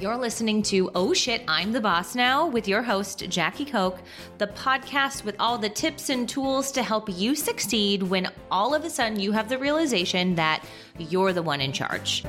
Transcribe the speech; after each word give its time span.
You're 0.00 0.16
listening 0.16 0.62
to 0.62 0.90
Oh 0.94 1.12
Shit, 1.12 1.44
I'm 1.46 1.72
the 1.72 1.80
Boss 1.80 2.14
Now 2.14 2.46
with 2.46 2.66
your 2.66 2.80
host, 2.80 3.28
Jackie 3.28 3.66
Koch, 3.66 3.98
the 4.38 4.46
podcast 4.46 5.24
with 5.24 5.36
all 5.38 5.58
the 5.58 5.68
tips 5.68 6.08
and 6.08 6.26
tools 6.26 6.72
to 6.72 6.82
help 6.82 7.10
you 7.10 7.36
succeed 7.36 8.02
when 8.04 8.26
all 8.50 8.74
of 8.74 8.86
a 8.86 8.88
sudden 8.88 9.20
you 9.20 9.32
have 9.32 9.50
the 9.50 9.58
realization 9.58 10.36
that 10.36 10.64
you're 10.96 11.34
the 11.34 11.42
one 11.42 11.60
in 11.60 11.70
charge. 11.70 12.24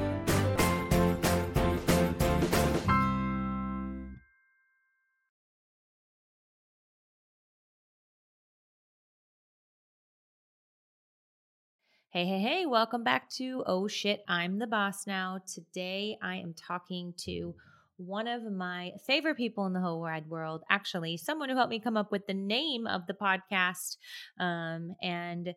Hey, 12.14 12.26
hey, 12.26 12.40
hey, 12.40 12.66
welcome 12.66 13.06
back 13.06 13.30
to 13.38 13.64
Oh 13.66 13.88
Shit, 13.88 14.22
I'm 14.28 14.60
the 14.60 14.68
Boss 14.68 15.08
Now. 15.08 15.40
Today 15.48 16.18
I 16.22 16.36
am 16.36 16.54
talking 16.54 17.14
to 17.20 17.56
one 17.96 18.28
of 18.28 18.44
my 18.44 18.92
favorite 19.08 19.38
people 19.38 19.66
in 19.66 19.72
the 19.72 19.80
whole 19.80 20.02
wide 20.02 20.28
world, 20.28 20.62
actually, 20.70 21.16
someone 21.16 21.48
who 21.48 21.56
helped 21.56 21.70
me 21.70 21.80
come 21.80 21.96
up 21.96 22.12
with 22.12 22.28
the 22.28 22.34
name 22.34 22.86
of 22.86 23.08
the 23.08 23.14
podcast, 23.14 23.96
um, 24.42 24.94
and 25.02 25.56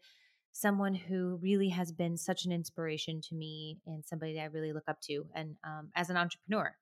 someone 0.53 0.95
who 0.95 1.41
really 1.43 1.71
has 1.71 1.91
been 1.91 2.17
such 2.17 2.45
an 2.45 2.53
inspiration 2.53 3.21
to 3.23 3.35
me 3.35 3.81
and 3.89 4.05
somebody 4.05 4.35
that 4.35 4.43
I 4.43 4.45
really 4.45 4.73
look 4.73 4.85
up 4.87 5.01
to 5.09 5.27
and 5.35 5.57
um, 5.65 5.89
as 5.97 6.09
an 6.09 6.17
entrepreneur. 6.17 6.73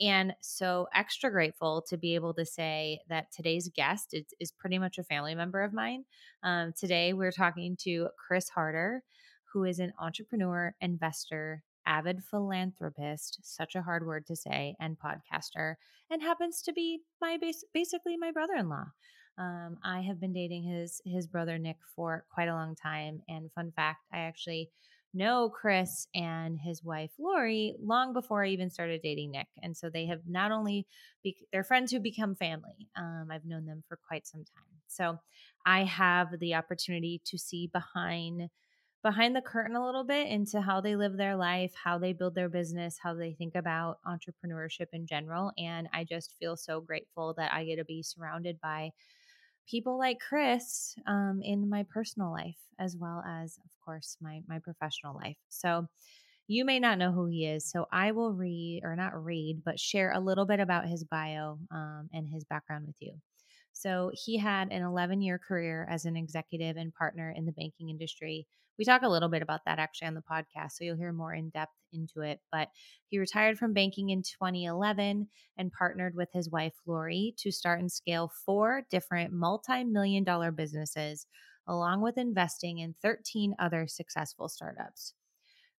And 0.00 0.34
so 0.40 0.88
extra 0.94 1.30
grateful 1.30 1.84
to 1.88 1.96
be 1.96 2.14
able 2.14 2.34
to 2.34 2.44
say 2.44 3.00
that 3.08 3.32
today's 3.32 3.70
guest 3.74 4.08
is, 4.12 4.24
is 4.40 4.52
pretty 4.52 4.78
much 4.78 4.98
a 4.98 5.04
family 5.04 5.34
member 5.34 5.62
of 5.62 5.72
mine. 5.72 6.04
Um, 6.42 6.72
today 6.76 7.12
we're 7.12 7.32
talking 7.32 7.76
to 7.82 8.08
Chris 8.26 8.48
Harder, 8.48 9.02
who 9.52 9.64
is 9.64 9.78
an 9.78 9.92
entrepreneur, 10.00 10.74
investor, 10.80 11.62
avid 11.86 12.22
philanthropist, 12.24 13.38
such 13.42 13.74
a 13.76 13.82
hard 13.82 14.06
word 14.06 14.26
to 14.26 14.34
say, 14.34 14.74
and 14.80 14.96
podcaster, 14.98 15.74
and 16.10 16.22
happens 16.22 16.62
to 16.62 16.72
be 16.72 17.00
my 17.20 17.38
basically 17.72 18.16
my 18.16 18.32
brother-in-law. 18.32 18.86
Um, 19.36 19.76
I 19.84 20.00
have 20.00 20.20
been 20.20 20.32
dating 20.32 20.64
his 20.64 21.00
his 21.04 21.26
brother 21.26 21.58
Nick 21.58 21.76
for 21.94 22.24
quite 22.32 22.48
a 22.48 22.54
long 22.54 22.74
time, 22.74 23.20
and 23.28 23.52
fun 23.52 23.72
fact, 23.76 24.06
I 24.12 24.20
actually 24.20 24.70
know 25.14 25.48
Chris 25.48 26.06
and 26.14 26.58
his 26.58 26.82
wife 26.82 27.10
Lori 27.18 27.74
long 27.80 28.12
before 28.12 28.44
I 28.44 28.48
even 28.48 28.70
started 28.70 29.00
dating 29.02 29.32
Nick, 29.32 29.48
and 29.62 29.76
so 29.76 29.88
they 29.88 30.06
have 30.06 30.20
not 30.26 30.52
only 30.52 30.86
be, 31.22 31.36
they're 31.52 31.64
friends 31.64 31.92
who 31.92 32.00
become 32.00 32.34
family. 32.34 32.88
Um, 32.96 33.28
I've 33.30 33.44
known 33.44 33.66
them 33.66 33.82
for 33.88 33.98
quite 34.08 34.26
some 34.26 34.44
time, 34.44 34.80
so 34.88 35.18
I 35.64 35.84
have 35.84 36.38
the 36.38 36.54
opportunity 36.54 37.22
to 37.26 37.38
see 37.38 37.68
behind 37.72 38.50
behind 39.02 39.36
the 39.36 39.42
curtain 39.42 39.76
a 39.76 39.84
little 39.84 40.02
bit 40.02 40.26
into 40.28 40.62
how 40.62 40.80
they 40.80 40.96
live 40.96 41.18
their 41.18 41.36
life, 41.36 41.74
how 41.84 41.98
they 41.98 42.14
build 42.14 42.34
their 42.34 42.48
business, 42.48 42.98
how 43.02 43.12
they 43.14 43.34
think 43.34 43.54
about 43.54 43.98
entrepreneurship 44.06 44.86
in 44.94 45.06
general. 45.06 45.52
And 45.58 45.88
I 45.92 46.04
just 46.04 46.34
feel 46.40 46.56
so 46.56 46.80
grateful 46.80 47.34
that 47.36 47.52
I 47.52 47.66
get 47.66 47.76
to 47.76 47.84
be 47.84 48.02
surrounded 48.02 48.58
by 48.62 48.92
people 49.66 49.98
like 49.98 50.18
Chris 50.20 50.94
um, 51.06 51.40
in 51.42 51.68
my 51.68 51.84
personal 51.84 52.30
life, 52.30 52.58
as 52.78 52.96
well 52.96 53.22
as, 53.26 53.58
of 53.64 53.70
course, 53.84 54.16
my 54.20 54.42
my 54.48 54.58
professional 54.58 55.14
life. 55.16 55.38
So. 55.48 55.88
You 56.46 56.64
may 56.64 56.78
not 56.78 56.98
know 56.98 57.12
who 57.12 57.26
he 57.26 57.46
is, 57.46 57.70
so 57.70 57.86
I 57.90 58.12
will 58.12 58.32
read, 58.34 58.82
or 58.84 58.96
not 58.96 59.24
read, 59.24 59.62
but 59.64 59.80
share 59.80 60.12
a 60.12 60.20
little 60.20 60.44
bit 60.46 60.60
about 60.60 60.86
his 60.86 61.04
bio 61.04 61.58
um, 61.70 62.10
and 62.12 62.28
his 62.28 62.44
background 62.44 62.86
with 62.86 62.96
you. 63.00 63.14
So, 63.72 64.10
he 64.14 64.38
had 64.38 64.70
an 64.70 64.82
11 64.82 65.22
year 65.22 65.38
career 65.38 65.86
as 65.90 66.04
an 66.04 66.16
executive 66.16 66.76
and 66.76 66.94
partner 66.94 67.30
in 67.30 67.46
the 67.46 67.52
banking 67.52 67.88
industry, 67.90 68.46
we 68.78 68.84
talk 68.84 69.02
a 69.02 69.08
little 69.08 69.28
bit 69.28 69.42
about 69.42 69.60
that 69.66 69.78
actually 69.78 70.08
on 70.08 70.14
the 70.14 70.22
podcast, 70.22 70.72
so 70.72 70.84
you'll 70.84 70.96
hear 70.96 71.12
more 71.12 71.32
in 71.34 71.50
depth 71.50 71.74
into 71.92 72.20
it. 72.20 72.40
But 72.50 72.68
he 73.08 73.18
retired 73.18 73.58
from 73.58 73.72
banking 73.72 74.10
in 74.10 74.22
2011 74.22 75.28
and 75.56 75.72
partnered 75.72 76.14
with 76.14 76.28
his 76.32 76.50
wife, 76.50 76.74
Lori, 76.86 77.34
to 77.38 77.52
start 77.52 77.80
and 77.80 77.90
scale 77.90 78.32
four 78.44 78.82
different 78.90 79.32
multi 79.32 79.84
million 79.84 80.24
dollar 80.24 80.50
businesses, 80.50 81.26
along 81.66 82.02
with 82.02 82.18
investing 82.18 82.78
in 82.78 82.94
13 83.02 83.54
other 83.58 83.86
successful 83.86 84.48
startups. 84.48 85.14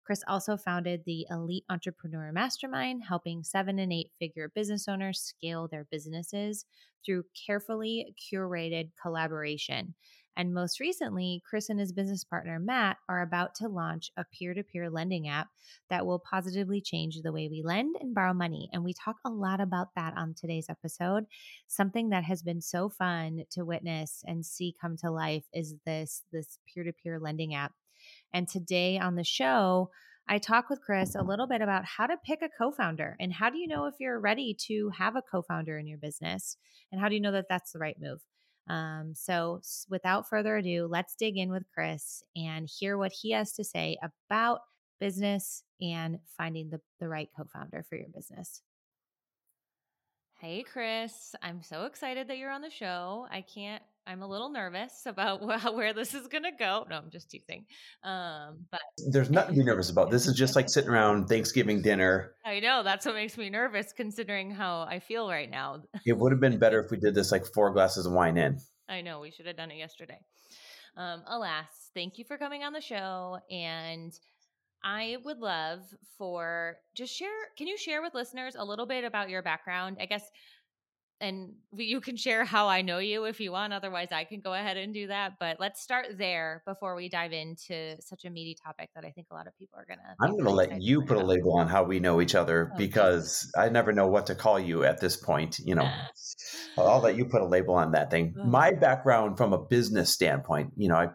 Chris 0.05 0.23
also 0.27 0.55
founded 0.55 1.01
the 1.03 1.25
Elite 1.31 1.65
Entrepreneur 1.67 2.31
Mastermind, 2.31 3.03
helping 3.07 3.43
seven 3.43 3.79
and 3.79 3.91
eight 3.91 4.11
figure 4.19 4.51
business 4.53 4.87
owners 4.87 5.19
scale 5.19 5.67
their 5.67 5.87
businesses 5.89 6.65
through 7.03 7.23
carefully 7.45 8.15
curated 8.31 8.91
collaboration 9.01 9.95
and 10.37 10.53
most 10.53 10.79
recently, 10.79 11.41
Chris 11.49 11.69
and 11.69 11.79
his 11.79 11.93
business 11.93 12.23
partner, 12.23 12.59
Matt, 12.59 12.97
are 13.07 13.21
about 13.21 13.55
to 13.55 13.69
launch 13.69 14.11
a 14.17 14.25
peer 14.25 14.53
to 14.53 14.63
peer 14.63 14.89
lending 14.89 15.29
app 15.29 15.47
that 15.89 16.05
will 16.05 16.19
positively 16.19 16.81
change 16.81 17.21
the 17.21 17.31
way 17.31 17.47
we 17.47 17.63
lend 17.63 17.95
and 18.01 18.13
borrow 18.13 18.33
money. 18.33 18.69
And 18.73 18.83
we 18.83 18.93
talk 18.93 19.15
a 19.23 19.29
lot 19.29 19.61
about 19.61 19.95
that 19.95 20.13
on 20.17 20.33
today's 20.33 20.69
episode. 20.69 21.25
Something 21.67 22.09
that 22.09 22.25
has 22.25 22.43
been 22.43 22.61
so 22.61 22.89
fun 22.89 23.43
to 23.51 23.63
witness 23.63 24.23
and 24.27 24.45
see 24.45 24.75
come 24.79 24.97
to 24.97 25.09
life 25.09 25.45
is 25.53 25.75
this, 25.85 26.23
this 26.33 26.59
peer 26.73 26.83
to 26.83 26.91
peer 26.91 27.17
lending 27.19 27.55
app. 27.55 27.71
And 28.33 28.47
today 28.47 28.99
on 28.99 29.15
the 29.15 29.23
show, 29.23 29.89
I 30.27 30.39
talk 30.39 30.69
with 30.69 30.81
Chris 30.81 31.15
a 31.15 31.23
little 31.23 31.47
bit 31.47 31.61
about 31.61 31.85
how 31.85 32.07
to 32.07 32.17
pick 32.25 32.41
a 32.41 32.49
co 32.49 32.71
founder 32.71 33.15
and 33.19 33.31
how 33.31 33.49
do 33.49 33.57
you 33.57 33.67
know 33.67 33.85
if 33.85 33.95
you're 33.99 34.19
ready 34.19 34.55
to 34.67 34.89
have 34.97 35.15
a 35.15 35.21
co 35.21 35.43
founder 35.43 35.77
in 35.77 35.87
your 35.87 35.99
business 35.99 36.57
and 36.91 36.99
how 36.99 37.07
do 37.07 37.15
you 37.15 37.21
know 37.21 37.31
that 37.31 37.45
that's 37.47 37.71
the 37.71 37.79
right 37.79 37.95
move. 37.99 38.19
Um, 38.67 39.13
so, 39.15 39.61
without 39.89 40.27
further 40.27 40.57
ado, 40.57 40.87
let's 40.89 41.15
dig 41.15 41.37
in 41.37 41.51
with 41.51 41.63
Chris 41.73 42.23
and 42.35 42.67
hear 42.67 42.97
what 42.97 43.11
he 43.11 43.31
has 43.31 43.53
to 43.53 43.63
say 43.63 43.97
about 44.01 44.61
business 44.99 45.63
and 45.81 46.19
finding 46.37 46.69
the, 46.69 46.79
the 46.99 47.07
right 47.07 47.29
co 47.35 47.43
founder 47.53 47.85
for 47.87 47.95
your 47.95 48.07
business. 48.13 48.61
Hey, 50.39 50.63
Chris. 50.63 51.33
I'm 51.41 51.61
so 51.61 51.85
excited 51.85 52.27
that 52.27 52.37
you're 52.37 52.51
on 52.51 52.61
the 52.61 52.69
show. 52.69 53.27
I 53.31 53.41
can't, 53.41 53.83
I'm 54.07 54.21
a 54.21 54.27
little 54.27 54.49
nervous 54.49 55.03
about 55.05 55.41
where 55.75 55.93
this 55.93 56.13
is 56.13 56.27
going 56.27 56.43
to 56.43 56.51
go. 56.51 56.85
No, 56.89 56.97
I'm 56.97 57.09
just 57.09 57.29
teasing. 57.29 57.65
Um, 58.03 58.65
but 58.71 58.81
there's 59.09 59.31
nothing 59.31 59.55
to 59.55 59.59
be 59.61 59.65
nervous 59.65 59.89
about. 59.89 60.11
This 60.11 60.27
is 60.27 60.35
just 60.35 60.55
like 60.55 60.69
sitting 60.69 60.89
around 60.89 61.27
Thanksgiving 61.27 61.81
dinner. 61.81 62.35
I 62.45 62.59
know. 62.59 62.83
That's 62.83 63.05
what 63.05 63.15
makes 63.15 63.37
me 63.37 63.49
nervous 63.49 63.93
considering 63.93 64.51
how 64.51 64.81
I 64.81 64.99
feel 64.99 65.27
right 65.29 65.49
now. 65.49 65.81
it 66.05 66.17
would 66.17 66.31
have 66.31 66.41
been 66.41 66.59
better 66.59 66.79
if 66.79 66.91
we 66.91 66.97
did 66.97 67.15
this 67.15 67.31
like 67.31 67.45
four 67.45 67.71
glasses 67.71 68.05
of 68.05 68.13
wine 68.13 68.37
in. 68.37 68.59
I 68.87 69.01
know. 69.01 69.19
We 69.19 69.31
should 69.31 69.47
have 69.47 69.57
done 69.57 69.71
it 69.71 69.77
yesterday. 69.77 70.19
Um, 70.97 71.23
alas, 71.27 71.65
thank 71.93 72.17
you 72.17 72.25
for 72.25 72.37
coming 72.37 72.63
on 72.63 72.73
the 72.73 72.81
show. 72.81 73.39
And 73.49 74.13
I 74.83 75.17
would 75.25 75.39
love 75.39 75.79
for 76.15 76.77
just 76.93 77.11
share. 77.11 77.29
Can 77.57 77.65
you 77.65 77.75
share 77.75 78.03
with 78.03 78.13
listeners 78.13 78.55
a 78.55 78.63
little 78.63 78.85
bit 78.85 79.03
about 79.03 79.29
your 79.29 79.41
background? 79.41 79.97
I 79.99 80.05
guess, 80.05 80.29
and 81.25 81.53
you 81.75 81.99
can 81.99 82.15
share 82.15 82.45
how 82.45 82.67
I 82.67 82.83
know 82.83 82.99
you 82.99 83.25
if 83.25 83.39
you 83.39 83.51
want. 83.51 83.73
Otherwise, 83.73 84.09
I 84.11 84.25
can 84.25 84.41
go 84.41 84.53
ahead 84.53 84.77
and 84.77 84.93
do 84.93 85.07
that. 85.07 85.33
But 85.39 85.59
let's 85.59 85.81
start 85.81 86.17
there 86.17 86.61
before 86.67 86.95
we 86.95 87.09
dive 87.09 87.33
into 87.33 87.99
such 87.99 88.25
a 88.25 88.29
meaty 88.29 88.55
topic 88.55 88.91
that 88.93 89.03
I 89.03 89.09
think 89.09 89.27
a 89.31 89.33
lot 89.33 89.47
of 89.47 89.57
people 89.57 89.79
are 89.79 89.85
gonna. 89.85 90.15
I'm 90.21 90.33
going 90.33 90.45
to 90.45 90.51
let 90.51 90.81
you 90.81 91.01
put 91.01 91.17
a 91.17 91.25
label 91.25 91.57
on 91.57 91.67
how 91.67 91.83
we 91.83 91.99
know 91.99 92.21
each 92.21 92.35
other 92.35 92.71
oh, 92.71 92.77
because 92.77 93.51
I 93.57 93.69
never 93.69 93.91
know 93.91 94.07
what 94.07 94.27
to 94.27 94.35
call 94.35 94.59
you 94.59 94.83
at 94.83 95.01
this 95.01 95.17
point. 95.17 95.57
You 95.59 95.75
know, 95.75 95.89
I'll 96.77 97.01
let 97.01 97.17
you 97.17 97.25
put 97.25 97.41
a 97.41 97.47
label 97.47 97.73
on 97.73 97.91
that 97.93 98.11
thing. 98.11 98.35
My 98.45 98.71
background 98.71 99.37
from 99.37 99.51
a 99.51 99.57
business 99.57 100.11
standpoint, 100.13 100.73
you 100.77 100.89
know, 100.89 100.95
I 100.95 101.07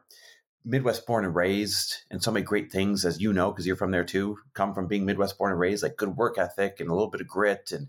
Midwest 0.64 1.06
born 1.06 1.24
and 1.24 1.34
raised, 1.34 1.96
and 2.10 2.22
so 2.22 2.30
many 2.30 2.44
great 2.44 2.70
things, 2.70 3.06
as 3.06 3.18
you 3.18 3.32
know, 3.32 3.50
because 3.50 3.66
you're 3.66 3.76
from 3.76 3.92
there 3.92 4.04
too, 4.04 4.36
come 4.52 4.74
from 4.74 4.88
being 4.88 5.06
Midwest 5.06 5.38
born 5.38 5.52
and 5.52 5.60
raised, 5.60 5.82
like 5.82 5.96
good 5.96 6.16
work 6.16 6.36
ethic 6.36 6.80
and 6.80 6.90
a 6.90 6.92
little 6.92 7.08
bit 7.08 7.22
of 7.22 7.26
grit 7.26 7.72
and 7.72 7.88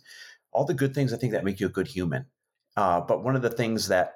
all 0.51 0.65
the 0.65 0.73
good 0.73 0.93
things 0.93 1.13
I 1.13 1.17
think 1.17 1.33
that 1.33 1.45
make 1.45 1.59
you 1.59 1.67
a 1.67 1.69
good 1.69 1.87
human. 1.87 2.25
Uh, 2.75 3.01
but 3.01 3.23
one 3.23 3.35
of 3.35 3.41
the 3.41 3.49
things 3.49 3.87
that 3.89 4.15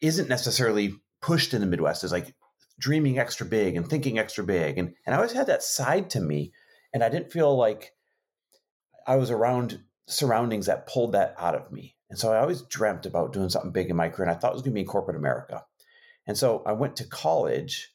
isn't 0.00 0.28
necessarily 0.28 0.94
pushed 1.20 1.54
in 1.54 1.60
the 1.60 1.66
Midwest 1.66 2.04
is 2.04 2.12
like 2.12 2.34
dreaming 2.78 3.18
extra 3.18 3.46
big 3.46 3.76
and 3.76 3.88
thinking 3.88 4.18
extra 4.18 4.44
big. 4.44 4.78
And, 4.78 4.94
and 5.04 5.14
I 5.14 5.18
always 5.18 5.32
had 5.32 5.46
that 5.48 5.62
side 5.62 6.10
to 6.10 6.20
me. 6.20 6.52
And 6.92 7.04
I 7.04 7.08
didn't 7.08 7.32
feel 7.32 7.56
like 7.56 7.92
I 9.06 9.16
was 9.16 9.30
around 9.30 9.80
surroundings 10.06 10.66
that 10.66 10.86
pulled 10.86 11.12
that 11.12 11.34
out 11.38 11.54
of 11.54 11.70
me. 11.70 11.96
And 12.08 12.18
so 12.18 12.32
I 12.32 12.38
always 12.38 12.62
dreamt 12.62 13.06
about 13.06 13.32
doing 13.32 13.48
something 13.48 13.70
big 13.70 13.90
in 13.90 13.96
my 13.96 14.08
career. 14.08 14.28
And 14.28 14.36
I 14.36 14.38
thought 14.38 14.52
it 14.52 14.54
was 14.54 14.62
going 14.62 14.72
to 14.72 14.74
be 14.74 14.80
in 14.80 14.86
corporate 14.86 15.16
America. 15.16 15.64
And 16.26 16.36
so 16.36 16.62
I 16.66 16.72
went 16.72 16.96
to 16.96 17.04
college 17.04 17.94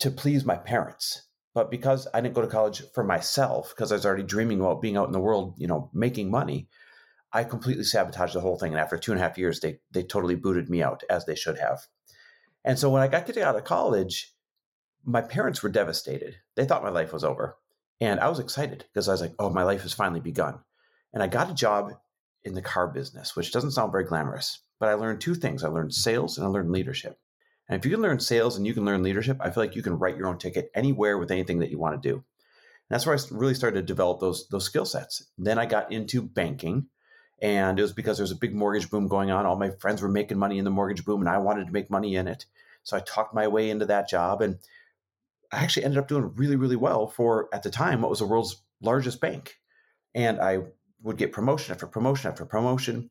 to 0.00 0.10
please 0.10 0.44
my 0.44 0.56
parents. 0.56 1.22
But 1.54 1.70
because 1.70 2.08
I 2.14 2.20
didn't 2.20 2.34
go 2.34 2.40
to 2.40 2.48
college 2.48 2.82
for 2.94 3.04
myself, 3.04 3.74
because 3.74 3.92
I 3.92 3.96
was 3.96 4.06
already 4.06 4.22
dreaming 4.22 4.60
about 4.60 4.80
being 4.80 4.96
out 4.96 5.06
in 5.06 5.12
the 5.12 5.20
world, 5.20 5.54
you 5.58 5.66
know, 5.66 5.90
making 5.92 6.30
money, 6.30 6.68
I 7.32 7.44
completely 7.44 7.84
sabotaged 7.84 8.34
the 8.34 8.40
whole 8.40 8.58
thing. 8.58 8.72
And 8.72 8.80
after 8.80 8.98
two 8.98 9.12
and 9.12 9.20
a 9.20 9.24
half 9.24 9.38
years, 9.38 9.60
they 9.60 9.80
they 9.90 10.02
totally 10.02 10.34
booted 10.34 10.68
me 10.68 10.82
out, 10.82 11.02
as 11.08 11.24
they 11.24 11.34
should 11.34 11.58
have. 11.58 11.86
And 12.64 12.78
so 12.78 12.90
when 12.90 13.02
I 13.02 13.08
got 13.08 13.26
kicked 13.26 13.38
out 13.38 13.56
of 13.56 13.64
college, 13.64 14.32
my 15.04 15.20
parents 15.20 15.62
were 15.62 15.68
devastated. 15.68 16.36
They 16.54 16.64
thought 16.64 16.84
my 16.84 16.90
life 16.90 17.12
was 17.12 17.24
over. 17.24 17.56
And 18.00 18.20
I 18.20 18.28
was 18.28 18.38
excited 18.38 18.84
because 18.92 19.08
I 19.08 19.12
was 19.12 19.20
like, 19.20 19.34
oh, 19.38 19.50
my 19.50 19.62
life 19.62 19.82
has 19.82 19.92
finally 19.92 20.20
begun. 20.20 20.58
And 21.12 21.22
I 21.22 21.26
got 21.26 21.50
a 21.50 21.54
job 21.54 21.92
in 22.44 22.54
the 22.54 22.62
car 22.62 22.88
business, 22.88 23.36
which 23.36 23.52
doesn't 23.52 23.72
sound 23.72 23.92
very 23.92 24.04
glamorous, 24.04 24.60
but 24.80 24.88
I 24.88 24.94
learned 24.94 25.20
two 25.20 25.34
things. 25.34 25.62
I 25.62 25.68
learned 25.68 25.94
sales 25.94 26.36
and 26.36 26.46
I 26.46 26.50
learned 26.50 26.70
leadership. 26.70 27.18
And 27.68 27.78
if 27.78 27.84
you 27.84 27.92
can 27.92 28.02
learn 28.02 28.18
sales 28.20 28.56
and 28.56 28.66
you 28.66 28.74
can 28.74 28.84
learn 28.84 29.02
leadership, 29.02 29.38
I 29.40 29.50
feel 29.50 29.62
like 29.62 29.76
you 29.76 29.82
can 29.82 29.98
write 29.98 30.16
your 30.16 30.26
own 30.26 30.38
ticket 30.38 30.70
anywhere 30.74 31.18
with 31.18 31.30
anything 31.30 31.60
that 31.60 31.70
you 31.70 31.78
want 31.78 32.00
to 32.00 32.08
do. 32.08 32.14
And 32.14 32.24
that's 32.90 33.06
where 33.06 33.16
I 33.16 33.20
really 33.30 33.54
started 33.54 33.76
to 33.76 33.86
develop 33.86 34.20
those 34.20 34.48
those 34.48 34.64
skill 34.64 34.84
sets. 34.84 35.24
Then 35.38 35.58
I 35.58 35.66
got 35.66 35.92
into 35.92 36.22
banking, 36.22 36.88
and 37.42 37.76
it 37.76 37.82
was 37.82 37.92
because 37.92 38.16
there 38.16 38.24
was 38.24 38.30
a 38.30 38.36
big 38.36 38.54
mortgage 38.54 38.88
boom 38.88 39.08
going 39.08 39.32
on. 39.32 39.44
All 39.44 39.56
my 39.56 39.70
friends 39.70 40.00
were 40.00 40.08
making 40.08 40.38
money 40.38 40.58
in 40.58 40.64
the 40.64 40.70
mortgage 40.70 41.04
boom, 41.04 41.20
and 41.20 41.28
I 41.28 41.38
wanted 41.38 41.66
to 41.66 41.72
make 41.72 41.90
money 41.90 42.14
in 42.14 42.28
it. 42.28 42.46
So 42.84 42.96
I 42.96 43.00
talked 43.00 43.34
my 43.34 43.48
way 43.48 43.68
into 43.68 43.84
that 43.86 44.08
job, 44.08 44.40
and 44.40 44.58
I 45.50 45.64
actually 45.64 45.84
ended 45.84 45.98
up 45.98 46.06
doing 46.06 46.32
really, 46.36 46.54
really 46.54 46.76
well 46.76 47.08
for 47.08 47.48
at 47.52 47.64
the 47.64 47.70
time 47.70 48.00
what 48.00 48.10
was 48.10 48.20
the 48.20 48.26
world's 48.26 48.62
largest 48.80 49.20
bank. 49.20 49.58
And 50.14 50.40
I 50.40 50.60
would 51.02 51.16
get 51.16 51.32
promotion 51.32 51.72
after 51.72 51.86
promotion 51.86 52.30
after 52.30 52.46
promotion. 52.46 53.10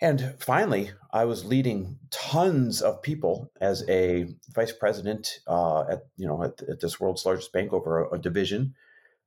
And 0.00 0.34
finally, 0.40 0.90
I 1.12 1.24
was 1.24 1.44
leading 1.44 1.98
tons 2.10 2.82
of 2.82 3.02
people 3.02 3.52
as 3.60 3.88
a 3.88 4.34
vice 4.52 4.72
president 4.72 5.38
uh, 5.46 5.82
at 5.82 6.06
you 6.16 6.26
know 6.26 6.42
at, 6.42 6.60
at, 6.68 6.80
this 6.80 6.98
world's 6.98 7.24
largest 7.24 7.52
bank 7.52 7.72
over 7.72 8.02
a, 8.02 8.14
a 8.14 8.18
division 8.18 8.74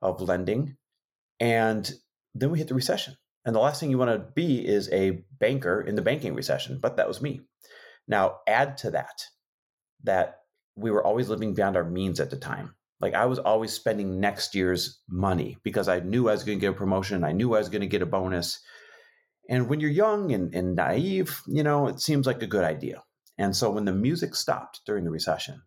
of 0.02 0.22
lending. 0.22 0.76
And 1.40 1.90
then 2.36 2.52
we 2.52 2.58
hit 2.58 2.68
the 2.68 2.76
recession. 2.76 3.16
And 3.48 3.56
the 3.56 3.62
last 3.62 3.80
thing 3.80 3.90
you 3.90 3.98
want 3.98 4.12
to 4.12 4.32
be 4.36 4.68
is 4.68 4.92
a 4.92 5.24
banker 5.40 5.80
in 5.80 5.96
the 5.96 6.02
banking 6.02 6.36
recession, 6.36 6.80
but 6.82 6.98
that 6.98 7.08
was 7.08 7.22
me. 7.22 7.40
Now, 8.06 8.40
add 8.46 8.78
to 8.80 8.92
that 8.92 9.24
that 10.04 10.42
we 10.76 10.92
were 10.92 11.02
always 11.04 11.30
living 11.30 11.54
beyond 11.54 11.78
our 11.78 11.86
means 11.86 12.20
at 12.20 12.30
the 12.30 12.36
time. 12.36 12.76
Like 13.00 13.14
I 13.14 13.26
was 13.26 13.40
always 13.40 13.72
spending 13.72 14.20
next 14.20 14.54
year's 14.54 15.02
money 15.08 15.56
because 15.64 15.88
I 15.88 16.02
knew 16.02 16.28
I 16.28 16.34
was 16.34 16.44
going 16.44 16.58
to 16.58 16.62
get 16.62 16.72
a 16.72 16.78
promotion. 16.78 17.24
I 17.24 17.32
knew 17.32 17.56
I 17.56 17.60
was 17.60 17.70
going 17.70 17.82
to 17.82 17.88
get 17.88 18.02
a 18.02 18.06
bonus. 18.06 18.60
And 19.50 19.70
when 19.70 19.80
you're 19.80 19.92
young 19.92 20.34
and, 20.34 20.54
and 20.54 20.76
naive, 20.76 21.42
you 21.48 21.64
know, 21.64 21.88
it 21.88 22.02
seems 22.02 22.28
like 22.28 22.44
a 22.44 22.48
good 22.48 22.66
idea. 22.66 23.02
And 23.38 23.56
so 23.56 23.72
when 23.72 23.86
the 23.86 23.94
music 23.94 24.36
stopped 24.36 24.82
during 24.86 25.06
the 25.06 25.12
recession 25.12 25.62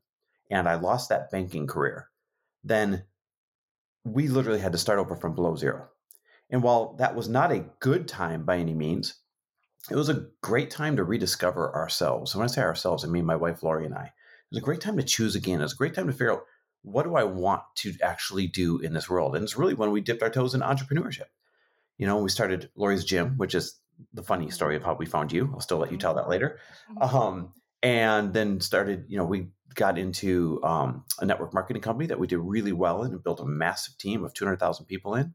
and 0.50 0.68
I 0.68 0.74
lost 0.74 1.08
that 1.08 1.30
banking 1.30 1.66
career, 1.66 2.10
then 2.62 3.04
we 4.04 4.28
literally 4.28 4.60
had 4.60 4.72
to 4.72 4.78
start 4.78 4.98
over 4.98 5.16
from 5.16 5.34
below 5.34 5.56
zero. 5.56 5.88
And 6.50 6.62
while 6.62 6.94
that 6.98 7.14
was 7.14 7.28
not 7.28 7.52
a 7.52 7.64
good 7.80 8.08
time 8.08 8.44
by 8.44 8.58
any 8.58 8.74
means, 8.74 9.14
it 9.90 9.96
was 9.96 10.08
a 10.08 10.26
great 10.42 10.70
time 10.70 10.96
to 10.96 11.04
rediscover 11.04 11.74
ourselves. 11.74 12.34
And 12.34 12.40
when 12.40 12.48
I 12.48 12.52
say 12.52 12.62
ourselves, 12.62 13.04
I 13.04 13.08
mean 13.08 13.24
my 13.24 13.36
wife 13.36 13.62
Lori 13.62 13.86
and 13.86 13.94
I. 13.94 14.04
It 14.04 14.54
was 14.54 14.62
a 14.62 14.64
great 14.64 14.80
time 14.80 14.96
to 14.96 15.02
choose 15.02 15.36
again. 15.36 15.60
It 15.60 15.64
was 15.64 15.72
a 15.72 15.76
great 15.76 15.94
time 15.94 16.08
to 16.08 16.12
figure 16.12 16.32
out 16.32 16.42
what 16.82 17.04
do 17.04 17.14
I 17.14 17.24
want 17.24 17.62
to 17.76 17.94
actually 18.02 18.46
do 18.46 18.78
in 18.78 18.92
this 18.92 19.08
world. 19.08 19.36
And 19.36 19.44
it's 19.44 19.56
really 19.56 19.74
when 19.74 19.90
we 19.90 20.00
dipped 20.00 20.22
our 20.22 20.30
toes 20.30 20.54
in 20.54 20.60
entrepreneurship. 20.60 21.26
You 21.98 22.06
know, 22.06 22.18
we 22.18 22.30
started 22.30 22.70
Lori's 22.74 23.04
Gym, 23.04 23.36
which 23.36 23.54
is 23.54 23.78
the 24.12 24.22
funny 24.22 24.50
story 24.50 24.76
of 24.76 24.82
how 24.82 24.94
we 24.94 25.06
found 25.06 25.30
you. 25.30 25.50
I'll 25.52 25.60
still 25.60 25.78
let 25.78 25.92
you 25.92 25.98
tell 25.98 26.14
that 26.14 26.28
later. 26.28 26.58
Mm-hmm. 26.90 27.16
Um, 27.16 27.52
and 27.82 28.32
then 28.32 28.60
started, 28.60 29.04
you 29.08 29.18
know, 29.18 29.24
we 29.24 29.48
got 29.74 29.98
into 29.98 30.60
um, 30.64 31.04
a 31.20 31.26
network 31.26 31.54
marketing 31.54 31.82
company 31.82 32.06
that 32.08 32.18
we 32.18 32.26
did 32.26 32.38
really 32.38 32.72
well 32.72 33.04
in 33.04 33.12
and 33.12 33.22
built 33.22 33.40
a 33.40 33.44
massive 33.44 33.96
team 33.98 34.24
of 34.24 34.34
200,000 34.34 34.86
people 34.86 35.14
in 35.14 35.34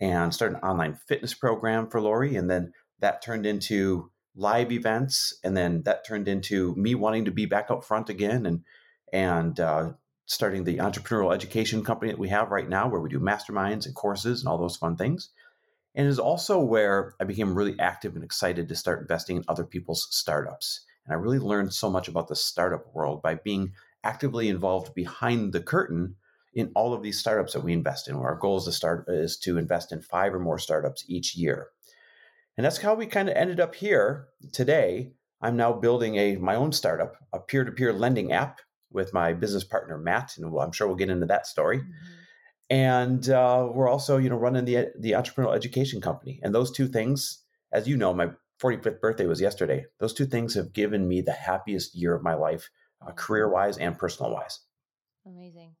and 0.00 0.32
started 0.32 0.56
an 0.56 0.62
online 0.62 0.94
fitness 0.94 1.34
program 1.34 1.88
for 1.88 2.00
Lori. 2.00 2.36
And 2.36 2.50
then 2.50 2.72
that 3.00 3.22
turned 3.22 3.46
into 3.46 4.10
live 4.34 4.70
events. 4.72 5.38
And 5.42 5.56
then 5.56 5.82
that 5.82 6.06
turned 6.06 6.28
into 6.28 6.74
me 6.76 6.94
wanting 6.94 7.24
to 7.24 7.30
be 7.30 7.46
back 7.46 7.70
up 7.70 7.84
front 7.84 8.08
again 8.08 8.46
and, 8.46 8.62
and, 9.12 9.58
uh, 9.58 9.92
starting 10.26 10.64
the 10.64 10.76
entrepreneurial 10.76 11.34
education 11.34 11.82
company 11.82 12.12
that 12.12 12.18
we 12.18 12.28
have 12.28 12.50
right 12.50 12.68
now, 12.68 12.86
where 12.86 13.00
we 13.00 13.08
do 13.08 13.18
masterminds 13.18 13.86
and 13.86 13.94
courses 13.94 14.40
and 14.40 14.48
all 14.48 14.58
those 14.58 14.76
fun 14.76 14.94
things. 14.94 15.30
And 15.94 16.06
is 16.06 16.18
also 16.18 16.60
where 16.60 17.14
I 17.18 17.24
became 17.24 17.54
really 17.54 17.74
active 17.80 18.14
and 18.14 18.22
excited 18.22 18.68
to 18.68 18.76
start 18.76 19.00
investing 19.00 19.38
in 19.38 19.44
other 19.48 19.64
people's 19.64 20.06
startups. 20.10 20.84
And 21.06 21.14
I 21.14 21.16
really 21.16 21.38
learned 21.38 21.72
so 21.72 21.90
much 21.90 22.08
about 22.08 22.28
the 22.28 22.36
startup 22.36 22.94
world 22.94 23.22
by 23.22 23.36
being 23.36 23.72
actively 24.04 24.48
involved 24.48 24.94
behind 24.94 25.52
the 25.52 25.62
curtain 25.62 26.16
in 26.54 26.70
all 26.74 26.92
of 26.92 27.02
these 27.02 27.18
startups 27.18 27.52
that 27.52 27.64
we 27.64 27.72
invest 27.72 28.08
in. 28.08 28.14
Our 28.16 28.36
goal 28.36 28.58
is 28.58 28.64
to 28.64 28.72
start 28.72 29.04
is 29.08 29.36
to 29.38 29.58
invest 29.58 29.92
in 29.92 30.00
five 30.00 30.34
or 30.34 30.38
more 30.38 30.58
startups 30.58 31.04
each 31.08 31.36
year. 31.36 31.68
And 32.56 32.64
that's 32.64 32.78
how 32.78 32.94
we 32.94 33.06
kind 33.06 33.28
of 33.28 33.36
ended 33.36 33.60
up 33.60 33.74
here 33.74 34.28
today. 34.52 35.12
I'm 35.40 35.56
now 35.56 35.72
building 35.72 36.16
a 36.16 36.36
my 36.36 36.56
own 36.56 36.72
startup, 36.72 37.16
a 37.32 37.38
peer-to-peer 37.38 37.92
lending 37.92 38.32
app 38.32 38.60
with 38.90 39.14
my 39.14 39.32
business 39.32 39.64
partner 39.64 39.98
Matt, 39.98 40.36
and 40.36 40.52
I'm 40.58 40.72
sure 40.72 40.86
we'll 40.86 40.96
get 40.96 41.10
into 41.10 41.26
that 41.26 41.46
story. 41.46 41.78
Mm-hmm. 41.78 41.92
And 42.70 43.30
uh, 43.30 43.68
we're 43.72 43.88
also, 43.88 44.18
you 44.18 44.28
know, 44.28 44.36
running 44.36 44.64
the 44.64 44.88
the 44.98 45.12
entrepreneurial 45.12 45.54
education 45.54 46.00
company. 46.00 46.40
And 46.42 46.54
those 46.54 46.70
two 46.70 46.88
things, 46.88 47.44
as 47.72 47.88
you 47.88 47.96
know, 47.96 48.12
my 48.12 48.30
45th 48.60 49.00
birthday 49.00 49.26
was 49.26 49.40
yesterday. 49.40 49.86
Those 50.00 50.12
two 50.12 50.26
things 50.26 50.54
have 50.54 50.72
given 50.72 51.06
me 51.06 51.20
the 51.20 51.32
happiest 51.32 51.94
year 51.94 52.14
of 52.14 52.22
my 52.22 52.34
life, 52.34 52.68
uh, 53.06 53.12
career 53.12 53.48
wise 53.48 53.78
and 53.78 53.96
personal 53.96 54.32
wise. 54.32 54.60
Amazing. 55.24 55.76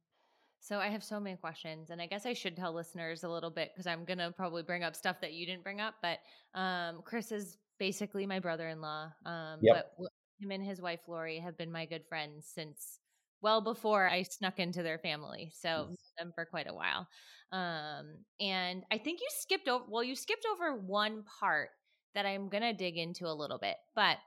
So 0.60 0.78
I 0.78 0.88
have 0.88 1.04
so 1.04 1.20
many 1.20 1.36
questions, 1.36 1.90
and 1.90 2.00
I 2.02 2.06
guess 2.06 2.26
I 2.26 2.32
should 2.32 2.56
tell 2.56 2.74
listeners 2.74 3.24
a 3.24 3.28
little 3.28 3.50
bit 3.50 3.70
because 3.72 3.86
I'm 3.86 4.04
gonna 4.04 4.32
probably 4.32 4.62
bring 4.62 4.82
up 4.82 4.96
stuff 4.96 5.20
that 5.20 5.32
you 5.32 5.46
didn't 5.46 5.62
bring 5.62 5.80
up. 5.80 5.94
But 6.02 6.18
um, 6.58 7.02
Chris 7.04 7.32
is 7.32 7.56
basically 7.78 8.26
my 8.26 8.40
brother-in-law. 8.40 9.12
Um, 9.24 9.58
yep. 9.62 9.92
But 9.98 10.08
him 10.40 10.50
and 10.50 10.64
his 10.64 10.80
wife 10.80 11.00
Lori 11.08 11.38
have 11.38 11.56
been 11.56 11.72
my 11.72 11.86
good 11.86 12.04
friends 12.08 12.50
since 12.52 12.98
well 13.40 13.60
before 13.60 14.08
I 14.08 14.22
snuck 14.22 14.58
into 14.58 14.82
their 14.82 14.98
family. 14.98 15.52
So 15.54 15.94
them 16.18 16.32
for 16.34 16.44
quite 16.44 16.68
a 16.68 16.74
while. 16.74 17.06
Um, 17.52 18.24
and 18.40 18.84
I 18.90 18.98
think 18.98 19.20
you 19.20 19.28
skipped 19.30 19.68
over. 19.68 19.84
Well, 19.88 20.04
you 20.04 20.16
skipped 20.16 20.44
over 20.52 20.76
one 20.76 21.24
part 21.40 21.70
that 22.14 22.26
I'm 22.26 22.48
gonna 22.48 22.74
dig 22.74 22.96
into 22.96 23.26
a 23.26 23.32
little 23.32 23.58
bit, 23.58 23.76
but 23.94 24.18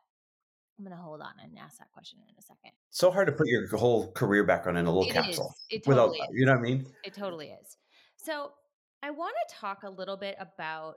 I'm 0.77 0.85
gonna 0.85 1.01
hold 1.01 1.21
on 1.21 1.33
and 1.43 1.57
ask 1.59 1.77
that 1.79 1.91
question 1.91 2.19
in 2.27 2.35
a 2.37 2.41
second. 2.41 2.71
So 2.89 3.11
hard 3.11 3.27
to 3.27 3.33
put 3.33 3.47
your 3.47 3.67
whole 3.67 4.11
career 4.11 4.43
background 4.43 4.77
in 4.77 4.85
a 4.85 4.91
little 4.91 5.09
it 5.09 5.13
capsule. 5.13 5.53
Is. 5.69 5.77
It 5.77 5.83
totally 5.83 6.19
without, 6.19 6.29
is. 6.29 6.39
you 6.39 6.45
know 6.45 6.53
what 6.53 6.59
I 6.59 6.61
mean? 6.61 6.85
It 7.03 7.13
totally 7.13 7.47
is. 7.47 7.77
So 8.15 8.51
I 9.03 9.11
want 9.11 9.35
to 9.47 9.55
talk 9.55 9.83
a 9.83 9.89
little 9.89 10.17
bit 10.17 10.35
about 10.39 10.95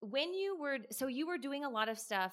when 0.00 0.34
you 0.34 0.58
were 0.58 0.78
so 0.90 1.06
you 1.06 1.26
were 1.26 1.38
doing 1.38 1.64
a 1.64 1.70
lot 1.70 1.88
of 1.88 1.98
stuff 1.98 2.32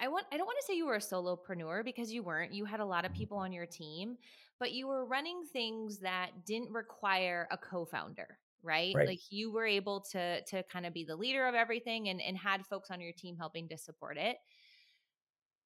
I 0.00 0.08
want 0.08 0.26
I 0.32 0.36
don't 0.36 0.46
want 0.46 0.58
to 0.60 0.66
say 0.66 0.76
you 0.76 0.86
were 0.86 0.94
a 0.94 1.00
solopreneur 1.00 1.84
because 1.84 2.12
you 2.12 2.22
weren't. 2.22 2.52
You 2.52 2.64
had 2.64 2.80
a 2.80 2.84
lot 2.84 3.04
of 3.04 3.12
people 3.12 3.38
on 3.38 3.52
your 3.52 3.66
team, 3.66 4.16
but 4.58 4.72
you 4.72 4.86
were 4.86 5.04
running 5.04 5.42
things 5.52 5.98
that 6.00 6.30
didn't 6.46 6.70
require 6.70 7.48
a 7.50 7.58
co-founder, 7.58 8.38
right? 8.62 8.94
right? 8.94 9.08
Like 9.08 9.20
you 9.30 9.52
were 9.52 9.66
able 9.66 10.00
to 10.12 10.42
to 10.42 10.62
kind 10.64 10.86
of 10.86 10.94
be 10.94 11.04
the 11.04 11.16
leader 11.16 11.46
of 11.46 11.54
everything 11.54 12.08
and 12.08 12.20
and 12.20 12.36
had 12.36 12.64
folks 12.66 12.90
on 12.90 13.00
your 13.00 13.12
team 13.12 13.36
helping 13.36 13.68
to 13.68 13.78
support 13.78 14.16
it. 14.18 14.36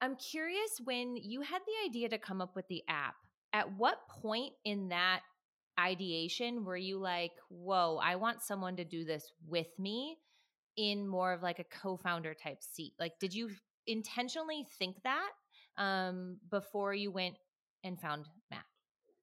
I'm 0.02 0.16
curious 0.16 0.80
when 0.84 1.16
you 1.16 1.40
had 1.40 1.60
the 1.60 1.88
idea 1.88 2.08
to 2.10 2.18
come 2.18 2.42
up 2.42 2.56
with 2.56 2.66
the 2.68 2.82
app, 2.88 3.14
at 3.52 3.72
what 3.78 3.98
point 4.20 4.52
in 4.64 4.88
that 4.88 5.20
ideation 5.78 6.64
were 6.64 6.76
you 6.76 6.98
like, 6.98 7.32
"Whoa, 7.48 7.98
I 8.02 8.16
want 8.16 8.42
someone 8.42 8.76
to 8.76 8.84
do 8.84 9.04
this 9.04 9.32
with 9.46 9.68
me?" 9.78 10.18
in 10.76 11.06
more 11.06 11.32
of 11.32 11.42
like 11.42 11.58
a 11.58 11.64
co-founder 11.64 12.34
type 12.34 12.62
seat? 12.62 12.94
Like 12.98 13.12
did 13.20 13.34
you 13.34 13.50
intentionally 13.86 14.66
think 14.78 14.96
that 15.04 15.30
um, 15.76 16.38
before 16.50 16.94
you 16.94 17.10
went 17.10 17.34
and 17.84 18.00
found 18.00 18.26
Matt? 18.50 18.64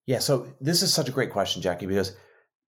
Yeah, 0.05 0.19
so 0.19 0.47
this 0.59 0.81
is 0.81 0.93
such 0.93 1.09
a 1.09 1.11
great 1.11 1.31
question, 1.31 1.61
Jackie, 1.61 1.85
because 1.85 2.15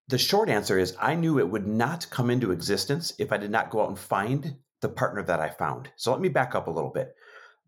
the 0.07 0.17
short 0.17 0.49
answer 0.49 0.77
is 0.77 0.95
I 0.99 1.15
knew 1.15 1.39
it 1.39 1.49
would 1.49 1.67
not 1.67 2.09
come 2.09 2.29
into 2.29 2.51
existence 2.51 3.13
if 3.17 3.31
I 3.31 3.37
did 3.37 3.51
not 3.51 3.69
go 3.69 3.81
out 3.81 3.89
and 3.89 3.99
find 3.99 4.55
the 4.81 4.89
partner 4.89 5.23
that 5.23 5.39
I 5.39 5.49
found. 5.49 5.89
So 5.95 6.11
let 6.11 6.21
me 6.21 6.29
back 6.29 6.55
up 6.55 6.67
a 6.67 6.71
little 6.71 6.91
bit. 6.91 7.15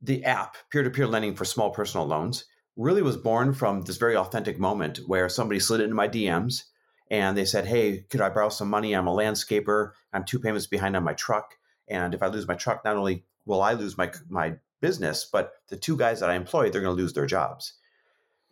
The 0.04 0.24
app, 0.26 0.58
peer 0.70 0.84
to 0.84 0.90
peer 0.90 1.08
lending 1.08 1.36
for 1.36 1.46
small 1.46 1.72
personal 1.72 2.06
loans, 2.06 2.46
really 2.76 3.02
was 3.02 3.18
born 3.18 3.54
from 3.54 3.82
this 3.84 3.98
very 3.98 4.16
authentic 4.16 4.60
moment 4.60 5.00
where 5.08 5.30
somebody 5.30 5.60
slid 5.60 5.82
into 5.82 5.96
my 5.96 6.08
DMs 6.08 6.64
and 7.10 7.38
they 7.38 7.46
said, 7.46 7.66
Hey, 7.66 8.06
could 8.10 8.22
I 8.22 8.30
borrow 8.30 8.50
some 8.50 8.70
money? 8.70 8.94
I'm 8.94 9.08
a 9.08 9.16
landscaper. 9.16 9.92
I'm 10.12 10.26
two 10.26 10.40
payments 10.40 10.68
behind 10.68 10.96
on 10.96 11.04
my 11.04 11.14
truck. 11.14 11.56
And 11.88 12.14
if 12.14 12.22
I 12.22 12.28
lose 12.28 12.48
my 12.48 12.56
truck, 12.56 12.84
not 12.86 12.98
only 12.98 13.26
will 13.46 13.62
I 13.62 13.74
lose 13.74 13.98
my 13.98 14.12
my 14.30 14.56
business, 14.82 15.26
but 15.32 15.54
the 15.70 15.78
two 15.78 15.98
guys 15.98 16.20
that 16.20 16.30
I 16.30 16.36
employ, 16.36 16.70
they're 16.70 16.82
going 16.82 16.96
to 16.96 17.02
lose 17.02 17.14
their 17.14 17.26
jobs. 17.26 17.74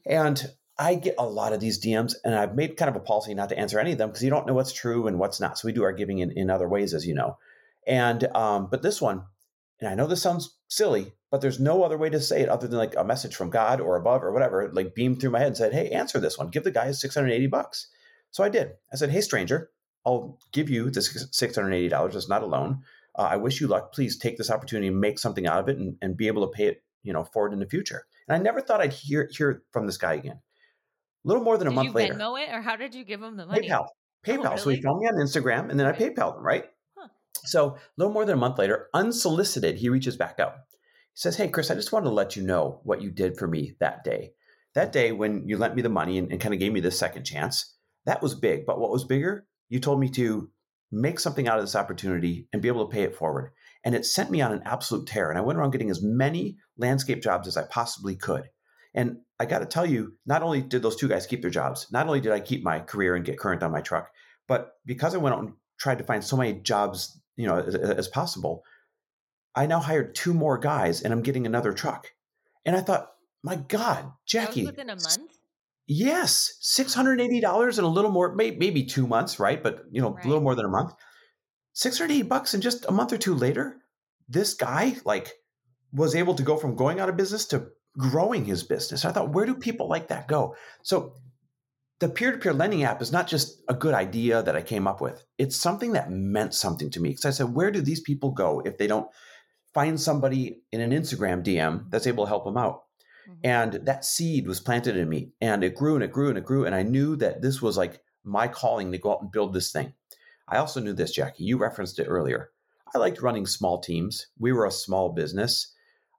And 0.05 0.51
I 0.77 0.96
get 0.96 1.15
a 1.20 1.25
lot 1.25 1.53
of 1.53 1.60
these 1.60 1.84
DMs, 1.84 2.15
and 2.24 2.34
I've 2.34 2.55
made 2.55 2.77
kind 2.77 2.89
of 2.89 2.96
a 2.96 3.01
policy 3.01 3.34
not 3.34 3.50
to 3.50 3.58
answer 3.58 3.79
any 3.79 3.91
of 3.91 3.98
them 3.98 4.10
because 4.10 4.24
you 4.24 4.29
don't 4.29 4.48
know 4.48 4.53
what's 4.53 4.74
true 4.74 5.08
and 5.08 5.20
what's 5.20 5.39
not. 5.39 5.60
So 5.60 5.67
we 5.67 5.74
do 5.74 5.84
our 5.84 5.91
giving 5.91 6.20
in, 6.20 6.31
in 6.31 6.50
other 6.50 6.67
ways, 6.67 6.93
as 6.93 7.05
you 7.05 7.13
know. 7.13 7.38
And 7.86 8.24
um, 8.36 8.67
but 8.72 8.81
this 8.81 9.01
one, 9.01 9.24
and 9.82 9.90
I 9.90 9.96
know 9.96 10.08
this 10.08 10.22
sounds 10.22 10.58
silly, 10.70 11.14
but 11.30 11.42
there's 11.42 11.60
no 11.60 11.84
other 11.84 11.98
way 11.98 12.10
to 12.10 12.22
say 12.22 12.42
it 12.42 12.50
other 12.50 12.68
than 12.68 12.78
like 12.78 12.96
a 12.96 13.04
message 13.04 13.36
from 13.36 13.50
God 13.50 13.82
or 13.82 13.98
above 13.98 14.24
or 14.24 14.32
whatever, 14.32 14.70
like 14.72 14.96
beamed 14.96 15.20
through 15.20 15.32
my 15.32 15.40
head 15.40 15.48
and 15.48 15.58
said, 15.58 15.74
"Hey, 15.74 15.90
answer 15.90 16.20
this 16.20 16.38
one. 16.38 16.50
Give 16.50 16.64
the 16.64 16.72
guy 16.72 16.92
680 16.92 17.48
bucks." 17.48 17.88
So 18.30 18.44
I 18.44 18.50
did. 18.50 18.72
I 18.94 18.96
said, 18.96 19.10
"Hey, 19.10 19.22
stranger, 19.22 19.72
I'll 20.06 20.40
give 20.54 20.70
you 20.70 20.90
the 20.90 21.02
$680. 21.02 22.16
It's 22.16 22.30
not 22.30 22.44
a 22.44 22.46
loan 22.46 22.84
uh, 23.16 23.24
I 23.24 23.36
wish 23.38 23.60
you 23.60 23.68
luck. 23.68 23.94
Please 23.94 24.18
take 24.18 24.38
this 24.38 24.50
opportunity 24.50 24.88
and 24.88 25.00
make 25.00 25.20
something 25.20 25.46
out 25.46 25.60
of 25.60 25.70
it 25.70 25.78
and, 25.78 25.98
and 26.02 26.16
be 26.16 26.28
able 26.28 26.48
to 26.48 26.54
pay 26.54 26.68
it, 26.68 26.84
you 27.04 27.14
know, 27.14 27.24
forward 27.24 27.54
in 27.54 27.60
the 27.60 27.66
future. 27.66 28.06
And 28.28 28.36
I 28.36 28.42
never 28.42 28.62
thought 28.62 28.82
I'd 28.82 28.94
hear 28.94 29.30
hear 29.32 29.64
from 29.72 29.86
this 29.86 29.98
guy 29.98 30.14
again. 30.14 30.40
A 31.24 31.28
little 31.28 31.44
more 31.44 31.58
than 31.58 31.68
did 31.68 31.74
a 31.74 31.76
month 31.76 31.88
you 31.90 31.94
later. 31.94 32.14
Venmo 32.16 32.42
it, 32.42 32.54
or 32.54 32.62
how 32.62 32.76
did 32.76 32.96
you 32.96 33.04
give 33.04 33.22
him 33.22 33.38
the 33.38 33.46
money? 33.46 33.68
PayPal. 33.68 33.88
PayPal. 34.26 34.38
Oh, 34.38 34.50
really? 34.50 34.58
So 34.58 34.70
he 34.70 34.82
found 34.82 35.00
me 35.00 35.08
on 35.08 35.16
Instagram, 35.16 35.70
and 35.70 35.80
then 35.80 35.88
I 35.88 35.92
PayPal 35.92 36.38
him. 36.38 36.44
Right. 36.44 36.66
So 37.45 37.75
a 37.75 37.79
little 37.98 38.13
more 38.13 38.25
than 38.25 38.38
a 38.38 38.39
month 38.39 38.57
later, 38.57 38.88
unsolicited, 38.93 39.77
he 39.77 39.89
reaches 39.89 40.17
back 40.17 40.39
out. 40.39 40.53
He 41.13 41.19
says, 41.19 41.38
"Hey, 41.38 41.50
Chris, 41.50 41.71
I 41.71 41.75
just 41.75 41.91
wanted 41.91 42.05
to 42.05 42.15
let 42.15 42.36
you 42.36 42.43
know 42.43 42.81
what 42.83 43.01
you 43.01 43.12
did 43.12 43.38
for 43.38 43.48
me 43.48 43.75
that 43.79 44.03
day. 44.03 44.33
That 44.75 44.91
day 44.91 45.12
when 45.12 45.48
you 45.48 45.57
lent 45.57 45.75
me 45.75 45.81
the 45.81 45.89
money 45.89 46.17
and, 46.17 46.31
and 46.31 46.39
kind 46.39 46.53
of 46.53 46.60
gave 46.60 46.74
me 46.74 46.79
this 46.79 46.98
second 46.98 47.24
chance." 47.25 47.75
That 48.05 48.21
was 48.21 48.33
big. 48.36 48.65
But 48.65 48.79
what 48.79 48.91
was 48.91 49.03
bigger? 49.03 49.45
You 49.69 49.79
told 49.79 50.00
me 50.00 50.10
to 50.10 50.50
make 50.91 51.19
something 51.19 51.48
out 51.48 51.57
of 51.57 51.63
this 51.63 51.75
opportunity 51.75 52.48
and 52.51 52.62
be 52.62 52.67
able 52.67 52.88
to 52.88 52.93
pay 52.93 53.03
it 53.03 53.15
forward. 53.15 53.51
And 53.83 53.95
it 53.95 54.05
sent 54.05 54.31
me 54.31 54.41
on 54.41 54.51
an 54.51 54.63
absolute 54.65 55.07
tear. 55.07 55.29
And 55.29 55.38
I 55.38 55.41
went 55.41 55.57
around 55.57 55.71
getting 55.71 55.89
as 55.89 56.03
many 56.03 56.57
landscape 56.77 57.21
jobs 57.21 57.48
as 57.48 57.57
I 57.57 57.63
possibly 57.63 58.15
could. 58.15 58.50
And 58.93 59.17
I 59.39 59.45
got 59.45 59.60
to 59.60 59.65
tell 59.65 59.86
you, 59.86 60.17
not 60.25 60.43
only 60.43 60.62
did 60.62 60.81
those 60.81 60.98
two 60.98 61.07
guys 61.07 61.25
keep 61.25 61.41
their 61.41 61.50
jobs, 61.50 61.88
not 61.91 62.07
only 62.07 62.19
did 62.19 62.33
I 62.33 62.41
keep 62.41 62.63
my 62.63 62.79
career 62.79 63.15
and 63.15 63.25
get 63.25 63.39
current 63.39 63.63
on 63.63 63.71
my 63.71 63.81
truck, 63.81 64.10
but 64.48 64.74
because 64.86 65.15
I 65.15 65.19
went 65.19 65.36
out 65.36 65.41
and 65.43 65.53
tried 65.79 66.00
to 66.00 66.03
find 66.03 66.24
so 66.24 66.36
many 66.36 66.60
jobs, 66.60 67.21
you 67.36 67.48
know, 67.48 67.60
as, 67.60 67.76
as 67.76 68.08
possible, 68.08 68.64
I 69.56 69.66
now 69.66 69.80
hired 69.80 70.16
two 70.16 70.34
more 70.34 70.58
guys 70.58 71.02
and 71.02 71.14
I'm 71.14 71.24
getting 71.24 71.46
another 71.46 71.74
truck. 71.74 72.12
And 72.66 72.76
I 72.76 72.82
thought, 72.82 73.12
my 73.44 73.56
God, 73.56 74.12
Jackie. 74.26 74.66
within 74.66 74.90
a 74.90 74.96
month? 74.96 75.40
Yes, 75.88 76.54
$680 76.62 77.78
and 77.78 77.86
a 77.86 77.90
little 77.90 78.12
more, 78.12 78.34
maybe 78.36 78.86
two 78.86 79.08
months, 79.08 79.40
right? 79.40 79.62
But, 79.62 79.84
you 79.92 80.02
know, 80.02 80.12
right. 80.12 80.24
a 80.24 80.28
little 80.28 80.44
more 80.44 80.56
than 80.56 80.66
a 80.66 80.70
month. 80.70 80.94
680 81.74 82.28
bucks 82.28 82.54
and 82.54 82.64
just 82.64 82.86
a 82.86 82.92
month 82.92 83.12
or 83.12 83.18
two 83.18 83.34
later, 83.34 83.78
this 84.30 84.54
guy 84.54 84.96
like 85.06 85.34
was 85.92 86.16
able 86.16 86.36
to 86.36 86.44
go 86.44 86.56
from 86.58 86.76
going 86.76 87.00
out 87.00 87.10
of 87.10 87.18
business 87.18 87.46
to 87.48 87.68
growing 87.98 88.46
his 88.46 88.64
business. 88.64 89.04
I 89.04 89.12
thought, 89.12 89.34
where 89.34 89.46
do 89.46 89.56
people 89.56 89.90
like 89.90 90.08
that 90.10 90.28
go? 90.28 90.56
So 90.84 91.16
the 92.01 92.10
peer-to-peer 92.10 92.51
lending 92.51 92.84
app 92.84 93.00
is 93.00 93.12
not 93.12 93.27
just 93.27 93.62
a 93.70 93.75
good 93.75 93.93
idea 93.93 94.41
that 94.41 94.55
I 94.55 94.63
came 94.63 94.88
up 94.88 95.01
with. 95.01 95.24
It's 95.38 95.55
something 95.55 95.91
that 95.91 96.10
meant 96.10 96.55
something 96.55 96.89
to 96.89 97.00
me. 97.00 97.10
Because 97.10 97.25
I 97.25 97.29
said, 97.29 97.53
where 97.53 97.70
do 97.70 97.79
these 97.79 98.01
people 98.01 98.31
go 98.31 98.60
if 98.65 98.79
they 98.79 98.88
don't 98.88 99.08
find 99.72 100.01
somebody 100.01 100.63
in 100.72 100.81
an 100.81 100.89
Instagram 100.89 101.46
DM 101.46 101.91
that's 101.91 102.08
able 102.08 102.24
to 102.25 102.29
help 102.29 102.43
them 102.43 102.58
out? 102.58 102.86
Mm-hmm. 103.29 103.39
And 103.43 103.74
that 103.86 104.03
seed 104.03 104.48
was 104.48 104.60
planted 104.60 104.98
in 104.98 105.08
me 105.08 105.29
and 105.41 105.63
it 105.63 105.75
grew 105.75 105.93
and 105.93 106.03
it 106.03 106.12
grew 106.12 106.29
and 106.29 106.39
it 106.39 106.43
grew. 106.43 106.65
And 106.65 106.74
I 106.74 106.81
knew 106.81 107.15
that 107.17 107.43
this 107.43 107.62
was 107.62 107.77
like 107.77 108.01
my 108.24 108.48
calling 108.48 108.91
to 108.91 108.98
go 108.98 109.12
out 109.13 109.22
and 109.22 109.31
build 109.31 109.53
this 109.53 109.72
thing. 109.72 109.93
I 110.48 110.58
also 110.58 110.79
knew 110.79 110.93
this, 110.93 111.12
Jackie. 111.12 111.43
You 111.43 111.60
referenced 111.60 112.00
it 112.00 112.08
earlier. 112.08 112.50
I 112.96 112.98
liked 112.98 113.22
running 113.22 113.46
small 113.46 113.79
teams. 113.79 114.25
We 114.39 114.53
were 114.53 114.65
a 114.65 114.72
small 114.72 115.10
business, 115.10 115.72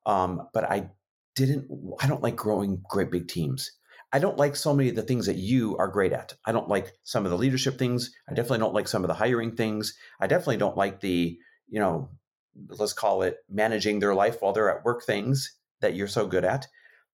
um, 0.07 0.49
but 0.55 0.63
I 0.63 0.91
didn't. 1.35 1.67
I 2.01 2.07
don't 2.07 2.23
like 2.23 2.37
growing 2.37 2.83
great 2.89 3.11
big 3.11 3.29
teams. 3.29 3.73
I 4.13 4.19
don't 4.19 4.37
like 4.37 4.57
so 4.57 4.75
many 4.75 4.91
of 4.91 4.97
the 4.97 5.03
things 5.03 5.27
that 5.27 5.37
you 5.37 5.77
are 5.79 5.89
great 5.89 6.13
at. 6.13 6.35
I 6.45 6.53
don't 6.53 6.69
like 6.69 6.93
some 7.03 7.25
of 7.25 7.31
the 7.31 7.39
leadership 7.39 7.79
things. 7.79 8.11
I 8.29 8.35
definitely 8.35 8.59
don't 8.59 8.75
like 8.75 8.89
some 8.89 9.05
of 9.05 9.09
the 9.09 9.15
hiring 9.15 9.57
things. 9.57 9.95
I 10.21 10.27
definitely 10.27 10.59
don't 10.59 10.77
like 10.77 11.01
the, 11.01 11.39
you 11.69 11.81
know, 11.81 12.11
let's 12.69 12.93
call 12.93 13.23
it 13.23 13.39
managing 13.49 13.99
their 13.99 14.15
life 14.15 14.37
while 14.41 14.53
they're 14.53 14.71
at 14.71 14.85
work 14.85 15.05
things 15.05 15.57
that 15.81 15.95
you're 15.95 16.09
so 16.09 16.27
good 16.27 16.45
at. 16.45 16.67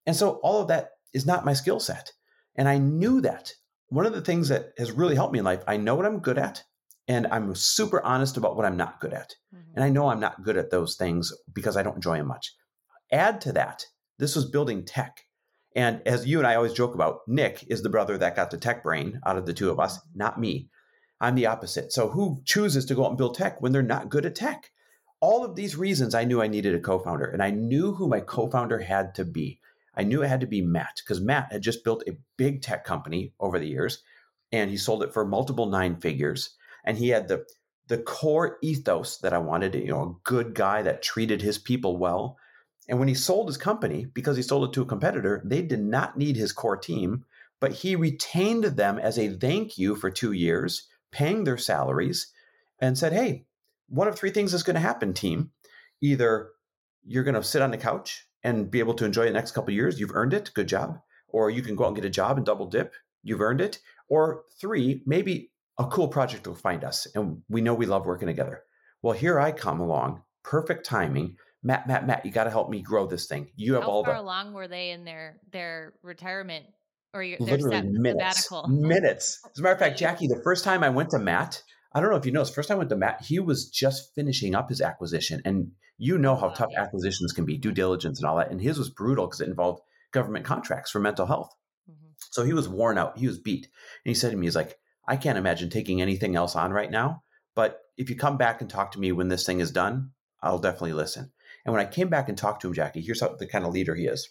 And 0.07 0.17
so 0.17 0.41
all 0.43 0.61
of 0.61 0.69
that 0.69 0.91
is 1.13 1.27
not 1.27 1.45
my 1.45 1.53
skill 1.53 1.79
set. 1.79 2.13
And 2.57 2.69
I 2.69 2.79
knew 2.79 3.21
that. 3.21 3.53
One 3.91 4.05
of 4.05 4.13
the 4.13 4.21
things 4.21 4.49
that 4.49 4.73
has 4.77 4.93
really 4.93 5.15
helped 5.15 5.33
me 5.33 5.39
in 5.39 5.45
life, 5.45 5.63
I 5.67 5.77
know 5.77 5.95
what 5.95 6.05
I'm 6.05 6.19
good 6.19 6.39
at 6.39 6.63
and 7.07 7.27
I'm 7.29 7.55
super 7.55 8.03
honest 8.03 8.37
about 8.37 8.57
what 8.57 8.67
I'm 8.67 8.77
not 8.77 9.01
good 9.01 9.15
at. 9.15 9.35
Mm-hmm. 9.55 9.73
And 9.77 9.85
I 9.85 9.89
know 9.89 10.09
I'm 10.09 10.21
not 10.21 10.43
good 10.43 10.59
at 10.59 10.71
those 10.71 10.97
things 10.97 11.33
because 11.53 11.77
I 11.77 11.83
don't 11.83 11.97
enjoy 11.97 12.19
them 12.19 12.27
much. 12.27 12.55
Add 13.11 13.41
to 13.43 13.53
that, 13.53 13.87
this 14.19 14.37
was 14.37 14.51
building 14.51 14.85
tech. 14.85 15.25
And 15.75 16.03
as 16.07 16.27
you 16.27 16.39
and 16.39 16.47
I 16.47 16.55
always 16.55 16.73
joke 16.73 16.95
about, 16.95 17.21
Nick 17.27 17.65
is 17.69 17.83
the 17.83 17.91
brother 17.91 18.19
that 18.19 18.37
got 18.37 18.51
the 18.51 18.57
tech 18.57 18.83
brain 18.83 19.21
out 19.27 19.37
of 19.37 19.47
the 19.47 19.53
two 19.53 19.71
of 19.71 19.79
us, 19.79 19.99
not 20.15 20.41
me. 20.41 20.69
I'm 21.21 21.35
the 21.35 21.47
opposite. 21.47 21.93
So 21.93 22.09
who 22.09 22.43
chooses 22.45 22.85
to 22.87 22.95
go 22.95 23.05
out 23.05 23.11
and 23.11 23.19
build 23.19 23.35
tech 23.35 23.61
when 23.61 23.73
they're 23.73 23.83
not 23.83 24.09
good 24.09 24.25
at 24.25 24.35
tech? 24.35 24.71
All 25.21 25.45
of 25.45 25.57
these 25.57 25.77
reasons 25.77 26.15
I 26.15 26.25
knew 26.25 26.41
I 26.41 26.47
needed 26.47 26.75
a 26.75 26.81
co-founder 26.81 27.27
and 27.27 27.43
I 27.43 27.51
knew 27.51 27.93
who 27.93 28.09
my 28.09 28.21
co-founder 28.21 28.79
had 28.79 29.15
to 29.17 29.25
be. 29.25 29.61
I 29.97 30.05
knew 30.05 30.23
it 30.23 30.29
had 30.29 30.41
to 30.41 30.47
be 30.47 30.63
Matt 30.63 31.03
because 31.05 31.21
Matt 31.21 31.53
had 31.53 31.63
just 31.63 31.83
built 31.83 32.05
a 32.07 32.17
big 32.37 32.63
tech 32.63 32.85
company 32.85 33.33
over 33.41 33.59
the 33.59 33.67
years 33.67 34.03
and 34.53 34.71
he 34.71 34.77
sold 34.77 35.03
it 35.03 35.13
for 35.13 35.27
multiple 35.27 35.67
nine 35.67 35.97
figures 35.97 36.57
and 36.85 36.97
he 36.97 37.09
had 37.09 37.29
the 37.29 37.45
the 37.89 37.99
core 37.99 38.59
ethos 38.63 39.17
that 39.19 39.33
I 39.33 39.39
wanted, 39.39 39.75
you 39.75 39.89
know, 39.89 40.03
a 40.03 40.15
good 40.23 40.55
guy 40.55 40.83
that 40.83 41.03
treated 41.03 41.41
his 41.41 41.59
people 41.59 41.97
well. 41.97 42.37
And 42.89 42.99
when 42.99 43.09
he 43.09 43.15
sold 43.15 43.49
his 43.49 43.57
company, 43.57 44.07
because 44.07 44.37
he 44.37 44.43
sold 44.43 44.69
it 44.69 44.73
to 44.75 44.83
a 44.83 44.87
competitor, 44.87 45.43
they 45.45 45.63
did 45.63 45.81
not 45.81 46.17
need 46.17 46.37
his 46.37 46.53
core 46.53 46.77
team, 46.77 47.25
but 47.61 47.73
he 47.73 47.97
retained 47.97 48.65
them 48.65 48.99
as 48.99 49.19
a 49.19 49.29
thank 49.29 49.77
you 49.77 49.95
for 49.95 50.11
two 50.11 50.33
years, 50.33 50.89
paying 51.11 51.45
their 51.45 51.59
salaries, 51.59 52.33
and 52.79 52.97
said, 52.97 53.13
Hey, 53.13 53.45
one 53.89 54.09
of 54.09 54.19
three 54.19 54.31
things 54.31 54.55
is 54.55 54.63
going 54.63 54.75
to 54.75 54.81
happen, 54.81 55.13
team. 55.13 55.51
Either 56.01 56.51
you're 57.05 57.25
going 57.25 57.35
to 57.35 57.43
sit 57.43 57.63
on 57.63 57.71
the 57.71 57.79
couch 57.79 58.27
and 58.43 58.71
be 58.71 58.79
able 58.79 58.95
to 58.95 59.05
enjoy 59.05 59.25
the 59.25 59.31
next 59.31 59.53
couple 59.53 59.73
years, 59.73 59.99
you've 59.99 60.15
earned 60.15 60.35
it, 60.35 60.51
good 60.55 60.69
job. 60.69 61.01
Or 61.29 61.51
you 61.51 61.63
can 61.63 61.77
go 61.77 61.85
out 61.85 61.89
and 61.89 61.97
get 61.97 62.05
a 62.05 62.11
job 62.11 62.37
and 62.37 62.47
double 62.47 62.67
dip, 62.67 62.95
you've 63.23 63.41
earned 63.41 63.61
it. 63.61 63.81
Or 64.09 64.45
three, 64.61 65.03
maybe 65.05 65.51
a 65.79 65.87
cool 65.87 66.09
project 66.09 66.47
will 66.47 66.55
find 66.55 66.85
us 66.85 67.07
and 67.15 67.43
we 67.49 67.61
know 67.61 67.75
we 67.75 67.87
love 67.87 68.07
working 68.07 68.29
together. 68.29 68.63
Well, 69.03 69.15
here 69.15 69.39
I 69.39 69.53
come 69.53 69.81
along, 69.81 70.23
perfect 70.43 70.85
timing. 70.85 71.37
Matt, 71.69 71.87
Matt, 71.87 72.07
Matt, 72.07 72.25
you 72.25 72.33
got 72.33 72.45
to 72.45 72.51
help 72.51 72.71
me 72.71 72.81
grow 72.81 73.07
this 73.07 73.27
thing. 73.27 73.51
You 73.55 73.75
have 73.75 73.83
How 73.83 73.91
all 73.91 74.05
far 74.05 74.15
the 74.15 74.21
along 74.23 74.55
were 74.55 74.67
they 74.67 74.91
in 74.91 75.05
their 75.05 75.37
their 75.53 75.93
retirement 76.03 76.65
or 77.13 77.23
your, 77.23 77.37
their 77.37 77.59
literally 77.59 77.83
minutes, 77.83 78.45
sabbatical? 78.45 78.69
Minutes. 78.69 79.41
As 79.53 79.59
a 79.59 79.63
matter 79.63 79.75
of 79.75 79.79
fact, 79.79 79.99
Jackie, 79.99 80.29
the 80.29 80.41
first 80.43 80.65
time 80.65 80.83
I 80.83 80.89
went 80.89 81.11
to 81.11 81.19
Matt, 81.19 81.63
I 81.93 82.01
don't 82.01 82.09
know 82.09 82.17
if 82.17 82.25
you 82.25 82.33
know, 82.33 82.43
the 82.43 82.51
first 82.51 82.71
time 82.71 82.77
I 82.77 82.79
went 82.79 82.89
to 82.89 82.97
Matt, 82.97 83.21
he 83.21 83.39
was 83.39 83.69
just 83.69 84.15
finishing 84.15 84.55
up 84.55 84.71
his 84.71 84.81
acquisition, 84.81 85.43
and 85.45 85.73
you 85.99 86.17
know 86.17 86.37
how 86.37 86.49
tough 86.49 86.71
acquisitions 86.75 87.35
can 87.35 87.45
be, 87.45 87.59
due 87.59 87.71
diligence 87.71 88.19
and 88.19 88.27
all 88.27 88.39
that. 88.39 88.51
And 88.51 88.63
his 88.63 88.79
was 88.79 88.89
brutal 88.89 89.27
because 89.27 89.43
it 89.43 89.49
involved 89.49 89.83
government 90.11 90.47
contracts 90.47 90.91
for 90.91 91.01
mental 91.01 91.27
health. 91.27 91.55
Mm-hmm. 91.91 92.13
So 92.31 92.45
he 92.45 92.55
was 92.55 92.67
worn 92.67 92.97
out. 92.97 93.19
He 93.19 93.27
was 93.27 93.39
beat. 93.39 93.67
And 93.67 94.11
he 94.11 94.15
said 94.15 94.31
to 94.31 94.39
me, 94.39 94.47
he's 94.47 94.57
like, 94.57 94.79
I 95.07 95.17
can't 95.17 95.37
imagine 95.37 95.69
taking 95.69 96.01
anything 96.01 96.35
else 96.35 96.57
on 96.57 96.73
right 96.73 96.91
now. 96.91 97.25
But 97.55 97.79
if 97.99 98.09
you 98.09 98.17
come 98.17 98.39
back 98.39 98.63
and 98.63 98.71
talk 98.71 98.93
to 98.93 98.99
me 98.99 99.13
when 99.13 99.29
this 99.29 99.45
thing 99.45 99.61
is 99.61 99.71
done, 99.71 100.13
I'll 100.43 100.61
definitely 100.61 100.95
listen. 100.95 101.31
And 101.69 101.75
when 101.75 101.87
I 101.87 101.91
came 101.91 102.09
back 102.09 102.31
and 102.31 102.39
talked 102.39 102.63
to 102.63 102.69
him, 102.69 102.73
Jackie, 102.73 103.03
here's 103.03 103.21
how, 103.21 103.37
the 103.37 103.47
kind 103.47 103.67
of 103.67 103.75
leader 103.75 103.95
he 103.95 104.07
is. 104.07 104.31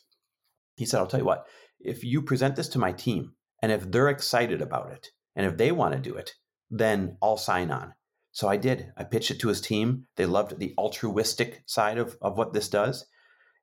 He 0.76 0.88
said, 0.88 1.00
I'll 1.00 1.06
tell 1.06 1.20
you 1.20 1.26
what, 1.28 1.46
if 1.80 2.04
you 2.04 2.24
present 2.24 2.56
this 2.56 2.68
to 2.70 2.80
my 2.80 2.92
team 2.92 3.34
and 3.62 3.72
if 3.72 3.92
they're 3.92 4.10
excited 4.10 4.60
about 4.60 4.92
it 4.92 5.10
and 5.36 5.46
if 5.46 5.56
they 5.56 5.72
want 5.72 5.94
to 5.94 6.00
do 6.00 6.16
it, 6.16 6.34
then 6.72 7.16
I'll 7.22 7.38
sign 7.38 7.70
on. 7.70 7.94
So 8.32 8.48
I 8.48 8.58
did. 8.58 8.92
I 8.98 9.04
pitched 9.04 9.30
it 9.30 9.40
to 9.42 9.50
his 9.50 9.62
team. 9.62 10.08
They 10.16 10.26
loved 10.26 10.58
the 10.58 10.74
altruistic 10.80 11.62
side 11.68 12.00
of, 12.00 12.18
of 12.24 12.40
what 12.40 12.54
this 12.54 12.70
does. 12.70 13.06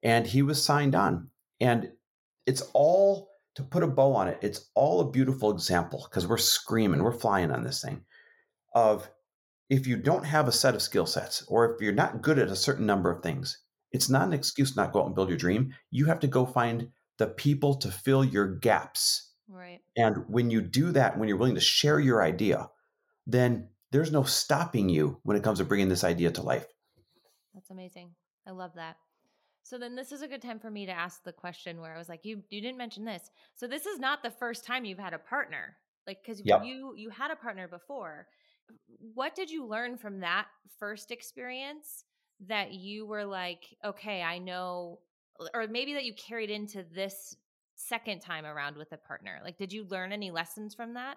And 0.04 0.24
he 0.24 0.42
was 0.42 0.62
signed 0.62 0.94
on. 0.94 1.30
And 1.58 1.90
it's 2.46 2.62
all 2.74 3.28
to 3.56 3.64
put 3.64 3.82
a 3.82 3.88
bow 3.88 4.14
on 4.14 4.28
it, 4.28 4.38
it's 4.40 4.70
all 4.76 5.00
a 5.00 5.10
beautiful 5.10 5.50
example 5.50 6.06
because 6.08 6.28
we're 6.28 6.38
screaming, 6.38 7.02
we're 7.02 7.10
flying 7.10 7.50
on 7.50 7.64
this 7.64 7.82
thing 7.82 8.04
of 8.72 9.10
if 9.68 9.88
you 9.88 9.96
don't 9.96 10.26
have 10.26 10.46
a 10.46 10.52
set 10.52 10.76
of 10.76 10.82
skill 10.82 11.06
sets 11.06 11.44
or 11.48 11.74
if 11.74 11.80
you're 11.80 11.92
not 11.92 12.22
good 12.22 12.38
at 12.38 12.50
a 12.50 12.56
certain 12.56 12.86
number 12.86 13.10
of 13.10 13.20
things, 13.20 13.58
it's 13.94 14.10
not 14.10 14.26
an 14.26 14.32
excuse 14.32 14.76
not 14.76 14.92
go 14.92 15.00
out 15.00 15.06
and 15.06 15.14
build 15.14 15.28
your 15.28 15.38
dream. 15.38 15.72
You 15.92 16.04
have 16.06 16.18
to 16.20 16.26
go 16.26 16.44
find 16.44 16.88
the 17.16 17.28
people 17.28 17.76
to 17.76 17.90
fill 17.90 18.24
your 18.24 18.48
gaps. 18.56 19.30
Right. 19.48 19.80
And 19.96 20.28
when 20.28 20.50
you 20.50 20.60
do 20.60 20.90
that, 20.92 21.16
when 21.16 21.28
you're 21.28 21.38
willing 21.38 21.54
to 21.54 21.60
share 21.60 22.00
your 22.00 22.20
idea, 22.20 22.68
then 23.24 23.68
there's 23.92 24.10
no 24.10 24.24
stopping 24.24 24.88
you 24.88 25.20
when 25.22 25.36
it 25.36 25.44
comes 25.44 25.58
to 25.58 25.64
bringing 25.64 25.88
this 25.88 26.02
idea 26.02 26.32
to 26.32 26.42
life. 26.42 26.66
That's 27.54 27.70
amazing. 27.70 28.10
I 28.48 28.50
love 28.50 28.72
that. 28.74 28.96
So 29.62 29.78
then 29.78 29.94
this 29.94 30.10
is 30.10 30.22
a 30.22 30.28
good 30.28 30.42
time 30.42 30.58
for 30.58 30.70
me 30.70 30.86
to 30.86 30.92
ask 30.92 31.22
the 31.22 31.32
question 31.32 31.80
where 31.80 31.94
I 31.94 31.98
was 31.98 32.08
like, 32.08 32.24
you 32.24 32.42
you 32.50 32.60
didn't 32.60 32.76
mention 32.76 33.04
this. 33.04 33.30
So 33.54 33.68
this 33.68 33.86
is 33.86 34.00
not 34.00 34.24
the 34.24 34.30
first 34.30 34.64
time 34.64 34.84
you've 34.84 34.98
had 34.98 35.14
a 35.14 35.18
partner. 35.18 35.76
Like 36.04 36.18
cuz 36.26 36.42
yep. 36.44 36.64
you 36.64 36.94
you 36.96 37.10
had 37.10 37.30
a 37.30 37.36
partner 37.36 37.68
before. 37.68 38.26
What 39.14 39.36
did 39.36 39.50
you 39.50 39.64
learn 39.64 39.96
from 39.96 40.18
that 40.20 40.48
first 40.78 41.12
experience 41.12 42.04
that 42.48 42.72
you 42.72 43.06
were 43.06 43.24
like, 43.24 43.62
okay, 43.84 44.22
I 44.22 44.38
know 44.38 45.00
or 45.52 45.66
maybe 45.66 45.94
that 45.94 46.04
you 46.04 46.14
carried 46.14 46.50
into 46.50 46.84
this 46.94 47.36
second 47.74 48.20
time 48.20 48.44
around 48.44 48.76
with 48.76 48.92
a 48.92 48.96
partner? 48.96 49.40
Like 49.42 49.58
did 49.58 49.72
you 49.72 49.86
learn 49.90 50.12
any 50.12 50.30
lessons 50.30 50.74
from 50.74 50.94
that? 50.94 51.16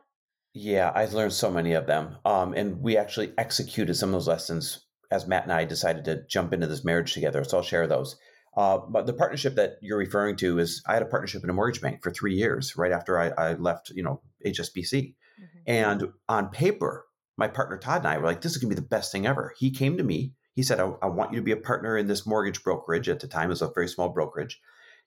Yeah, 0.53 0.91
I 0.95 1.05
learned 1.05 1.33
so 1.33 1.51
many 1.51 1.73
of 1.73 1.85
them. 1.85 2.17
Um, 2.25 2.53
and 2.53 2.81
we 2.81 2.97
actually 2.97 3.33
executed 3.37 3.95
some 3.95 4.09
of 4.09 4.13
those 4.13 4.27
lessons 4.27 4.85
as 5.11 5.27
Matt 5.27 5.43
and 5.43 5.53
I 5.53 5.65
decided 5.65 6.05
to 6.05 6.23
jump 6.27 6.53
into 6.53 6.67
this 6.67 6.83
marriage 6.83 7.13
together. 7.13 7.43
So 7.43 7.57
I'll 7.57 7.63
share 7.63 7.87
those. 7.87 8.17
Uh, 8.55 8.79
but 8.89 9.05
the 9.05 9.13
partnership 9.13 9.55
that 9.55 9.77
you're 9.81 9.99
referring 9.99 10.35
to 10.37 10.57
is 10.57 10.81
I 10.87 10.93
had 10.93 11.03
a 11.03 11.07
partnership 11.07 11.43
in 11.43 11.49
a 11.49 11.53
mortgage 11.53 11.79
bank 11.79 12.01
for 12.01 12.11
three 12.11 12.33
years 12.33 12.75
right 12.75 12.91
after 12.91 13.19
I, 13.19 13.29
I 13.37 13.53
left, 13.53 13.91
you 13.91 14.01
know, 14.01 14.21
HSBC. 14.45 15.13
Mm-hmm. 15.39 15.59
And 15.67 16.09
on 16.27 16.49
paper, 16.49 17.05
my 17.37 17.47
partner 17.47 17.77
Todd 17.77 17.99
and 17.99 18.07
I 18.07 18.17
were 18.17 18.25
like, 18.25 18.41
this 18.41 18.53
is 18.53 18.57
going 18.57 18.71
to 18.71 18.75
be 18.75 18.81
the 18.81 18.87
best 18.87 19.11
thing 19.11 19.27
ever. 19.27 19.53
He 19.57 19.69
came 19.69 19.97
to 19.97 20.03
me. 20.03 20.33
He 20.57 20.63
said, 20.63 20.79
I, 20.79 20.91
I 21.03 21.05
want 21.05 21.33
you 21.33 21.37
to 21.37 21.45
be 21.45 21.51
a 21.51 21.57
partner 21.57 21.95
in 21.95 22.07
this 22.07 22.25
mortgage 22.25 22.63
brokerage. 22.63 23.07
At 23.07 23.19
the 23.19 23.27
time, 23.27 23.45
it 23.45 23.49
was 23.49 23.61
a 23.61 23.69
very 23.69 23.87
small 23.87 24.09
brokerage. 24.09 24.59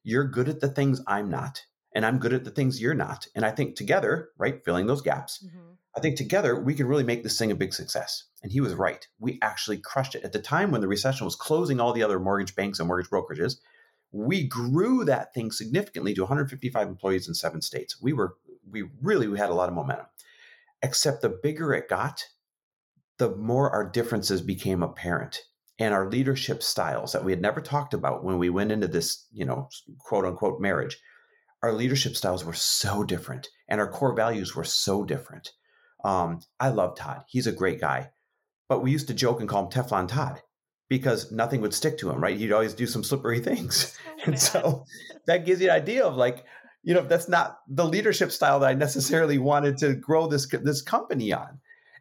You're 0.05 0.23
good 0.23 0.49
at 0.49 0.61
the 0.61 0.69
things 0.69 1.03
I'm 1.09 1.29
not, 1.29 1.65
and 1.93 2.07
I'm 2.07 2.21
good 2.21 2.33
at 2.33 2.45
the 2.45 2.53
things 2.53 2.81
you're 2.81 2.95
not. 2.95 3.27
And 3.35 3.45
I 3.45 3.51
think 3.51 3.75
together, 3.75 4.29
right, 4.39 4.65
filling 4.65 4.87
those 4.87 5.03
gaps, 5.03 5.45
mm-hmm. 5.45 5.73
I 5.97 6.01
think 6.01 6.17
together 6.17 6.55
we 6.61 6.75
can 6.75 6.87
really 6.87 7.03
make 7.03 7.25
this 7.25 7.37
thing 7.37 7.51
a 7.51 7.57
big 7.57 7.75
success. 7.75 8.27
And 8.45 8.53
he 8.53 8.61
was 8.61 8.75
right. 8.75 9.05
We 9.19 9.41
actually 9.43 9.79
crushed 9.79 10.15
it. 10.15 10.23
At 10.23 10.31
the 10.31 10.39
time 10.39 10.71
when 10.71 10.83
the 10.83 10.87
recession 10.87 11.25
was 11.25 11.35
closing 11.35 11.81
all 11.81 11.93
the 11.93 12.05
other 12.05 12.21
mortgage 12.21 12.55
banks 12.55 12.79
and 12.79 12.87
mortgage 12.87 13.11
brokerages, 13.11 13.57
we 14.13 14.47
grew 14.47 15.05
that 15.05 15.35
thing 15.35 15.51
significantly 15.51 16.15
to 16.15 16.23
155 16.23 16.87
employees 16.87 17.27
in 17.27 17.35
seven 17.35 17.61
states. 17.61 18.01
We 18.01 18.13
were 18.13 18.37
we 18.71 18.89
really 19.03 19.27
we 19.27 19.37
had 19.37 19.51
a 19.51 19.55
lot 19.55 19.69
of 19.69 19.75
momentum. 19.75 20.07
except 20.81 21.23
the 21.23 21.29
bigger 21.29 21.75
it 21.75 21.89
got, 21.89 22.25
the 23.21 23.37
more 23.37 23.71
our 23.71 23.87
differences 23.87 24.41
became 24.41 24.83
apparent 24.83 25.43
and 25.79 25.93
our 25.93 26.09
leadership 26.09 26.63
styles 26.63 27.13
that 27.13 27.23
we 27.23 27.33
had 27.33 27.43
never 27.43 27.61
talked 27.61 27.93
about 27.93 28.25
when 28.25 28.39
we 28.39 28.49
went 28.49 28.73
into 28.73 28.89
this, 28.89 29.27
you 29.31 29.45
know, 29.45 29.69
quote 29.99 30.25
unquote 30.25 30.59
marriage. 30.59 30.99
Our 31.63 31.75
leadership 31.75 32.17
styles 32.17 32.47
were 32.47 32.55
so 32.55 33.05
different 33.05 33.49
and 33.69 33.79
our 33.79 33.91
core 33.91 34.15
values 34.15 34.57
were 34.57 34.65
so 34.65 35.05
different. 35.05 35.53
Um, 36.03 36.41
I 36.59 36.71
love 36.71 36.97
Todd. 36.97 37.25
He's 37.29 37.47
a 37.47 37.53
great 37.53 37.79
guy. 37.79 38.11
But 38.71 38.83
we 38.83 38.91
used 38.91 39.09
to 39.09 39.15
joke 39.15 39.41
and 39.41 39.49
call 39.49 39.65
him 39.65 39.71
Teflon 39.71 40.09
Todd 40.09 40.41
because 40.89 41.31
nothing 41.31 41.61
would 41.61 41.75
stick 41.75 41.99
to 41.99 42.11
him, 42.11 42.23
right? 42.23 42.39
He'd 42.39 42.53
always 42.53 42.73
do 42.73 42.87
some 42.87 43.05
slippery 43.05 43.41
things. 43.41 43.99
And 44.25 44.41
so 44.41 44.87
that 45.27 45.45
gives 45.45 45.61
you 45.61 45.69
an 45.69 45.77
idea 45.77 46.07
of 46.07 46.17
like, 46.17 46.47
you 46.83 46.95
know, 46.95 47.03
that's 47.03 47.29
not 47.29 47.59
the 47.69 47.85
leadership 47.85 48.33
style 48.33 48.61
that 48.61 48.71
I 48.71 48.73
necessarily 48.73 49.37
wanted 49.37 49.77
to 49.79 49.93
grow 49.93 50.27
this 50.27 50.49
this 50.49 50.81
company 50.81 51.35
on. 51.35 51.61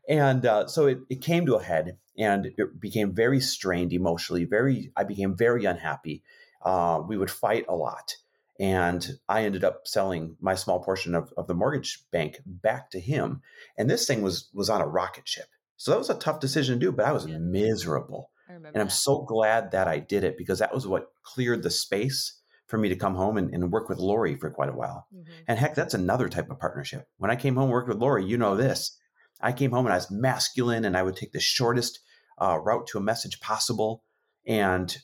And 0.10 0.46
uh, 0.46 0.68
so 0.68 0.88
it, 0.88 1.00
it 1.10 1.22
came 1.22 1.46
to 1.46 1.56
a 1.56 1.64
head 1.64 1.98
and 2.18 2.48
it 2.58 2.80
became 2.80 3.14
very 3.14 3.40
strained 3.40 3.94
emotionally, 3.94 4.44
very, 4.44 4.92
I 4.98 5.04
became 5.04 5.38
very 5.38 5.66
unhappy. 5.66 6.24
Uh, 6.62 7.02
we 7.08 7.16
would 7.16 7.32
fight 7.32 7.66
a 7.70 7.76
lot. 7.76 8.16
And 8.60 9.08
I 9.30 9.46
ended 9.46 9.64
up 9.64 9.88
selling 9.88 10.36
my 10.42 10.56
small 10.56 10.84
portion 10.84 11.16
of, 11.16 11.32
of 11.38 11.48
the 11.48 11.54
mortgage 11.54 12.04
bank 12.12 12.40
back 12.46 12.90
to 12.92 13.00
him. 13.00 13.42
And 13.78 13.90
this 13.90 14.06
thing 14.06 14.22
was 14.22 14.50
was 14.54 14.70
on 14.70 14.82
a 14.82 14.88
rocket 14.88 15.30
ship. 15.30 15.46
So 15.78 15.92
that 15.92 15.98
was 15.98 16.10
a 16.10 16.16
tough 16.16 16.42
decision 16.42 16.76
to 16.78 16.86
do, 16.86 16.92
but 16.92 17.06
I 17.06 17.14
was 17.14 17.26
yeah. 17.26 17.38
miserable. 17.38 18.32
I 18.50 18.56
and 18.56 18.66
I'm 18.66 18.88
that. 18.88 18.92
so 18.92 19.22
glad 19.22 19.72
that 19.72 19.88
I 19.88 20.00
did 20.00 20.26
it 20.26 20.38
because 20.38 20.60
that 20.60 20.74
was 20.74 20.86
what 20.86 21.08
cleared 21.24 21.64
the 21.64 21.70
space 21.70 22.42
for 22.68 22.78
me 22.78 22.90
to 22.90 22.98
come 22.98 23.16
home 23.16 23.38
and, 23.38 23.54
and 23.54 23.72
work 23.72 23.88
with 23.88 23.98
Lori 23.98 24.36
for 24.36 24.50
quite 24.50 24.70
a 24.70 24.74
while. 24.74 25.08
Mm-hmm. 25.16 25.32
And 25.48 25.58
heck, 25.58 25.76
that's 25.76 25.94
another 25.94 26.28
type 26.28 26.50
of 26.50 26.60
partnership. 26.60 27.08
When 27.18 27.32
I 27.32 27.38
came 27.38 27.56
home 27.56 27.66
and 27.66 27.72
worked 27.72 27.88
with 27.88 27.98
Lori, 27.98 28.26
you 28.26 28.38
know 28.38 28.58
this. 28.58 28.98
I 29.42 29.52
came 29.52 29.72
home 29.72 29.86
and 29.86 29.94
I 29.94 29.98
was 29.98 30.12
masculine 30.12 30.86
and 30.86 30.98
I 30.98 31.04
would 31.04 31.16
take 31.16 31.32
the 31.32 31.40
shortest 31.40 32.00
uh, 32.42 32.58
route 32.58 32.88
to 32.88 32.98
a 32.98 33.02
message 33.02 33.40
possible. 33.40 34.04
And 34.46 34.96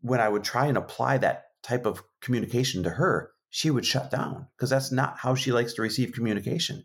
when 0.00 0.20
I 0.20 0.28
would 0.28 0.44
try 0.44 0.66
and 0.66 0.76
apply 0.76 1.18
that 1.18 1.44
type 1.62 1.86
of 1.86 2.02
communication 2.20 2.82
to 2.84 2.90
her, 2.90 3.32
she 3.50 3.70
would 3.70 3.86
shut 3.86 4.10
down 4.10 4.46
because 4.56 4.70
that's 4.70 4.92
not 4.92 5.18
how 5.18 5.34
she 5.34 5.52
likes 5.52 5.74
to 5.74 5.82
receive 5.82 6.12
communication. 6.12 6.84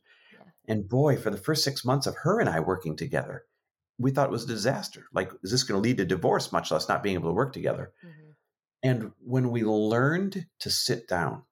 And 0.68 0.88
boy, 0.88 1.18
for 1.18 1.30
the 1.30 1.38
first 1.38 1.64
six 1.64 1.84
months 1.84 2.08
of 2.08 2.16
her 2.24 2.40
and 2.40 2.50
I 2.50 2.62
working 2.62 2.96
together, 2.96 3.44
we 4.00 4.12
thought 4.12 4.30
it 4.30 4.32
was 4.32 4.46
a 4.46 4.48
disaster. 4.48 5.06
Like, 5.14 5.32
is 5.44 5.52
this 5.52 5.64
going 5.64 5.82
to 5.82 5.84
lead 5.84 5.98
to 5.98 6.06
divorce, 6.06 6.52
much 6.52 6.72
less 6.72 6.88
not 6.88 7.04
being 7.04 7.16
able 7.16 7.30
to 7.30 7.36
work 7.36 7.54
together? 7.54 7.92
Mm-hmm. 8.06 8.32
And 8.84 9.12
when 9.20 9.52
we 9.52 9.64
learned 9.64 10.46
to 10.60 10.70
sit 10.70 11.08
down 11.08 11.44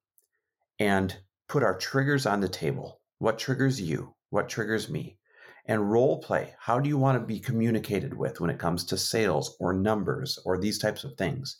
and 0.79 1.15
put 1.47 1.63
our 1.63 1.77
triggers 1.77 2.25
on 2.25 2.39
the 2.41 2.49
table, 2.49 3.01
what 3.19 3.37
triggers 3.37 3.79
you? 3.81 4.15
What 4.29 4.49
triggers 4.49 4.89
me? 4.89 5.17
And 5.65 5.91
role 5.91 6.21
play, 6.21 6.55
how 6.59 6.79
do 6.79 6.89
you 6.89 6.97
want 6.97 7.19
to 7.19 7.25
be 7.25 7.39
communicated 7.39 8.13
with 8.13 8.41
when 8.41 8.49
it 8.49 8.59
comes 8.59 8.83
to 8.85 8.97
sales 8.97 9.55
or 9.59 9.73
numbers 9.73 10.39
or 10.43 10.57
these 10.57 10.79
types 10.79 11.03
of 11.03 11.15
things? 11.15 11.57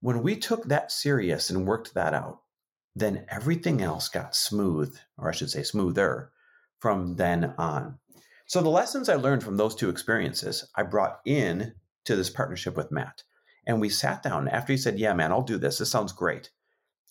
When 0.00 0.22
we 0.22 0.36
took 0.36 0.64
that 0.64 0.90
serious 0.90 1.50
and 1.50 1.66
worked 1.66 1.94
that 1.94 2.14
out, 2.14 2.40
then 2.96 3.26
everything 3.28 3.82
else 3.82 4.08
got 4.08 4.34
smooth, 4.34 4.96
or 5.18 5.28
I 5.28 5.32
should 5.32 5.50
say 5.50 5.62
smoother, 5.62 6.30
from 6.78 7.16
then 7.16 7.54
on. 7.58 7.98
So 8.46 8.60
the 8.60 8.68
lessons 8.68 9.08
I 9.08 9.14
learned 9.14 9.44
from 9.44 9.56
those 9.56 9.74
two 9.74 9.90
experiences, 9.90 10.68
I 10.74 10.82
brought 10.82 11.20
in 11.24 11.74
to 12.04 12.16
this 12.16 12.30
partnership 12.30 12.76
with 12.76 12.90
Matt. 12.90 13.22
And 13.66 13.80
we 13.80 13.90
sat 13.90 14.22
down 14.22 14.48
after 14.48 14.72
he 14.72 14.78
said, 14.78 14.98
Yeah, 14.98 15.12
man, 15.12 15.30
I'll 15.30 15.42
do 15.42 15.58
this. 15.58 15.78
This 15.78 15.90
sounds 15.90 16.12
great. 16.12 16.50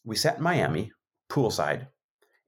We 0.04 0.16
sat 0.16 0.38
in 0.38 0.44
Miami, 0.44 0.92
poolside, 1.30 1.88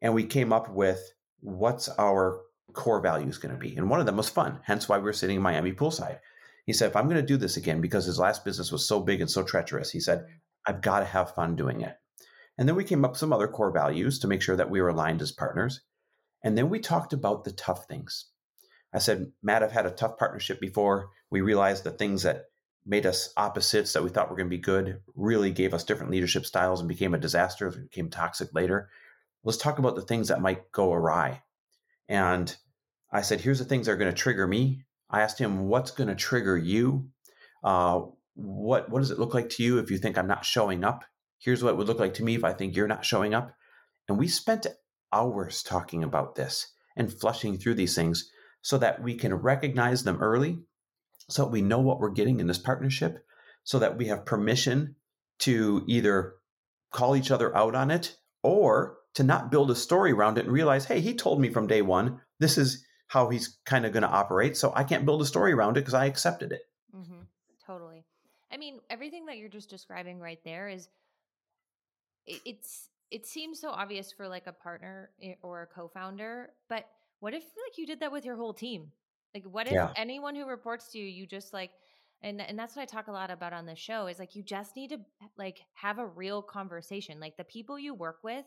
and 0.02 0.14
we 0.14 0.26
came 0.26 0.52
up 0.52 0.70
with 0.70 1.14
what's 1.40 1.88
our 1.88 2.42
core 2.74 3.02
values 3.02 3.38
going 3.38 3.54
to 3.54 3.60
be. 3.60 3.76
And 3.76 3.90
one 3.90 4.00
of 4.00 4.06
them 4.06 4.18
was 4.18 4.30
fun, 4.30 4.60
hence 4.64 4.88
why 4.88 4.98
we 4.98 5.04
were 5.04 5.14
sitting 5.14 5.38
in 5.38 5.42
Miami 5.42 5.72
poolside. 5.74 6.20
He 6.66 6.74
said, 6.74 6.90
If 6.90 6.96
I'm 6.96 7.06
going 7.06 7.22
to 7.22 7.22
do 7.22 7.38
this 7.38 7.58
again, 7.58 7.82
because 7.82 8.06
his 8.06 8.20
last 8.20 8.46
business 8.46 8.72
was 8.72 8.88
so 8.88 9.00
big 9.00 9.22
and 9.22 9.30
so 9.30 9.44
treacherous, 9.44 9.92
he 9.92 10.00
said, 10.00 10.26
I've 10.66 10.82
got 10.82 11.00
to 11.00 11.06
have 11.06 11.34
fun 11.36 11.56
doing 11.56 11.82
it. 11.82 11.98
And 12.58 12.68
then 12.68 12.76
we 12.76 12.84
came 12.84 13.04
up 13.04 13.12
with 13.12 13.20
some 13.20 13.34
other 13.34 13.48
core 13.48 13.72
values 13.72 14.20
to 14.20 14.28
make 14.28 14.42
sure 14.42 14.56
that 14.56 14.70
we 14.70 14.82
were 14.82 14.90
aligned 14.90 15.22
as 15.22 15.32
partners. 15.32 15.82
And 16.44 16.58
then 16.58 16.70
we 16.70 16.80
talked 16.80 17.14
about 17.14 17.44
the 17.44 17.52
tough 17.52 17.86
things. 17.88 18.28
I 18.94 19.00
said, 19.00 19.32
Matt, 19.42 19.64
I've 19.64 19.72
had 19.72 19.86
a 19.86 19.92
tough 19.92 20.18
partnership 20.18 20.60
before. 20.60 21.10
We 21.30 21.42
realized 21.42 21.84
the 21.84 21.92
things 21.92 22.24
that 22.24 22.46
made 22.86 23.06
us 23.06 23.34
opposites 23.38 23.94
that 23.94 24.04
we 24.04 24.10
thought 24.10 24.30
were 24.30 24.36
going 24.36 24.50
to 24.50 24.56
be 24.56 24.62
good 24.62 25.02
really 25.16 25.52
gave 25.52 25.74
us 25.74 25.84
different 25.84 26.12
leadership 26.12 26.46
styles 26.46 26.80
and 26.80 26.90
became 26.90 27.14
a 27.14 27.20
disaster, 27.20 27.70
became 27.70 28.10
toxic 28.10 28.54
later. 28.54 28.90
Let's 29.44 29.58
talk 29.58 29.80
about 29.80 29.96
the 29.96 30.02
things 30.02 30.28
that 30.28 30.42
might 30.42 30.72
go 30.72 30.92
awry. 30.92 31.44
And 32.12 32.54
I 33.10 33.22
said, 33.22 33.40
here's 33.40 33.60
the 33.60 33.66
things 33.66 33.86
that 33.86 33.94
are 33.94 33.98
going 33.98 34.12
to 34.12 34.18
trigger 34.18 34.46
me. 34.46 34.84
I 35.10 35.22
asked 35.22 35.40
him, 35.40 35.70
what's 35.70 35.92
going 35.92 36.10
to 36.10 36.16
trigger 36.16 36.58
you? 36.58 37.08
Uh, 37.64 38.02
what 38.34 38.90
what 38.90 39.00
does 39.00 39.12
it 39.12 39.20
look 39.20 39.34
like 39.34 39.50
to 39.52 39.64
you 39.64 39.80
if 39.80 39.90
you 39.90 39.98
think 39.98 40.18
I'm 40.18 40.28
not 40.28 40.44
showing 40.44 40.84
up? 40.84 41.06
Here's 41.40 41.64
what 41.64 41.70
it 41.70 41.78
would 41.78 41.88
look 41.88 42.00
like 42.00 42.14
to 42.16 42.24
me 42.24 42.36
if 42.36 42.44
I 42.44 42.52
think 42.52 42.76
you're 42.76 42.86
not 42.86 43.06
showing 43.06 43.34
up. 43.34 43.56
And 44.10 44.20
we 44.20 44.28
spent 44.28 44.68
hours 45.14 45.64
talking 45.64 46.04
about 46.04 46.36
this 46.36 46.74
and 46.98 47.14
flushing 47.14 47.58
through 47.58 47.76
these 47.76 47.96
things 47.96 48.30
so 48.62 48.78
that 48.78 49.02
we 49.02 49.16
can 49.16 49.34
recognize 49.34 50.04
them 50.04 50.22
early, 50.22 50.60
so 51.30 51.44
that 51.44 51.52
we 51.52 51.62
know 51.62 51.80
what 51.80 52.00
we're 52.00 52.10
getting 52.12 52.42
in 52.42 52.48
this 52.48 52.60
partnership, 52.60 53.24
so 53.64 53.80
that 53.80 53.98
we 53.98 54.08
have 54.08 54.26
permission 54.26 54.96
to 55.40 55.86
either 55.88 56.34
call 56.92 57.16
each 57.16 57.32
other 57.32 57.56
out 57.56 57.74
on 57.74 57.90
it 57.90 58.18
or 58.44 58.98
to 59.16 59.24
not 59.24 59.52
build 59.52 59.72
a 59.72 59.76
story 59.76 60.12
around 60.12 60.38
it 60.38 60.46
and 60.46 60.54
realize, 60.54 60.86
hey, 60.86 61.00
he 61.00 61.14
told 61.14 61.40
me 61.40 61.50
from 61.50 61.68
day 61.68 61.82
one, 61.82 62.20
this 62.40 62.58
is 62.58 62.86
how 63.08 63.30
he's 63.30 63.60
kind 63.66 63.86
of 63.86 63.92
going 63.92 64.04
to 64.04 64.10
operate. 64.10 64.56
So 64.56 64.72
I 64.76 64.84
can't 64.84 65.06
build 65.06 65.22
a 65.22 65.26
story 65.26 65.52
around 65.52 65.78
it 65.78 65.82
because 65.82 65.94
I 65.94 66.06
accepted 66.06 66.52
it. 66.54 66.62
Mm-hmm. 66.96 67.24
Totally. 67.66 68.06
I 68.52 68.58
mean, 68.58 68.80
everything 68.90 69.26
that 69.26 69.38
you're 69.38 69.50
just 69.50 69.70
describing 69.70 70.20
right 70.20 70.40
there 70.44 70.70
is 70.70 70.90
it's 72.26 72.90
it 73.10 73.26
seems 73.26 73.60
so 73.60 73.70
obvious 73.70 74.12
for 74.12 74.28
like 74.28 74.48
a 74.48 74.54
partner 74.54 75.10
or 75.42 75.64
a 75.64 75.68
co-founder, 75.68 76.52
but 76.70 76.86
what 77.20 77.34
if 77.34 77.44
like 77.44 77.78
you 77.78 77.86
did 77.86 78.00
that 78.00 78.12
with 78.12 78.26
your 78.26 78.36
whole 78.36 78.54
team? 78.54 78.92
Like 79.34 79.44
what 79.44 79.68
if 79.68 79.74
yeah. 79.74 79.92
anyone 79.96 80.36
who 80.36 80.46
reports 80.48 80.92
to 80.92 81.00
you, 81.00 81.06
you 81.06 81.26
just 81.26 81.54
like 81.54 81.72
and 82.22 82.42
and 82.42 82.58
that's 82.58 82.76
what 82.76 82.84
I 82.84 82.86
talk 82.86 83.08
a 83.08 83.12
lot 83.12 83.32
about 83.32 83.54
on 83.54 83.66
the 83.66 83.76
show 83.76 84.08
is 84.08 84.20
like 84.20 84.36
you 84.36 84.44
just 84.44 84.76
need 84.76 84.92
to 84.92 85.00
like 85.38 85.62
have 85.74 86.00
a 86.00 86.06
real 86.06 86.42
conversation. 86.42 87.20
Like 87.20 87.38
the 87.38 87.44
people 87.44 87.80
you 87.80 87.94
work 87.94 88.20
with 88.24 88.46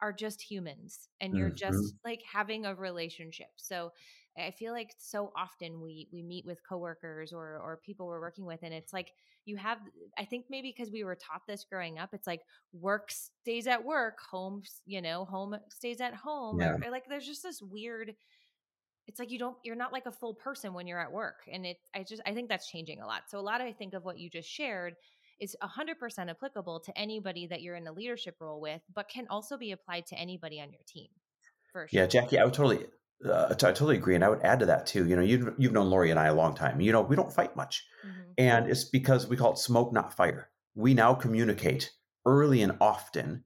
are 0.00 0.12
just 0.12 0.42
humans 0.42 1.08
and 1.20 1.36
you're 1.36 1.48
mm-hmm. 1.48 1.74
just 1.74 1.94
like 2.04 2.20
having 2.30 2.66
a 2.66 2.74
relationship. 2.74 3.48
So 3.56 3.92
I 4.38 4.50
feel 4.50 4.72
like 4.72 4.90
so 4.98 5.32
often 5.36 5.80
we 5.80 6.08
we 6.12 6.22
meet 6.22 6.44
with 6.44 6.58
coworkers 6.68 7.32
or 7.32 7.58
or 7.62 7.80
people 7.84 8.06
we're 8.06 8.20
working 8.20 8.44
with 8.44 8.60
and 8.62 8.74
it's 8.74 8.92
like 8.92 9.12
you 9.46 9.56
have 9.56 9.78
I 10.18 10.24
think 10.24 10.46
maybe 10.50 10.74
because 10.76 10.92
we 10.92 11.04
were 11.04 11.16
taught 11.16 11.42
this 11.48 11.64
growing 11.64 11.98
up 11.98 12.10
it's 12.12 12.26
like 12.26 12.42
work 12.72 13.10
stays 13.10 13.66
at 13.66 13.84
work, 13.84 14.18
home, 14.30 14.62
you 14.84 15.00
know, 15.00 15.24
home 15.24 15.56
stays 15.70 16.00
at 16.00 16.14
home. 16.14 16.60
Yeah. 16.60 16.72
Or, 16.72 16.84
or 16.86 16.90
like 16.90 17.04
there's 17.08 17.26
just 17.26 17.42
this 17.42 17.62
weird 17.62 18.14
it's 19.06 19.18
like 19.20 19.30
you 19.30 19.38
don't 19.38 19.56
you're 19.64 19.76
not 19.76 19.92
like 19.92 20.06
a 20.06 20.12
full 20.12 20.34
person 20.34 20.74
when 20.74 20.86
you're 20.86 21.00
at 21.00 21.12
work 21.12 21.36
and 21.50 21.64
it 21.64 21.78
I 21.94 22.04
just 22.06 22.20
I 22.26 22.34
think 22.34 22.48
that's 22.48 22.68
changing 22.68 23.00
a 23.00 23.06
lot. 23.06 23.22
So 23.28 23.38
a 23.38 23.40
lot 23.40 23.60
I 23.60 23.72
think 23.72 23.94
of 23.94 24.04
what 24.04 24.18
you 24.18 24.28
just 24.28 24.48
shared 24.48 24.94
is 25.40 25.56
100% 25.62 26.30
applicable 26.30 26.80
to 26.80 26.98
anybody 26.98 27.46
that 27.46 27.62
you're 27.62 27.76
in 27.76 27.86
a 27.86 27.92
leadership 27.92 28.36
role 28.40 28.60
with 28.60 28.80
but 28.94 29.08
can 29.08 29.26
also 29.28 29.56
be 29.56 29.72
applied 29.72 30.06
to 30.06 30.16
anybody 30.16 30.60
on 30.60 30.72
your 30.72 30.82
team. 30.86 31.08
For 31.72 31.86
Sure. 31.88 32.00
Yeah, 32.00 32.06
Jackie, 32.06 32.38
I 32.38 32.44
would 32.44 32.54
totally 32.54 32.86
uh, 33.24 33.46
I 33.50 33.54
totally 33.54 33.96
agree, 33.96 34.14
and 34.14 34.24
I 34.24 34.28
would 34.28 34.42
add 34.42 34.60
to 34.60 34.66
that 34.66 34.86
too. 34.86 35.06
You 35.06 35.16
know, 35.16 35.22
you've 35.22 35.54
you've 35.58 35.72
known 35.72 35.90
Lori 35.90 36.10
and 36.10 36.20
I 36.20 36.26
a 36.26 36.34
long 36.34 36.54
time. 36.54 36.80
You 36.80 36.92
know, 36.92 37.00
we 37.00 37.16
don't 37.16 37.32
fight 37.32 37.56
much, 37.56 37.84
mm-hmm. 38.06 38.32
and 38.36 38.68
it's 38.68 38.84
because 38.84 39.26
we 39.26 39.36
call 39.36 39.52
it 39.52 39.58
smoke, 39.58 39.92
not 39.92 40.14
fire. 40.14 40.50
We 40.74 40.92
now 40.92 41.14
communicate 41.14 41.92
early 42.26 42.62
and 42.62 42.76
often 42.80 43.44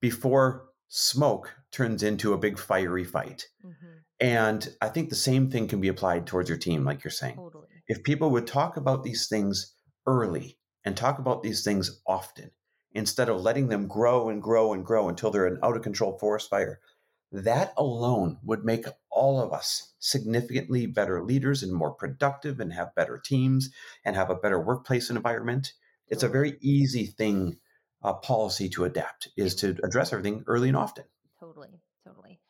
before 0.00 0.66
smoke 0.88 1.54
turns 1.70 2.02
into 2.02 2.32
a 2.32 2.38
big 2.38 2.58
fiery 2.58 3.04
fight. 3.04 3.46
Mm-hmm. 3.64 3.98
And 4.20 4.68
I 4.80 4.88
think 4.88 5.10
the 5.10 5.16
same 5.16 5.50
thing 5.50 5.68
can 5.68 5.80
be 5.80 5.88
applied 5.88 6.26
towards 6.26 6.48
your 6.48 6.58
team, 6.58 6.84
like 6.84 7.04
you're 7.04 7.10
saying. 7.10 7.36
Totally. 7.36 7.68
If 7.86 8.02
people 8.02 8.30
would 8.30 8.46
talk 8.46 8.76
about 8.76 9.04
these 9.04 9.28
things 9.28 9.74
early 10.06 10.58
and 10.84 10.96
talk 10.96 11.18
about 11.18 11.42
these 11.42 11.64
things 11.64 12.00
often, 12.06 12.50
instead 12.92 13.28
of 13.28 13.40
letting 13.40 13.68
them 13.68 13.86
grow 13.88 14.28
and 14.28 14.42
grow 14.42 14.72
and 14.72 14.84
grow 14.84 15.08
until 15.08 15.30
they're 15.30 15.46
an 15.46 15.58
out 15.62 15.76
of 15.76 15.82
control 15.82 16.18
forest 16.18 16.50
fire, 16.50 16.80
that 17.32 17.72
alone 17.76 18.38
would 18.44 18.64
make 18.64 18.86
all 19.10 19.40
of 19.40 19.52
us 19.52 19.92
significantly 19.98 20.86
better 20.86 21.22
leaders 21.22 21.62
and 21.62 21.72
more 21.72 21.90
productive 21.90 22.60
and 22.60 22.72
have 22.72 22.94
better 22.94 23.18
teams 23.18 23.70
and 24.04 24.14
have 24.14 24.30
a 24.30 24.36
better 24.36 24.60
workplace 24.60 25.10
environment. 25.10 25.72
It's 26.08 26.22
a 26.22 26.28
very 26.28 26.56
easy 26.60 27.06
thing, 27.06 27.58
uh, 28.02 28.12
policy 28.14 28.68
to 28.70 28.84
adapt, 28.84 29.28
is 29.36 29.54
to 29.56 29.76
address 29.82 30.12
everything 30.12 30.44
early 30.46 30.68
and 30.68 30.76
often. 30.76 31.04
Totally, 31.40 31.80
totally. 32.04 32.40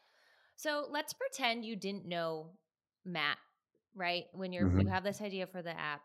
So 0.56 0.86
let's 0.90 1.12
pretend 1.12 1.64
you 1.64 1.76
didn't 1.76 2.06
know 2.06 2.50
Matt, 3.04 3.38
right? 3.94 4.24
When 4.32 4.52
you're 4.52 4.66
mm-hmm. 4.66 4.80
you 4.80 4.88
have 4.88 5.04
this 5.04 5.20
idea 5.20 5.46
for 5.46 5.62
the 5.62 5.78
app, 5.78 6.02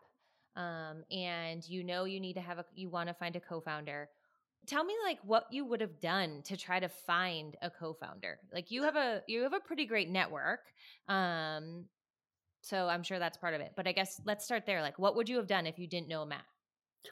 um, 0.60 1.04
and 1.10 1.66
you 1.68 1.82
know 1.84 2.04
you 2.04 2.20
need 2.20 2.34
to 2.34 2.40
have 2.40 2.58
a 2.58 2.64
you 2.74 2.88
want 2.90 3.08
to 3.08 3.14
find 3.14 3.36
a 3.36 3.40
co-founder. 3.40 4.08
Tell 4.66 4.84
me 4.84 4.94
like 5.04 5.18
what 5.24 5.46
you 5.50 5.64
would 5.64 5.80
have 5.80 6.00
done 6.00 6.42
to 6.44 6.56
try 6.56 6.78
to 6.78 6.88
find 6.88 7.56
a 7.62 7.70
co-founder. 7.70 8.38
Like 8.52 8.70
you 8.70 8.82
have 8.82 8.96
a 8.96 9.22
you 9.26 9.42
have 9.42 9.54
a 9.54 9.60
pretty 9.60 9.86
great 9.86 10.10
network 10.10 10.60
um 11.08 11.84
so 12.62 12.88
i'm 12.88 13.02
sure 13.02 13.18
that's 13.18 13.38
part 13.38 13.54
of 13.54 13.60
it 13.62 13.72
but 13.74 13.86
i 13.88 13.92
guess 13.92 14.20
let's 14.26 14.44
start 14.44 14.66
there. 14.66 14.82
Like 14.82 14.98
what 14.98 15.16
would 15.16 15.28
you 15.28 15.36
have 15.36 15.46
done 15.46 15.66
if 15.66 15.78
you 15.78 15.86
didn't 15.86 16.08
know 16.08 16.24
matt? 16.26 16.44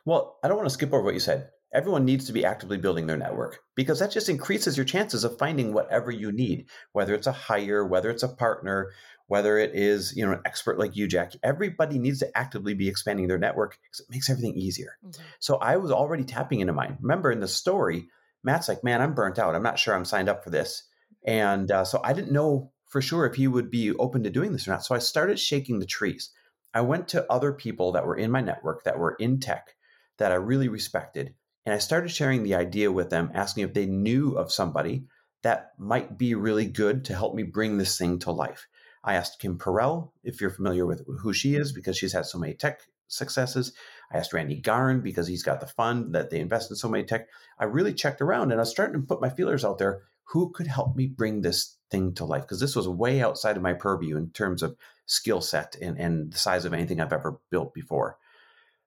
Well 0.04 0.38
i 0.42 0.48
don't 0.48 0.58
want 0.58 0.68
to 0.68 0.74
skip 0.74 0.92
over 0.92 1.02
what 1.02 1.14
you 1.14 1.20
said. 1.20 1.50
Everyone 1.74 2.06
needs 2.06 2.24
to 2.26 2.32
be 2.32 2.46
actively 2.46 2.78
building 2.78 3.06
their 3.06 3.18
network 3.18 3.60
because 3.76 3.98
that 3.98 4.10
just 4.10 4.30
increases 4.30 4.74
your 4.76 4.86
chances 4.86 5.22
of 5.24 5.38
finding 5.38 5.72
whatever 5.72 6.10
you 6.10 6.32
need 6.32 6.66
whether 6.92 7.14
it's 7.14 7.26
a 7.26 7.32
hire 7.32 7.86
whether 7.86 8.10
it's 8.10 8.22
a 8.22 8.28
partner 8.28 8.90
whether 9.28 9.58
it 9.58 9.70
is 9.74 10.14
you 10.16 10.26
know 10.26 10.32
an 10.32 10.40
expert 10.44 10.78
like 10.78 10.96
you 10.96 11.06
jack 11.06 11.32
everybody 11.42 11.98
needs 11.98 12.18
to 12.18 12.38
actively 12.38 12.74
be 12.74 12.88
expanding 12.88 13.28
their 13.28 13.38
network 13.38 13.78
because 13.82 14.00
it 14.00 14.10
makes 14.10 14.28
everything 14.28 14.54
easier. 14.54 14.98
Mm-hmm. 15.04 15.22
so 15.38 15.56
i 15.56 15.76
was 15.76 15.92
already 15.92 16.24
tapping 16.24 16.60
into 16.60 16.72
mine. 16.72 16.98
Remember 17.00 17.30
in 17.30 17.40
the 17.40 17.48
story 17.48 18.08
matt's 18.42 18.68
like 18.68 18.84
man 18.84 19.00
i'm 19.00 19.14
burnt 19.14 19.38
out. 19.38 19.54
I'm 19.54 19.62
not 19.62 19.78
sure 19.78 19.94
i'm 19.94 20.04
signed 20.04 20.28
up 20.28 20.44
for 20.44 20.50
this. 20.50 20.84
And 21.24 21.70
uh, 21.70 21.84
so 21.84 22.00
i 22.04 22.12
didn't 22.12 22.32
know 22.32 22.72
for 22.86 23.00
sure 23.00 23.26
if 23.26 23.36
he 23.36 23.46
would 23.46 23.70
be 23.70 23.92
open 23.92 24.22
to 24.24 24.30
doing 24.30 24.52
this 24.52 24.66
or 24.66 24.72
not. 24.72 24.84
So 24.84 24.94
i 24.94 24.98
started 24.98 25.38
shaking 25.38 25.78
the 25.78 25.86
trees. 25.86 26.30
I 26.74 26.82
went 26.82 27.08
to 27.08 27.30
other 27.32 27.52
people 27.52 27.92
that 27.92 28.06
were 28.06 28.16
in 28.16 28.30
my 28.30 28.40
network 28.40 28.84
that 28.84 28.98
were 28.98 29.16
in 29.18 29.40
tech 29.40 29.74
that 30.18 30.32
i 30.32 30.36
really 30.36 30.68
respected 30.68 31.34
and 31.68 31.74
I 31.74 31.80
started 31.80 32.08
sharing 32.08 32.44
the 32.44 32.54
idea 32.54 32.90
with 32.90 33.10
them, 33.10 33.30
asking 33.34 33.64
if 33.64 33.74
they 33.74 33.84
knew 33.84 34.32
of 34.38 34.50
somebody 34.50 35.04
that 35.42 35.72
might 35.76 36.16
be 36.16 36.34
really 36.34 36.64
good 36.64 37.04
to 37.04 37.14
help 37.14 37.34
me 37.34 37.42
bring 37.42 37.76
this 37.76 37.98
thing 37.98 38.20
to 38.20 38.32
life. 38.32 38.66
I 39.04 39.14
asked 39.14 39.40
Kim 39.40 39.58
Perell 39.58 40.10
if 40.22 40.40
you're 40.40 40.50
familiar 40.50 40.86
with 40.86 41.04
who 41.20 41.32
she 41.32 41.54
is 41.54 41.72
because 41.72 41.96
she's 41.96 42.12
had 42.12 42.26
so 42.26 42.38
many 42.38 42.54
tech 42.54 42.80
successes. 43.08 43.72
I 44.12 44.18
asked 44.18 44.32
Randy 44.32 44.60
Garn 44.60 45.00
because 45.00 45.26
he's 45.26 45.42
got 45.42 45.60
the 45.60 45.66
fund 45.66 46.14
that 46.14 46.30
they 46.30 46.40
invest 46.40 46.70
in 46.70 46.76
so 46.76 46.88
many 46.88 47.04
tech. 47.04 47.28
I 47.58 47.64
really 47.64 47.94
checked 47.94 48.20
around 48.20 48.50
and 48.50 48.60
I 48.60 48.62
was 48.62 48.70
starting 48.70 49.00
to 49.00 49.06
put 49.06 49.20
my 49.20 49.30
feelers 49.30 49.64
out 49.64 49.78
there. 49.78 50.02
Who 50.32 50.50
could 50.50 50.66
help 50.66 50.94
me 50.94 51.06
bring 51.06 51.40
this 51.40 51.76
thing 51.90 52.14
to 52.14 52.24
life? 52.24 52.42
Because 52.42 52.60
this 52.60 52.76
was 52.76 52.86
way 52.86 53.22
outside 53.22 53.56
of 53.56 53.62
my 53.62 53.72
purview 53.72 54.16
in 54.16 54.30
terms 54.30 54.62
of 54.62 54.76
skill 55.06 55.40
set 55.40 55.76
and, 55.80 55.98
and 55.98 56.32
the 56.32 56.38
size 56.38 56.66
of 56.66 56.74
anything 56.74 57.00
I've 57.00 57.14
ever 57.14 57.40
built 57.50 57.72
before. 57.72 58.18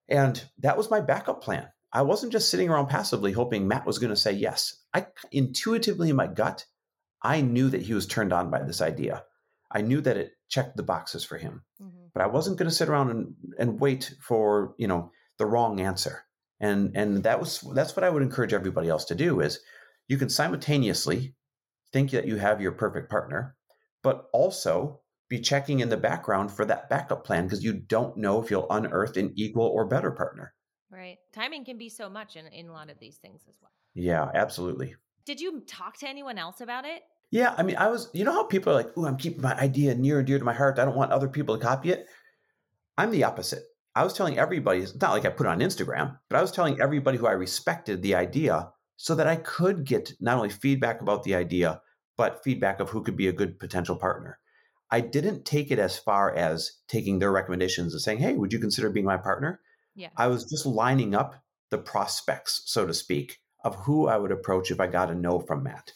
And 0.08 0.44
that 0.60 0.78
was 0.78 0.92
my 0.92 1.02
backup 1.02 1.44
plan. 1.44 1.68
I 1.92 2.04
wasn't 2.04 2.32
just 2.32 2.50
sitting 2.50 2.70
around 2.70 2.88
passively 2.88 3.32
hoping 3.32 3.68
Matt 3.68 3.86
was 3.86 4.00
going 4.00 4.12
to 4.12 4.16
say 4.16 4.32
yes. 4.32 4.76
I 4.94 5.08
intuitively 5.32 6.10
in 6.10 6.16
my 6.16 6.28
gut, 6.28 6.66
I 7.22 7.42
knew 7.42 7.70
that 7.70 7.82
he 7.82 7.94
was 7.94 8.06
turned 8.06 8.34
on 8.34 8.50
by 8.50 8.64
this 8.64 8.82
idea. 8.82 9.24
I 9.74 9.82
knew 9.82 10.02
that 10.02 10.18
it 10.18 10.34
checked 10.50 10.78
the 10.78 10.84
boxes 10.84 11.24
for 11.24 11.38
him. 11.38 11.64
Mm-hmm. 11.82 12.08
But 12.14 12.24
I 12.24 12.28
wasn't 12.28 12.58
going 12.58 12.70
to 12.70 12.76
sit 12.76 12.90
around 12.90 13.10
and, 13.10 13.34
and 13.58 13.80
wait 13.80 14.14
for, 14.22 14.76
you 14.78 14.88
know, 14.88 15.12
the 15.38 15.46
wrong 15.46 15.80
answer. 15.80 16.24
And 16.60 16.96
and 16.96 17.24
that 17.24 17.40
was 17.40 17.60
that's 17.74 17.96
what 17.96 18.04
I 18.04 18.10
would 18.10 18.22
encourage 18.22 18.54
everybody 18.54 18.88
else 18.88 19.06
to 19.06 19.16
do 19.16 19.42
is 19.42 19.60
you 20.08 20.18
can 20.18 20.30
simultaneously 20.30 21.36
think 21.92 22.12
that 22.12 22.28
you 22.28 22.36
have 22.36 22.62
your 22.62 22.74
perfect 22.74 23.10
partner, 23.10 23.56
but 24.04 24.26
also 24.32 25.02
be 25.30 25.40
checking 25.40 25.80
in 25.80 25.90
the 25.90 25.98
background 25.98 26.52
for 26.52 26.66
that 26.66 26.90
backup 26.90 27.24
plan 27.24 27.46
because 27.46 27.64
you 27.64 27.74
don't 27.74 28.18
know 28.18 28.42
if 28.42 28.52
you'll 28.52 28.70
unearth 28.70 29.18
an 29.18 29.32
equal 29.36 29.66
or 29.66 29.86
better 29.88 30.12
partner. 30.12 30.54
Right. 30.92 31.18
Timing 31.34 31.64
can 31.64 31.78
be 31.78 31.90
so 31.90 32.10
much 32.10 32.36
in, 32.36 32.46
in 32.48 32.68
a 32.68 32.74
lot 32.74 32.90
of 32.90 33.00
these 33.00 33.16
things 33.16 33.42
as 33.48 33.58
well. 33.62 33.72
Yeah, 33.94 34.30
absolutely. 34.36 34.96
Did 35.26 35.40
you 35.40 35.62
talk 35.62 35.98
to 36.00 36.10
anyone 36.10 36.38
else 36.38 36.60
about 36.60 36.86
it? 36.86 37.02
Yeah, 37.32 37.56
I 37.58 37.64
mean, 37.64 37.78
I 37.78 37.88
was, 37.88 38.10
you 38.14 38.26
know 38.26 38.34
how 38.34 38.44
people 38.44 38.74
are 38.74 38.76
like, 38.76 38.92
oh, 38.98 39.06
I'm 39.06 39.18
keeping 39.18 39.42
my 39.42 39.58
idea 39.58 39.96
near 39.96 40.20
and 40.20 40.28
dear 40.28 40.38
to 40.38 40.46
my 40.46 40.54
heart. 40.54 40.78
I 40.78 40.86
don't 40.86 40.98
want 40.98 41.12
other 41.12 41.30
people 41.30 41.58
to 41.58 41.66
copy 41.66 41.90
it. 41.90 42.06
I'm 42.98 43.12
the 43.12 43.24
opposite. 43.24 43.64
I 43.96 44.04
was 44.04 44.14
telling 44.14 44.38
everybody, 44.38 44.82
it's 44.82 45.00
not 45.00 45.12
like 45.12 45.26
I 45.26 45.30
put 45.30 45.48
it 45.48 45.50
on 45.50 45.60
Instagram, 45.60 46.18
but 46.30 46.38
I 46.38 46.42
was 46.42 46.52
telling 46.52 46.80
everybody 46.80 47.18
who 47.18 47.28
I 47.28 47.32
respected 47.32 48.02
the 48.02 48.16
idea 48.16 48.70
so 48.98 49.16
that 49.16 49.28
I 49.28 49.38
could 49.38 49.86
get 49.86 50.14
not 50.20 50.38
only 50.38 50.50
feedback 50.50 51.02
about 51.02 51.24
the 51.24 51.36
idea, 51.36 51.82
but 52.18 52.44
feedback 52.44 52.80
of 52.80 52.90
who 52.90 53.02
could 53.02 53.16
be 53.16 53.28
a 53.28 53.34
good 53.34 53.60
potential 53.60 53.96
partner. 53.96 54.38
I 54.92 55.00
didn't 55.00 55.46
take 55.46 55.72
it 55.72 55.80
as 55.80 55.98
far 55.98 56.36
as 56.36 56.80
taking 56.90 57.20
their 57.20 57.32
recommendations 57.32 57.94
and 57.94 58.02
saying, 58.02 58.20
hey, 58.20 58.34
would 58.34 58.52
you 58.52 58.60
consider 58.60 58.90
being 58.90 59.06
my 59.06 59.18
partner? 59.18 59.62
Yeah. 59.96 60.10
I 60.18 60.28
was 60.28 60.44
just 60.46 60.66
lining 60.66 61.16
up 61.16 61.36
the 61.70 61.78
prospects, 61.78 62.64
so 62.66 62.86
to 62.86 62.94
speak, 62.94 63.40
of 63.64 63.76
who 63.76 64.08
I 64.08 64.18
would 64.18 64.32
approach 64.32 64.70
if 64.70 64.82
I 64.82 64.88
got 64.88 65.10
a 65.10 65.16
no 65.16 65.40
from 65.40 65.64
Matt. 65.64 65.94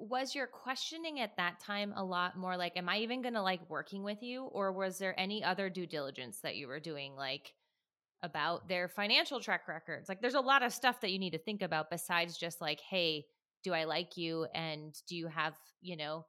Was 0.00 0.34
your 0.34 0.46
questioning 0.46 1.20
at 1.20 1.36
that 1.36 1.60
time 1.60 1.92
a 1.96 2.02
lot 2.02 2.36
more 2.36 2.56
like, 2.56 2.76
am 2.76 2.88
I 2.88 2.98
even 2.98 3.22
going 3.22 3.34
to 3.34 3.42
like 3.42 3.60
working 3.68 4.02
with 4.02 4.22
you? 4.22 4.44
Or 4.44 4.72
was 4.72 4.98
there 4.98 5.18
any 5.18 5.44
other 5.44 5.68
due 5.68 5.86
diligence 5.86 6.40
that 6.40 6.56
you 6.56 6.68
were 6.68 6.80
doing, 6.80 7.14
like 7.16 7.52
about 8.22 8.68
their 8.68 8.88
financial 8.88 9.40
track 9.40 9.68
records? 9.68 10.08
Like, 10.08 10.20
there's 10.20 10.34
a 10.34 10.40
lot 10.40 10.62
of 10.62 10.72
stuff 10.72 11.00
that 11.02 11.10
you 11.10 11.18
need 11.18 11.32
to 11.32 11.38
think 11.38 11.62
about 11.62 11.90
besides 11.90 12.38
just 12.38 12.60
like, 12.60 12.80
hey, 12.80 13.26
do 13.62 13.74
I 13.74 13.84
like 13.84 14.16
you? 14.16 14.46
And 14.54 14.94
do 15.06 15.16
you 15.16 15.28
have, 15.28 15.54
you 15.82 15.96
know, 15.96 16.24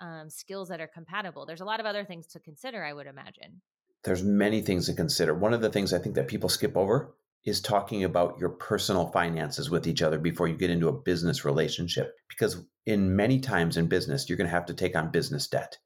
um, 0.00 0.28
skills 0.28 0.68
that 0.68 0.80
are 0.80 0.86
compatible? 0.86 1.46
There's 1.46 1.62
a 1.62 1.64
lot 1.64 1.80
of 1.80 1.86
other 1.86 2.04
things 2.04 2.26
to 2.28 2.40
consider, 2.40 2.84
I 2.84 2.92
would 2.92 3.06
imagine 3.06 3.62
there's 4.04 4.22
many 4.22 4.60
things 4.60 4.86
to 4.86 4.94
consider. 4.94 5.34
One 5.34 5.52
of 5.52 5.62
the 5.62 5.70
things 5.70 5.92
I 5.92 5.98
think 5.98 6.14
that 6.14 6.28
people 6.28 6.48
skip 6.48 6.76
over 6.76 7.14
is 7.44 7.60
talking 7.60 8.04
about 8.04 8.38
your 8.38 8.48
personal 8.48 9.08
finances 9.08 9.68
with 9.70 9.86
each 9.86 10.02
other 10.02 10.18
before 10.18 10.48
you 10.48 10.56
get 10.56 10.70
into 10.70 10.88
a 10.88 10.92
business 10.92 11.44
relationship. 11.44 12.16
Because 12.28 12.64
in 12.86 13.16
many 13.16 13.38
times 13.38 13.76
in 13.76 13.86
business, 13.86 14.28
you're 14.28 14.38
going 14.38 14.48
to 14.48 14.54
have 14.54 14.66
to 14.66 14.74
take 14.74 14.96
on 14.96 15.10
business 15.10 15.46
debt. 15.46 15.78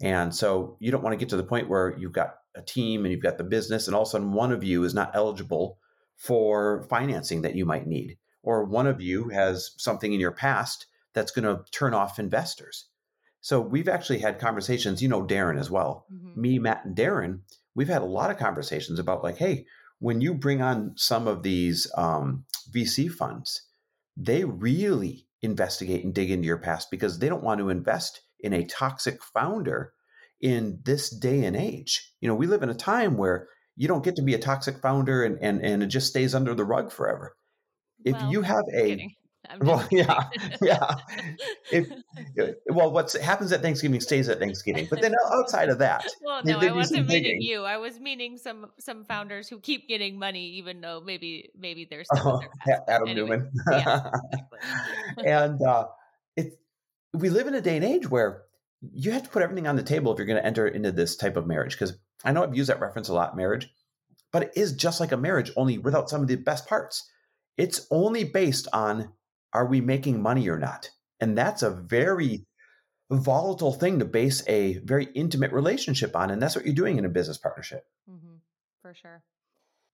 And 0.00 0.34
so 0.34 0.76
you 0.80 0.90
don't 0.90 1.02
want 1.02 1.12
to 1.12 1.18
get 1.18 1.28
to 1.30 1.36
the 1.36 1.44
point 1.44 1.68
where 1.68 1.96
you've 1.98 2.12
got 2.12 2.36
a 2.54 2.62
team 2.62 3.04
and 3.04 3.12
you've 3.12 3.22
got 3.22 3.38
the 3.38 3.44
business, 3.44 3.86
and 3.86 3.94
all 3.94 4.02
of 4.02 4.08
a 4.08 4.10
sudden 4.10 4.32
one 4.32 4.52
of 4.52 4.64
you 4.64 4.84
is 4.84 4.94
not 4.94 5.10
eligible 5.14 5.78
for 6.16 6.84
financing 6.88 7.42
that 7.42 7.54
you 7.54 7.64
might 7.64 7.86
need, 7.86 8.16
or 8.42 8.64
one 8.64 8.86
of 8.86 9.00
you 9.00 9.28
has 9.28 9.72
something 9.76 10.12
in 10.12 10.20
your 10.20 10.32
past 10.32 10.86
that's 11.12 11.32
going 11.32 11.44
to 11.44 11.64
turn 11.70 11.94
off 11.94 12.18
investors. 12.18 12.86
So 13.40 13.60
we've 13.60 13.88
actually 13.88 14.20
had 14.20 14.38
conversations, 14.38 15.02
you 15.02 15.08
know, 15.08 15.24
Darren 15.24 15.58
as 15.58 15.70
well. 15.70 16.06
Mm-hmm. 16.12 16.40
Me, 16.40 16.58
Matt, 16.58 16.84
and 16.84 16.96
Darren, 16.96 17.40
we've 17.74 17.88
had 17.88 18.02
a 18.02 18.06
lot 18.06 18.30
of 18.30 18.38
conversations 18.38 18.98
about 18.98 19.22
like, 19.22 19.36
hey, 19.36 19.66
when 20.04 20.20
you 20.20 20.34
bring 20.34 20.60
on 20.60 20.92
some 20.96 21.26
of 21.26 21.42
these 21.42 21.90
um, 21.96 22.44
VC 22.70 23.10
funds, 23.10 23.62
they 24.14 24.44
really 24.44 25.26
investigate 25.40 26.04
and 26.04 26.12
dig 26.12 26.30
into 26.30 26.46
your 26.46 26.58
past 26.58 26.90
because 26.90 27.18
they 27.18 27.28
don't 27.30 27.42
want 27.42 27.58
to 27.58 27.70
invest 27.70 28.20
in 28.40 28.52
a 28.52 28.66
toxic 28.66 29.22
founder 29.22 29.94
in 30.42 30.78
this 30.84 31.08
day 31.08 31.46
and 31.46 31.56
age. 31.56 32.12
You 32.20 32.28
know, 32.28 32.34
we 32.34 32.46
live 32.46 32.62
in 32.62 32.68
a 32.68 32.74
time 32.74 33.16
where 33.16 33.48
you 33.76 33.88
don't 33.88 34.04
get 34.04 34.16
to 34.16 34.22
be 34.22 34.34
a 34.34 34.38
toxic 34.38 34.78
founder 34.78 35.24
and 35.24 35.38
and, 35.40 35.64
and 35.64 35.82
it 35.82 35.86
just 35.86 36.08
stays 36.08 36.34
under 36.34 36.54
the 36.54 36.66
rug 36.66 36.92
forever. 36.92 37.34
If 38.04 38.14
well, 38.14 38.30
you 38.30 38.42
have 38.42 38.64
a 38.76 38.82
kidding 38.82 39.14
well, 39.60 39.86
yeah, 39.92 40.24
yeah. 40.62 40.94
If, 41.70 41.88
well, 42.68 42.90
what 42.90 43.12
happens 43.12 43.52
at 43.52 43.62
Thanksgiving 43.62 44.00
stays 44.00 44.28
at 44.28 44.38
Thanksgiving. 44.38 44.86
But 44.88 45.00
then 45.00 45.14
outside 45.32 45.68
of 45.68 45.78
that, 45.78 46.06
well, 46.22 46.42
no, 46.44 46.58
I 46.58 46.72
wasn't 46.72 47.08
meaning 47.08 47.40
you. 47.40 47.62
I 47.62 47.76
was 47.76 48.00
meaning 48.00 48.36
some 48.36 48.66
some 48.78 49.04
founders 49.04 49.48
who 49.48 49.60
keep 49.60 49.88
getting 49.88 50.18
money, 50.18 50.46
even 50.58 50.80
though 50.80 51.00
maybe 51.04 51.50
maybe 51.56 51.86
there's 51.88 52.08
oh, 52.16 52.40
Adam 52.88 53.08
anyway, 53.08 53.36
Neumann. 53.38 53.52
Yeah, 53.70 54.10
and 55.24 55.62
uh, 55.62 55.88
it 56.36 56.58
we 57.12 57.30
live 57.30 57.46
in 57.46 57.54
a 57.54 57.60
day 57.60 57.76
and 57.76 57.84
age 57.84 58.10
where 58.10 58.42
you 58.92 59.12
have 59.12 59.22
to 59.22 59.30
put 59.30 59.42
everything 59.42 59.66
on 59.66 59.76
the 59.76 59.82
table 59.82 60.12
if 60.12 60.18
you're 60.18 60.26
going 60.26 60.40
to 60.40 60.46
enter 60.46 60.66
into 60.66 60.92
this 60.92 61.16
type 61.16 61.36
of 61.36 61.46
marriage. 61.46 61.72
Because 61.72 61.96
I 62.24 62.32
know 62.32 62.42
I've 62.42 62.56
used 62.56 62.70
that 62.70 62.80
reference 62.80 63.08
a 63.08 63.14
lot, 63.14 63.36
marriage, 63.36 63.68
but 64.32 64.44
it 64.44 64.52
is 64.56 64.72
just 64.72 65.00
like 65.00 65.12
a 65.12 65.16
marriage, 65.16 65.52
only 65.56 65.78
without 65.78 66.10
some 66.10 66.20
of 66.20 66.28
the 66.28 66.36
best 66.36 66.66
parts. 66.66 67.08
It's 67.56 67.86
only 67.90 68.24
based 68.24 68.68
on 68.72 69.12
are 69.54 69.66
we 69.66 69.80
making 69.80 70.20
money 70.20 70.48
or 70.48 70.58
not? 70.58 70.90
And 71.20 71.38
that's 71.38 71.62
a 71.62 71.70
very 71.70 72.44
volatile 73.10 73.72
thing 73.72 74.00
to 74.00 74.04
base 74.04 74.42
a 74.48 74.78
very 74.78 75.06
intimate 75.14 75.52
relationship 75.52 76.16
on. 76.16 76.30
And 76.30 76.42
that's 76.42 76.56
what 76.56 76.64
you're 76.64 76.74
doing 76.74 76.98
in 76.98 77.04
a 77.04 77.08
business 77.08 77.38
partnership. 77.38 77.84
Mm-hmm. 78.10 78.36
For 78.82 78.94
sure. 78.94 79.22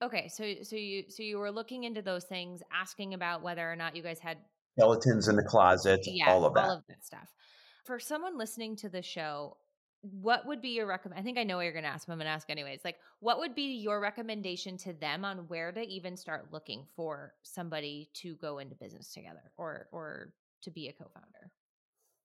Okay, 0.03 0.29
so 0.29 0.55
so 0.63 0.77
you 0.77 1.05
so 1.09 1.23
you 1.23 1.39
were 1.39 1.53
looking 1.53 1.85
into 1.85 2.01
those 2.01 2.25
things, 2.25 2.63
asking 2.73 3.13
about 3.13 3.43
whether 3.43 3.71
or 3.71 3.77
not 3.77 3.95
you 3.95 4.03
guys 4.03 4.19
had 4.19 4.39
skeletons 4.79 5.29
in 5.29 5.37
the 5.37 5.43
closet, 5.43 6.01
yeah, 6.05 6.31
all 6.31 6.47
of 6.47 6.55
that, 6.55 6.65
all 6.65 6.77
of 6.79 6.85
that 6.89 7.05
stuff. 7.05 7.29
For 7.85 7.99
someone 7.99 8.39
listening 8.39 8.77
to 8.77 8.89
the 8.89 9.03
show, 9.03 9.59
what 10.03 10.47
would 10.47 10.63
be 10.63 10.71
your 10.71 10.87
recommend? 10.87 11.21
I 11.21 11.23
think 11.23 11.39
I 11.39 11.45
know 11.45 11.57
what 11.57 11.63
you're 11.63 11.73
going 11.73 11.85
to 11.85 11.91
ask. 11.91 12.07
But 12.07 12.15
I'm 12.15 12.19
going 12.19 12.27
to 12.27 12.33
ask 12.33 12.49
anyways. 12.49 12.81
Like, 12.85 12.97
what 13.21 13.39
would 13.39 13.55
be 13.55 13.75
your 13.75 14.01
recommendation 14.01 14.77
to 14.79 14.93
them 14.95 15.25
on 15.25 15.39
where 15.49 15.73
to 15.73 15.81
even 15.83 16.17
start 16.17 16.49
looking 16.53 16.87
for 16.97 17.35
somebody 17.43 18.11
to 18.15 18.35
go 18.37 18.59
into 18.59 18.75
business 18.75 19.13
together 19.13 19.53
or 19.57 19.89
or 19.93 20.33
to 20.63 20.71
be 20.71 20.89
a 20.89 20.93
co-founder? 20.93 21.51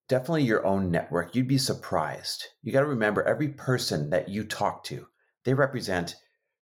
Definitely 0.08 0.44
your 0.44 0.66
own 0.66 0.92
network. 0.92 1.36
You'd 1.36 1.48
be 1.48 1.58
surprised. 1.58 2.46
You 2.62 2.72
got 2.72 2.82
to 2.82 2.86
remember 2.86 3.24
every 3.24 3.50
person 3.50 4.10
that 4.12 4.30
you 4.30 4.44
talk 4.44 4.84
to, 4.86 5.08
they 5.44 5.54
represent 5.54 6.16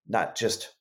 not 0.07 0.35
just 0.35 0.73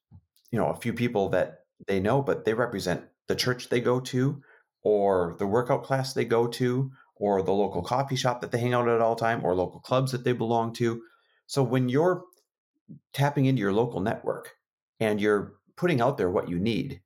you 0.51 0.59
know 0.59 0.69
a 0.69 0.77
few 0.81 0.93
people 0.93 1.29
that 1.31 1.61
they 1.87 2.01
know, 2.01 2.23
but 2.23 2.45
they 2.45 2.55
represent 2.55 3.05
the 3.29 3.35
church 3.35 3.69
they 3.69 3.81
go 3.81 4.01
to, 4.01 4.43
or 4.83 5.37
the 5.39 5.47
workout 5.47 5.85
class 5.85 6.13
they 6.13 6.25
go 6.25 6.47
to, 6.47 6.91
or 7.23 7.41
the 7.41 7.53
local 7.53 7.83
coffee 7.83 8.17
shop 8.17 8.41
that 8.41 8.51
they 8.51 8.59
hang 8.59 8.75
out 8.75 8.89
at 8.89 9.01
all 9.01 9.15
time 9.15 9.45
or 9.45 9.55
local 9.55 9.79
clubs 9.79 10.11
that 10.11 10.25
they 10.25 10.33
belong 10.33 10.73
to. 10.73 11.01
So 11.47 11.63
when 11.63 11.89
you're 11.89 12.25
tapping 13.13 13.45
into 13.45 13.61
your 13.61 13.73
local 13.73 14.01
network 14.01 14.57
and 14.99 15.21
you're 15.21 15.53
putting 15.77 16.01
out 16.01 16.19
there 16.19 16.29
what 16.29 16.49
you 16.49 16.59
need, 16.59 17.01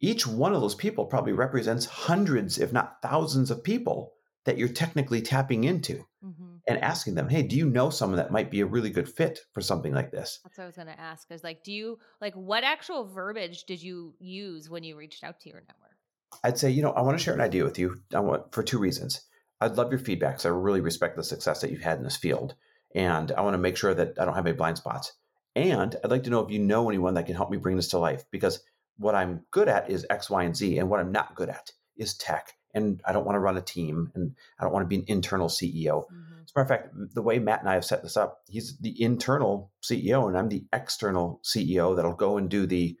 each 0.00 0.26
one 0.26 0.52
of 0.54 0.60
those 0.60 0.74
people 0.74 1.06
probably 1.06 1.34
represents 1.34 1.86
hundreds, 1.86 2.58
if 2.58 2.72
not 2.72 3.00
thousands, 3.00 3.52
of 3.52 3.62
people 3.62 4.12
that 4.44 4.58
you're 4.58 4.66
technically 4.66 5.22
tapping 5.22 5.62
into 5.62 6.04
mm-hmm. 6.24 6.56
and 6.66 6.82
asking 6.82 7.14
them, 7.14 7.28
hey, 7.28 7.44
do 7.44 7.54
you 7.54 7.70
know 7.70 7.90
someone 7.90 8.16
that 8.16 8.32
might 8.32 8.50
be 8.50 8.62
a 8.62 8.66
really 8.66 8.90
good 8.90 9.08
fit 9.08 9.38
for 9.52 9.60
something 9.60 9.94
like 9.94 10.10
this? 10.10 10.40
That's 10.42 10.58
what 10.58 10.64
I 10.64 10.66
was 10.66 10.74
going 10.74 10.88
to 10.88 11.00
ask 11.00 11.30
is 11.30 11.44
like, 11.44 11.62
do 11.62 11.72
you, 11.72 12.00
like, 12.20 12.34
what 12.34 12.64
actual 12.64 13.04
verbiage 13.04 13.66
did 13.66 13.80
you 13.80 14.14
use 14.18 14.68
when 14.68 14.82
you 14.82 14.96
reached 14.96 15.22
out 15.22 15.38
to 15.42 15.48
your 15.48 15.60
network? 15.60 15.96
I'd 16.42 16.58
say, 16.58 16.70
you 16.70 16.82
know, 16.82 16.90
I 16.90 17.02
want 17.02 17.16
to 17.16 17.22
share 17.22 17.34
an 17.34 17.40
idea 17.40 17.62
with 17.62 17.78
you. 17.78 18.00
I 18.12 18.18
want 18.18 18.52
for 18.52 18.64
two 18.64 18.78
reasons. 18.78 19.20
I'd 19.60 19.76
love 19.76 19.90
your 19.90 19.98
feedback 19.98 20.34
because 20.34 20.46
I 20.46 20.50
really 20.50 20.80
respect 20.80 21.16
the 21.16 21.24
success 21.24 21.60
that 21.60 21.70
you've 21.70 21.82
had 21.82 21.98
in 21.98 22.04
this 22.04 22.16
field. 22.16 22.54
And 22.94 23.32
I 23.32 23.40
want 23.40 23.54
to 23.54 23.58
make 23.58 23.76
sure 23.76 23.94
that 23.94 24.14
I 24.18 24.24
don't 24.24 24.34
have 24.34 24.46
any 24.46 24.56
blind 24.56 24.78
spots. 24.78 25.12
And 25.56 25.96
I'd 26.02 26.10
like 26.10 26.22
to 26.24 26.30
know 26.30 26.40
if 26.40 26.50
you 26.50 26.58
know 26.58 26.88
anyone 26.88 27.14
that 27.14 27.26
can 27.26 27.34
help 27.34 27.50
me 27.50 27.56
bring 27.56 27.76
this 27.76 27.88
to 27.88 27.98
life 27.98 28.24
because 28.30 28.60
what 28.96 29.14
I'm 29.14 29.44
good 29.50 29.68
at 29.68 29.90
is 29.90 30.06
X, 30.08 30.30
Y, 30.30 30.44
and 30.44 30.56
Z. 30.56 30.78
And 30.78 30.88
what 30.88 31.00
I'm 31.00 31.12
not 31.12 31.34
good 31.34 31.48
at 31.48 31.72
is 31.96 32.14
tech. 32.14 32.54
And 32.74 33.00
I 33.04 33.12
don't 33.12 33.24
want 33.24 33.36
to 33.36 33.40
run 33.40 33.56
a 33.56 33.62
team 33.62 34.12
and 34.14 34.34
I 34.58 34.64
don't 34.64 34.72
want 34.72 34.84
to 34.84 34.88
be 34.88 34.96
an 34.96 35.04
internal 35.08 35.48
CEO. 35.48 36.04
Mm-hmm. 36.04 36.42
As 36.44 36.52
a 36.54 36.58
matter 36.58 36.62
of 36.62 36.68
fact, 36.68 37.14
the 37.14 37.22
way 37.22 37.38
Matt 37.38 37.60
and 37.60 37.68
I 37.68 37.74
have 37.74 37.84
set 37.84 38.02
this 38.02 38.16
up, 38.16 38.42
he's 38.46 38.78
the 38.78 39.02
internal 39.02 39.72
CEO 39.82 40.28
and 40.28 40.36
I'm 40.36 40.48
the 40.48 40.64
external 40.72 41.40
CEO 41.44 41.96
that'll 41.96 42.12
go 42.12 42.36
and 42.36 42.48
do 42.48 42.66
the 42.66 42.96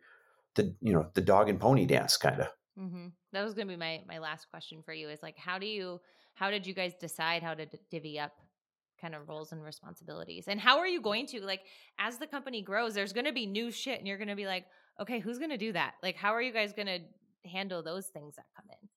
the 0.54 0.74
you 0.80 0.92
know 0.92 1.08
the 1.14 1.20
dog 1.20 1.48
and 1.48 1.60
pony 1.60 1.86
dance 1.86 2.16
kind 2.16 2.40
of. 2.40 2.48
Mm-hmm. 2.78 3.08
That 3.32 3.44
was 3.44 3.54
going 3.54 3.68
to 3.68 3.72
be 3.72 3.78
my 3.78 4.02
my 4.08 4.18
last 4.18 4.48
question 4.50 4.82
for 4.82 4.92
you. 4.92 5.08
Is 5.08 5.22
like, 5.22 5.36
how 5.38 5.58
do 5.58 5.66
you 5.66 6.00
how 6.38 6.50
did 6.50 6.66
you 6.66 6.74
guys 6.74 6.92
decide 7.00 7.42
how 7.42 7.54
to 7.54 7.66
d- 7.66 7.78
divvy 7.90 8.18
up 8.18 8.32
kind 9.00 9.14
of 9.14 9.28
roles 9.28 9.52
and 9.52 9.62
responsibilities, 9.62 10.44
and 10.48 10.60
how 10.60 10.78
are 10.78 10.86
you 10.86 11.00
going 11.00 11.26
to 11.26 11.40
like 11.40 11.62
as 11.98 12.18
the 12.18 12.26
company 12.26 12.62
grows? 12.62 12.94
There's 12.94 13.12
going 13.12 13.26
to 13.26 13.32
be 13.32 13.46
new 13.46 13.70
shit, 13.70 13.98
and 13.98 14.06
you're 14.06 14.18
going 14.18 14.28
to 14.28 14.36
be 14.36 14.46
like, 14.46 14.66
okay, 15.00 15.18
who's 15.18 15.38
going 15.38 15.50
to 15.50 15.58
do 15.58 15.72
that? 15.72 15.94
Like, 16.02 16.16
how 16.16 16.34
are 16.34 16.42
you 16.42 16.52
guys 16.52 16.72
going 16.72 16.86
to 16.86 16.98
handle 17.48 17.82
those 17.82 18.06
things 18.06 18.36
that 18.36 18.46
come 18.56 18.66
in? 18.70 18.88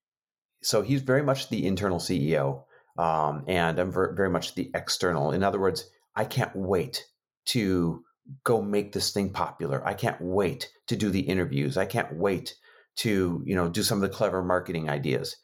So 0.63 0.81
he's 0.81 1.01
very 1.01 1.23
much 1.23 1.49
the 1.49 1.65
internal 1.65 1.99
CEO, 1.99 2.63
um, 2.97 3.45
and 3.47 3.79
I'm 3.79 3.91
ver- 3.91 4.13
very 4.13 4.29
much 4.29 4.55
the 4.55 4.69
external. 4.75 5.31
In 5.31 5.43
other 5.43 5.59
words, 5.59 5.89
I 6.15 6.25
can't 6.25 6.55
wait 6.55 7.05
to 7.47 8.03
go 8.43 8.61
make 8.61 8.93
this 8.93 9.11
thing 9.11 9.31
popular. 9.31 9.85
I 9.85 9.93
can't 9.93 10.21
wait 10.21 10.69
to 10.87 10.95
do 10.95 11.09
the 11.09 11.21
interviews. 11.21 11.77
I 11.77 11.85
can't 11.85 12.15
wait 12.15 12.55
to 12.97 13.41
you 13.45 13.55
know 13.55 13.69
do 13.69 13.83
some 13.83 14.03
of 14.03 14.09
the 14.09 14.15
clever 14.15 14.43
marketing 14.43 14.89
ideas. 14.89 15.35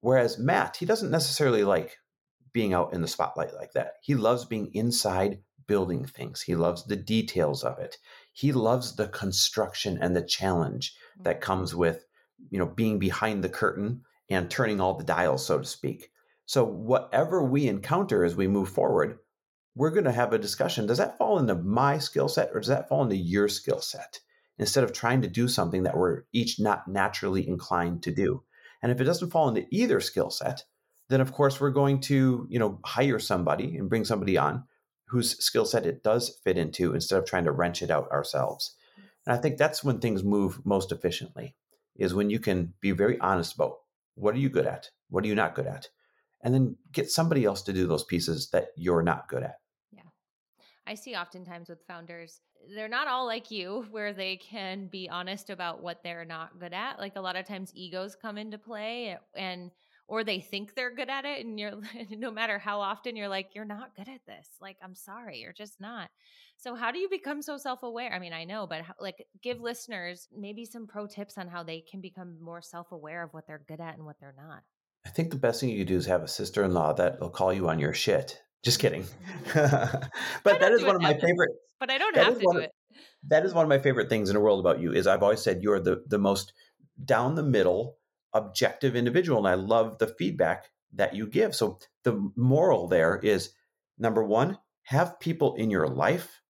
Whereas 0.00 0.38
Matt, 0.38 0.76
he 0.76 0.86
doesn't 0.86 1.10
necessarily 1.10 1.64
like 1.64 1.98
being 2.52 2.72
out 2.72 2.92
in 2.92 3.02
the 3.02 3.08
spotlight 3.08 3.54
like 3.54 3.72
that. 3.72 3.94
He 4.02 4.14
loves 4.14 4.44
being 4.44 4.70
inside 4.74 5.40
building 5.66 6.04
things. 6.04 6.40
He 6.40 6.56
loves 6.56 6.84
the 6.84 6.96
details 6.96 7.62
of 7.62 7.78
it. 7.78 7.96
He 8.32 8.52
loves 8.52 8.96
the 8.96 9.08
construction 9.08 9.98
and 10.00 10.16
the 10.16 10.22
challenge 10.22 10.94
that 11.22 11.36
mm-hmm. 11.36 11.42
comes 11.42 11.74
with, 11.74 12.04
you 12.50 12.58
know, 12.58 12.66
being 12.66 12.98
behind 12.98 13.44
the 13.44 13.48
curtain 13.48 14.02
and 14.28 14.50
turning 14.50 14.80
all 14.80 14.94
the 14.94 15.04
dials, 15.04 15.46
so 15.46 15.58
to 15.58 15.64
speak. 15.64 16.10
So 16.46 16.64
whatever 16.64 17.44
we 17.44 17.68
encounter 17.68 18.24
as 18.24 18.34
we 18.34 18.48
move 18.48 18.68
forward, 18.68 19.18
we're 19.76 19.90
going 19.90 20.04
to 20.04 20.12
have 20.12 20.32
a 20.32 20.38
discussion. 20.38 20.86
Does 20.86 20.98
that 20.98 21.18
fall 21.18 21.38
into 21.38 21.54
my 21.54 21.98
skill 21.98 22.28
set 22.28 22.50
or 22.52 22.60
does 22.60 22.68
that 22.68 22.88
fall 22.88 23.04
into 23.04 23.16
your 23.16 23.48
skill 23.48 23.80
set? 23.80 24.18
instead 24.60 24.84
of 24.84 24.92
trying 24.92 25.22
to 25.22 25.28
do 25.28 25.48
something 25.48 25.84
that 25.84 25.96
we're 25.96 26.22
each 26.32 26.60
not 26.60 26.86
naturally 26.86 27.48
inclined 27.48 28.02
to 28.02 28.12
do. 28.12 28.42
And 28.82 28.90
if 28.90 29.00
it 29.00 29.04
doesn't 29.04 29.30
fall 29.30 29.48
into 29.48 29.66
either 29.70 30.00
skill 30.00 30.30
set, 30.30 30.64
then 31.08 31.20
of 31.20 31.32
course 31.32 31.60
we're 31.60 31.70
going 31.70 32.00
to, 32.00 32.46
you 32.48 32.58
know, 32.58 32.78
hire 32.84 33.18
somebody 33.18 33.76
and 33.76 33.88
bring 33.88 34.04
somebody 34.04 34.38
on 34.38 34.64
whose 35.06 35.36
skill 35.44 35.64
set 35.64 35.86
it 35.86 36.04
does 36.04 36.38
fit 36.44 36.56
into 36.56 36.94
instead 36.94 37.18
of 37.18 37.26
trying 37.26 37.44
to 37.44 37.52
wrench 37.52 37.82
it 37.82 37.90
out 37.90 38.10
ourselves. 38.10 38.76
And 39.26 39.36
I 39.36 39.40
think 39.40 39.58
that's 39.58 39.82
when 39.82 39.98
things 39.98 40.22
move 40.22 40.64
most 40.64 40.92
efficiently 40.92 41.56
is 41.96 42.14
when 42.14 42.30
you 42.30 42.38
can 42.38 42.72
be 42.80 42.92
very 42.92 43.18
honest 43.18 43.54
about 43.54 43.78
what 44.14 44.34
are 44.34 44.38
you 44.38 44.48
good 44.48 44.66
at? 44.66 44.90
What 45.08 45.24
are 45.24 45.28
you 45.28 45.34
not 45.34 45.54
good 45.54 45.66
at? 45.66 45.88
And 46.42 46.54
then 46.54 46.76
get 46.92 47.10
somebody 47.10 47.44
else 47.44 47.62
to 47.62 47.72
do 47.72 47.86
those 47.86 48.04
pieces 48.04 48.50
that 48.50 48.68
you're 48.76 49.02
not 49.02 49.28
good 49.28 49.42
at. 49.42 49.56
I 50.90 50.94
see 50.94 51.14
oftentimes 51.14 51.68
with 51.68 51.86
founders, 51.86 52.40
they're 52.74 52.88
not 52.88 53.06
all 53.06 53.24
like 53.24 53.52
you, 53.52 53.86
where 53.92 54.12
they 54.12 54.36
can 54.36 54.88
be 54.88 55.08
honest 55.08 55.48
about 55.48 55.82
what 55.82 56.02
they're 56.02 56.24
not 56.24 56.58
good 56.58 56.72
at. 56.72 56.98
Like 56.98 57.14
a 57.14 57.20
lot 57.20 57.36
of 57.36 57.46
times, 57.46 57.70
egos 57.74 58.16
come 58.20 58.36
into 58.36 58.58
play, 58.58 59.16
and 59.36 59.70
or 60.08 60.24
they 60.24 60.40
think 60.40 60.74
they're 60.74 60.92
good 60.92 61.08
at 61.08 61.24
it, 61.24 61.46
and 61.46 61.60
you're 61.60 61.80
no 62.10 62.32
matter 62.32 62.58
how 62.58 62.80
often 62.80 63.14
you're 63.14 63.28
like, 63.28 63.54
you're 63.54 63.64
not 63.64 63.94
good 63.94 64.08
at 64.08 64.26
this. 64.26 64.48
Like 64.60 64.76
I'm 64.82 64.96
sorry, 64.96 65.38
you're 65.38 65.52
just 65.52 65.80
not. 65.80 66.10
So 66.56 66.74
how 66.74 66.90
do 66.90 66.98
you 66.98 67.08
become 67.08 67.40
so 67.40 67.56
self 67.56 67.84
aware? 67.84 68.12
I 68.12 68.18
mean, 68.18 68.32
I 68.32 68.44
know, 68.44 68.66
but 68.66 68.82
how, 68.82 68.94
like, 69.00 69.24
give 69.42 69.60
listeners 69.60 70.26
maybe 70.36 70.64
some 70.64 70.88
pro 70.88 71.06
tips 71.06 71.38
on 71.38 71.46
how 71.46 71.62
they 71.62 71.82
can 71.88 72.00
become 72.00 72.36
more 72.42 72.62
self 72.62 72.90
aware 72.90 73.22
of 73.22 73.32
what 73.32 73.46
they're 73.46 73.62
good 73.68 73.80
at 73.80 73.94
and 73.94 74.04
what 74.04 74.16
they're 74.20 74.34
not. 74.36 74.64
I 75.06 75.10
think 75.10 75.30
the 75.30 75.36
best 75.36 75.60
thing 75.60 75.70
you 75.70 75.84
do 75.84 75.96
is 75.96 76.06
have 76.06 76.24
a 76.24 76.28
sister 76.28 76.64
in 76.64 76.74
law 76.74 76.92
that 76.94 77.20
will 77.20 77.30
call 77.30 77.52
you 77.52 77.68
on 77.68 77.78
your 77.78 77.94
shit 77.94 78.42
just 78.62 78.78
kidding. 78.78 79.04
but 79.54 80.10
that 80.44 80.72
is 80.72 80.84
one 80.84 80.96
of 80.96 81.02
my 81.02 81.14
favorite. 81.14 81.50
But 81.78 81.90
I 81.90 81.98
don't 81.98 82.16
have 82.16 82.34
to 82.34 82.40
do 82.40 82.58
of, 82.58 82.64
it. 82.64 82.72
That 83.28 83.44
is 83.44 83.54
one 83.54 83.64
of 83.64 83.68
my 83.68 83.78
favorite 83.78 84.08
things 84.08 84.28
in 84.28 84.34
the 84.34 84.40
world 84.40 84.60
about 84.60 84.80
you. 84.80 84.92
Is 84.92 85.06
I've 85.06 85.22
always 85.22 85.42
said 85.42 85.62
you're 85.62 85.80
the 85.80 86.02
the 86.06 86.18
most 86.18 86.52
down 87.02 87.34
the 87.34 87.42
middle, 87.42 87.96
objective 88.32 88.96
individual, 88.96 89.38
and 89.38 89.48
I 89.48 89.54
love 89.54 89.98
the 89.98 90.06
feedback 90.06 90.70
that 90.94 91.14
you 91.14 91.26
give. 91.26 91.54
So 91.54 91.78
the 92.04 92.30
moral 92.36 92.88
there 92.88 93.18
is 93.22 93.50
number 93.98 94.22
one: 94.22 94.58
have 94.84 95.20
people 95.20 95.54
in 95.54 95.70
your 95.70 95.88
life 95.88 96.40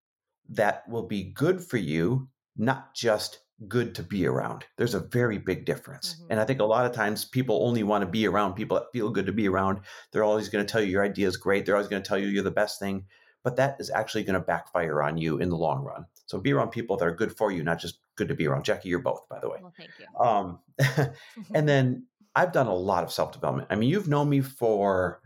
that 0.48 0.88
will 0.88 1.06
be 1.06 1.32
good 1.32 1.62
for 1.62 1.76
you, 1.76 2.28
not 2.56 2.94
just 2.94 3.38
good 3.68 3.94
to 3.96 4.02
be 4.02 4.26
around. 4.26 4.64
There's 4.76 4.94
a 4.94 5.00
very 5.00 5.38
big 5.38 5.64
difference. 5.64 6.14
Mm-hmm. 6.14 6.26
And 6.30 6.40
I 6.40 6.44
think 6.44 6.60
a 6.60 6.64
lot 6.64 6.86
of 6.86 6.92
times 6.92 7.24
people 7.24 7.66
only 7.66 7.82
want 7.82 8.02
to 8.02 8.10
be 8.10 8.26
around 8.26 8.54
people 8.54 8.78
that 8.78 8.92
feel 8.92 9.10
good 9.10 9.26
to 9.26 9.32
be 9.32 9.48
around. 9.48 9.80
They're 10.12 10.24
always 10.24 10.48
going 10.48 10.64
to 10.64 10.70
tell 10.70 10.80
you 10.80 10.90
your 10.90 11.04
idea 11.04 11.28
is 11.28 11.36
great. 11.36 11.66
They're 11.66 11.76
always 11.76 11.88
going 11.88 12.02
to 12.02 12.08
tell 12.08 12.18
you 12.18 12.28
you're 12.28 12.42
the 12.42 12.50
best 12.50 12.78
thing. 12.78 13.04
But 13.42 13.56
that 13.56 13.76
is 13.80 13.90
actually 13.90 14.24
going 14.24 14.34
to 14.34 14.40
backfire 14.40 15.02
on 15.02 15.16
you 15.16 15.38
in 15.38 15.48
the 15.48 15.56
long 15.56 15.82
run. 15.82 16.04
So 16.26 16.38
be 16.38 16.52
around 16.52 16.70
people 16.70 16.96
that 16.98 17.06
are 17.06 17.14
good 17.14 17.36
for 17.36 17.50
you, 17.50 17.62
not 17.62 17.78
just 17.78 17.98
good 18.16 18.28
to 18.28 18.34
be 18.34 18.46
around. 18.46 18.64
Jackie, 18.64 18.90
you're 18.90 18.98
both, 18.98 19.26
by 19.28 19.40
the 19.40 19.48
way. 19.48 19.58
Well, 19.62 19.72
thank 19.76 19.90
you. 19.98 20.24
Um, 20.24 20.58
and 21.54 21.68
then 21.68 22.06
I've 22.36 22.52
done 22.52 22.66
a 22.66 22.74
lot 22.74 23.02
of 23.02 23.12
self 23.12 23.32
development. 23.32 23.68
I 23.70 23.76
mean, 23.76 23.88
you've 23.88 24.08
known 24.08 24.28
me 24.28 24.42
for 24.42 25.20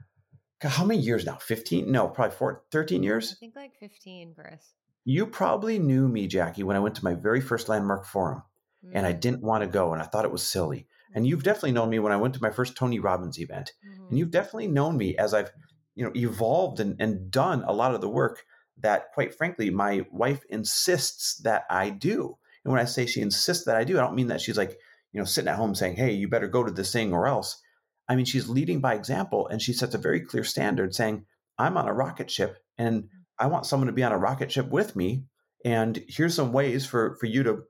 God, 0.60 0.70
how 0.70 0.84
many 0.84 1.00
years 1.00 1.26
now? 1.26 1.36
15? 1.36 1.90
No, 1.90 2.08
probably 2.08 2.36
four, 2.36 2.62
13 2.70 3.02
years? 3.02 3.32
I 3.32 3.36
think 3.38 3.56
like 3.56 3.74
15, 3.80 4.34
Chris. 4.34 4.72
You 5.04 5.26
probably 5.26 5.78
knew 5.78 6.08
me, 6.08 6.26
Jackie, 6.26 6.62
when 6.62 6.76
I 6.76 6.80
went 6.80 6.94
to 6.96 7.04
my 7.04 7.14
very 7.14 7.40
first 7.40 7.68
landmark 7.68 8.06
forum 8.06 8.42
mm-hmm. 8.84 8.96
and 8.96 9.06
I 9.06 9.12
mm. 9.12 9.20
didn't 9.20 9.42
want 9.42 9.62
to 9.62 9.68
go 9.68 9.92
and 9.92 10.02
I 10.02 10.06
thought 10.06 10.24
it 10.24 10.32
was 10.32 10.42
silly. 10.42 10.86
And 11.14 11.26
you've 11.26 11.44
definitely 11.44 11.72
known 11.72 11.90
me 11.90 12.00
when 12.00 12.12
I 12.12 12.16
went 12.16 12.34
to 12.34 12.42
my 12.42 12.50
first 12.50 12.76
Tony 12.76 12.98
Robbins 12.98 13.38
event. 13.38 13.72
Mm-hmm. 13.86 14.08
And 14.08 14.18
you've 14.18 14.30
definitely 14.30 14.68
known 14.68 14.96
me 14.96 15.16
as 15.16 15.32
I've, 15.32 15.50
you 15.94 16.04
know, 16.04 16.12
evolved 16.14 16.80
and, 16.80 16.96
and 17.00 17.30
done 17.30 17.62
a 17.66 17.72
lot 17.72 17.94
of 17.94 18.00
the 18.00 18.08
work 18.08 18.44
that 18.80 19.12
quite 19.12 19.34
frankly 19.34 19.70
my 19.70 20.04
wife 20.10 20.42
insists 20.48 21.36
that 21.44 21.64
I 21.70 21.90
do. 21.90 22.36
And 22.64 22.72
when 22.72 22.80
I 22.80 22.86
say 22.86 23.06
she 23.06 23.20
insists 23.20 23.64
that 23.66 23.76
I 23.76 23.84
do, 23.84 23.98
I 23.98 24.00
don't 24.00 24.16
mean 24.16 24.28
that 24.28 24.40
she's 24.40 24.58
like, 24.58 24.78
you 25.12 25.20
know, 25.20 25.24
sitting 25.24 25.48
at 25.48 25.56
home 25.56 25.74
saying, 25.74 25.94
"Hey, 25.94 26.12
you 26.12 26.28
better 26.28 26.48
go 26.48 26.64
to 26.64 26.72
this 26.72 26.92
thing 26.92 27.12
or 27.12 27.28
else." 27.28 27.62
I 28.08 28.16
mean, 28.16 28.24
she's 28.24 28.48
leading 28.48 28.80
by 28.80 28.94
example 28.94 29.46
and 29.46 29.62
she 29.62 29.72
sets 29.72 29.94
a 29.94 29.98
very 29.98 30.20
clear 30.20 30.42
standard 30.42 30.94
saying, 30.94 31.26
"I'm 31.56 31.76
on 31.76 31.86
a 31.86 31.94
rocket 31.94 32.30
ship 32.30 32.58
and 32.76 33.08
I 33.38 33.46
want 33.46 33.66
someone 33.66 33.86
to 33.86 33.92
be 33.92 34.02
on 34.02 34.12
a 34.12 34.18
rocket 34.18 34.52
ship 34.52 34.68
with 34.70 34.94
me. 34.96 35.24
And 35.64 36.04
here's 36.08 36.34
some 36.34 36.52
ways 36.52 36.86
for, 36.86 37.16
for 37.16 37.26
you 37.26 37.42
to, 37.44 37.62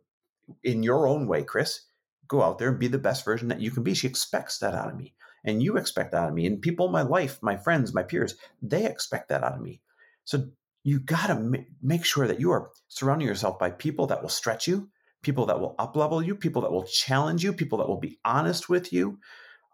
in 0.62 0.83
your 0.83 1.07
own 1.07 1.27
way, 1.27 1.42
Chris, 1.42 1.87
go 2.29 2.42
out 2.42 2.59
there 2.59 2.68
and 2.68 2.79
be 2.79 2.88
the 2.88 2.98
best 2.98 3.24
version 3.24 3.48
that 3.48 3.61
you 3.61 3.70
can 3.70 3.83
be. 3.83 3.94
She 3.94 4.07
expects 4.07 4.59
that 4.59 4.74
out 4.74 4.90
of 4.90 4.96
me. 4.96 5.14
And 5.44 5.62
you 5.62 5.77
expect 5.77 6.12
that 6.12 6.22
out 6.22 6.29
of 6.31 6.35
me. 6.35 6.46
And 6.46 6.61
people 6.61 6.87
in 6.87 6.92
my 6.92 7.03
life, 7.03 7.38
my 7.42 7.57
friends, 7.57 7.94
my 7.94 8.03
peers, 8.03 8.35
they 8.62 8.87
expect 8.87 9.29
that 9.29 9.44
out 9.44 9.55
of 9.55 9.61
me. 9.61 9.81
So 10.24 10.46
you 10.83 11.00
got 11.00 11.27
to 11.29 11.64
make 11.83 12.05
sure 12.05 12.27
that 12.27 12.40
you 12.40 12.50
are 12.50 12.70
surrounding 12.88 13.29
yourself 13.29 13.59
by 13.59 13.70
people 13.70 14.07
that 14.09 14.22
will 14.22 14.29
stretch 14.31 14.66
you, 14.66 14.88
people 15.22 15.46
that 15.46 15.61
will 15.61 15.74
up 15.79 15.96
level 15.96 16.22
you, 16.22 16.35
people 16.35 16.62
that 16.62 16.72
will 16.72 16.85
challenge 16.85 17.44
you, 17.44 17.53
people 17.53 17.79
that 17.79 17.88
will 17.88 18.00
be 18.00 18.18
honest 18.24 18.68
with 18.68 18.92
you. 18.92 19.18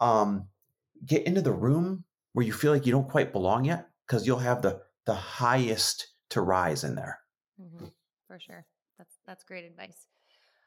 Um, 0.00 0.48
get 1.04 1.26
into 1.26 1.42
the 1.42 1.52
room 1.52 2.04
where 2.32 2.46
you 2.46 2.52
feel 2.52 2.72
like 2.72 2.86
you 2.86 2.92
don't 2.92 3.08
quite 3.08 3.32
belong 3.32 3.64
yet 3.64 3.88
because 4.06 4.26
you'll 4.26 4.38
have 4.38 4.62
the 4.62 4.82
the 5.06 5.14
highest 5.14 6.08
to 6.30 6.40
rise 6.40 6.84
in 6.84 6.94
there. 6.94 7.18
Mm-hmm. 7.60 7.86
For 8.26 8.38
sure. 8.38 8.66
That's 8.98 9.18
that's 9.26 9.44
great 9.44 9.64
advice. 9.64 10.06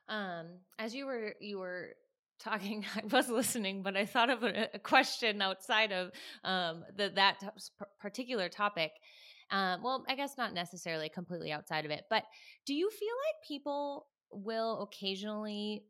Um, 0.10 0.48
as 0.80 0.93
you 0.93 1.06
were 1.06 1.36
you 1.39 1.60
were 1.60 1.96
talking, 2.39 2.86
I 2.96 3.06
was 3.06 3.30
listening, 3.30 3.84
but 3.84 3.96
I 3.96 4.06
thought 4.06 4.30
of 4.30 4.43
a, 4.43 4.69
a 4.74 4.80
question 4.80 5.41
outside 5.41 5.91
of 5.91 6.12
um, 6.43 6.84
the, 6.96 7.12
that 7.15 7.39
t- 7.39 7.48
particular 8.00 8.50
topic. 8.50 8.91
Um, 9.52 9.84
well, 9.84 10.04
I 10.08 10.15
guess 10.15 10.38
not 10.38 10.54
necessarily 10.54 11.10
completely 11.10 11.52
outside 11.52 11.86
of 11.86 11.91
it, 11.91 12.06
but 12.10 12.24
do 12.65 12.74
you 12.74 12.89
feel 12.89 13.13
like 13.28 13.48
people 13.48 14.08
will 14.32 14.82
occasionally 14.82 15.84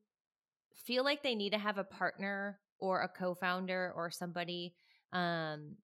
feel 0.86 1.04
like 1.04 1.24
they 1.24 1.36
need 1.36 1.52
to 1.52 1.60
have 1.60 1.78
a 1.78 1.84
partner 1.84 2.60
or 2.80 3.02
a 3.02 3.08
co-founder 3.08 3.94
or 3.96 4.12
somebody 4.12 4.74
um, 5.14 5.76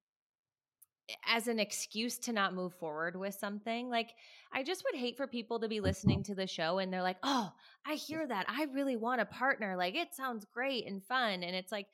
as 1.26 1.48
an 1.48 1.58
excuse 1.58 2.18
to 2.18 2.32
not 2.32 2.54
move 2.54 2.74
forward 2.74 3.16
with 3.16 3.34
something. 3.34 3.88
Like, 3.88 4.10
I 4.52 4.62
just 4.62 4.84
would 4.84 4.98
hate 4.98 5.16
for 5.16 5.26
people 5.26 5.60
to 5.60 5.68
be 5.68 5.76
mm-hmm. 5.76 5.84
listening 5.84 6.22
to 6.24 6.34
the 6.34 6.46
show 6.46 6.78
and 6.78 6.92
they're 6.92 7.02
like, 7.02 7.18
oh, 7.22 7.52
I 7.86 7.94
hear 7.94 8.26
that. 8.26 8.46
I 8.48 8.66
really 8.72 8.96
want 8.96 9.20
a 9.20 9.26
partner. 9.26 9.76
Like, 9.76 9.94
it 9.94 10.14
sounds 10.14 10.46
great 10.52 10.86
and 10.86 11.02
fun. 11.04 11.42
And 11.42 11.54
it's 11.54 11.72
like, 11.72 11.86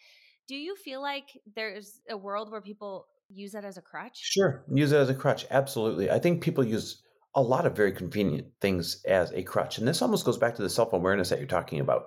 do 0.49 0.57
you 0.57 0.77
feel 0.77 1.03
like 1.03 1.39
there's 1.55 2.01
a 2.09 2.17
world 2.17 2.51
where 2.51 2.61
people 2.61 3.07
use 3.29 3.53
that 3.53 3.65
as 3.65 3.77
a 3.77 3.83
crutch? 3.83 4.19
Sure. 4.23 4.65
Use 4.73 4.93
it 4.93 4.97
as 4.97 5.11
a 5.11 5.15
crutch. 5.15 5.47
Absolutely. 5.51 6.11
I 6.11 6.19
think 6.19 6.43
people 6.43 6.65
use 6.65 7.03
a 7.35 7.43
lot 7.43 7.67
of 7.67 7.77
very 7.77 7.93
convenient 7.93 8.47
things 8.61 9.03
as 9.05 9.33
a 9.33 9.43
crutch. 9.43 9.79
And 9.79 9.87
this 9.87 10.03
almost 10.03 10.25
goes 10.25 10.39
back 10.39 10.55
to 10.57 10.63
the 10.63 10.71
self 10.71 10.93
awareness 10.93 11.29
that 11.29 11.39
you're 11.39 11.49
talking 11.49 11.81
about. 11.81 12.07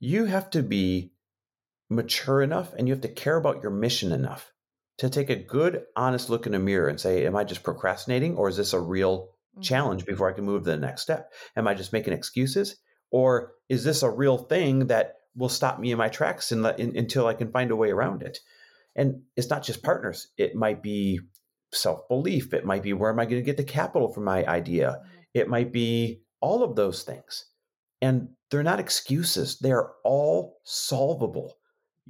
You 0.00 0.24
have 0.26 0.48
to 0.50 0.62
be 0.62 1.12
mature 1.90 2.42
enough 2.42 2.72
and 2.74 2.86
you 2.86 2.94
have 2.94 3.02
to 3.02 3.08
care 3.08 3.36
about 3.36 3.62
your 3.62 3.72
mission 3.72 4.12
enough 4.12 4.52
to 4.98 5.08
take 5.08 5.30
a 5.30 5.36
good, 5.36 5.84
honest 5.96 6.28
look 6.28 6.46
in 6.46 6.54
a 6.54 6.58
mirror 6.58 6.88
and 6.88 7.00
say, 7.00 7.24
Am 7.26 7.36
I 7.36 7.44
just 7.44 7.62
procrastinating 7.62 8.36
or 8.36 8.48
is 8.48 8.56
this 8.56 8.72
a 8.72 8.80
real 8.80 9.20
mm-hmm. 9.20 9.62
challenge 9.62 10.04
before 10.04 10.28
I 10.28 10.34
can 10.34 10.44
move 10.44 10.64
to 10.64 10.70
the 10.70 10.76
next 10.76 11.02
step? 11.02 11.32
Am 11.56 11.66
I 11.66 11.74
just 11.74 11.92
making 11.92 12.12
excuses? 12.12 12.76
Or 13.10 13.52
is 13.68 13.84
this 13.84 14.02
a 14.02 14.10
real 14.10 14.36
thing 14.36 14.88
that 14.88 15.14
will 15.34 15.48
stop 15.48 15.78
me 15.78 15.92
in 15.92 15.98
my 15.98 16.08
tracks 16.08 16.52
in, 16.52 16.66
in, 16.78 16.96
until 16.96 17.26
I 17.26 17.34
can 17.34 17.50
find 17.50 17.70
a 17.70 17.76
way 17.76 17.90
around 17.90 18.22
it? 18.22 18.38
And 18.96 19.22
it's 19.36 19.50
not 19.50 19.62
just 19.62 19.82
partners, 19.82 20.28
it 20.36 20.56
might 20.56 20.82
be 20.82 21.20
self 21.72 22.08
belief, 22.08 22.52
it 22.52 22.64
might 22.64 22.82
be 22.82 22.92
where 22.92 23.10
am 23.10 23.20
I 23.20 23.24
going 23.24 23.40
to 23.40 23.46
get 23.46 23.56
the 23.56 23.64
capital 23.64 24.12
for 24.12 24.20
my 24.20 24.44
idea, 24.46 24.98
mm-hmm. 24.98 25.18
it 25.34 25.48
might 25.48 25.72
be 25.72 26.22
all 26.40 26.64
of 26.64 26.74
those 26.74 27.04
things. 27.04 27.44
And 28.00 28.30
they're 28.50 28.62
not 28.62 28.80
excuses, 28.80 29.58
they're 29.60 29.90
all 30.04 30.58
solvable 30.64 31.57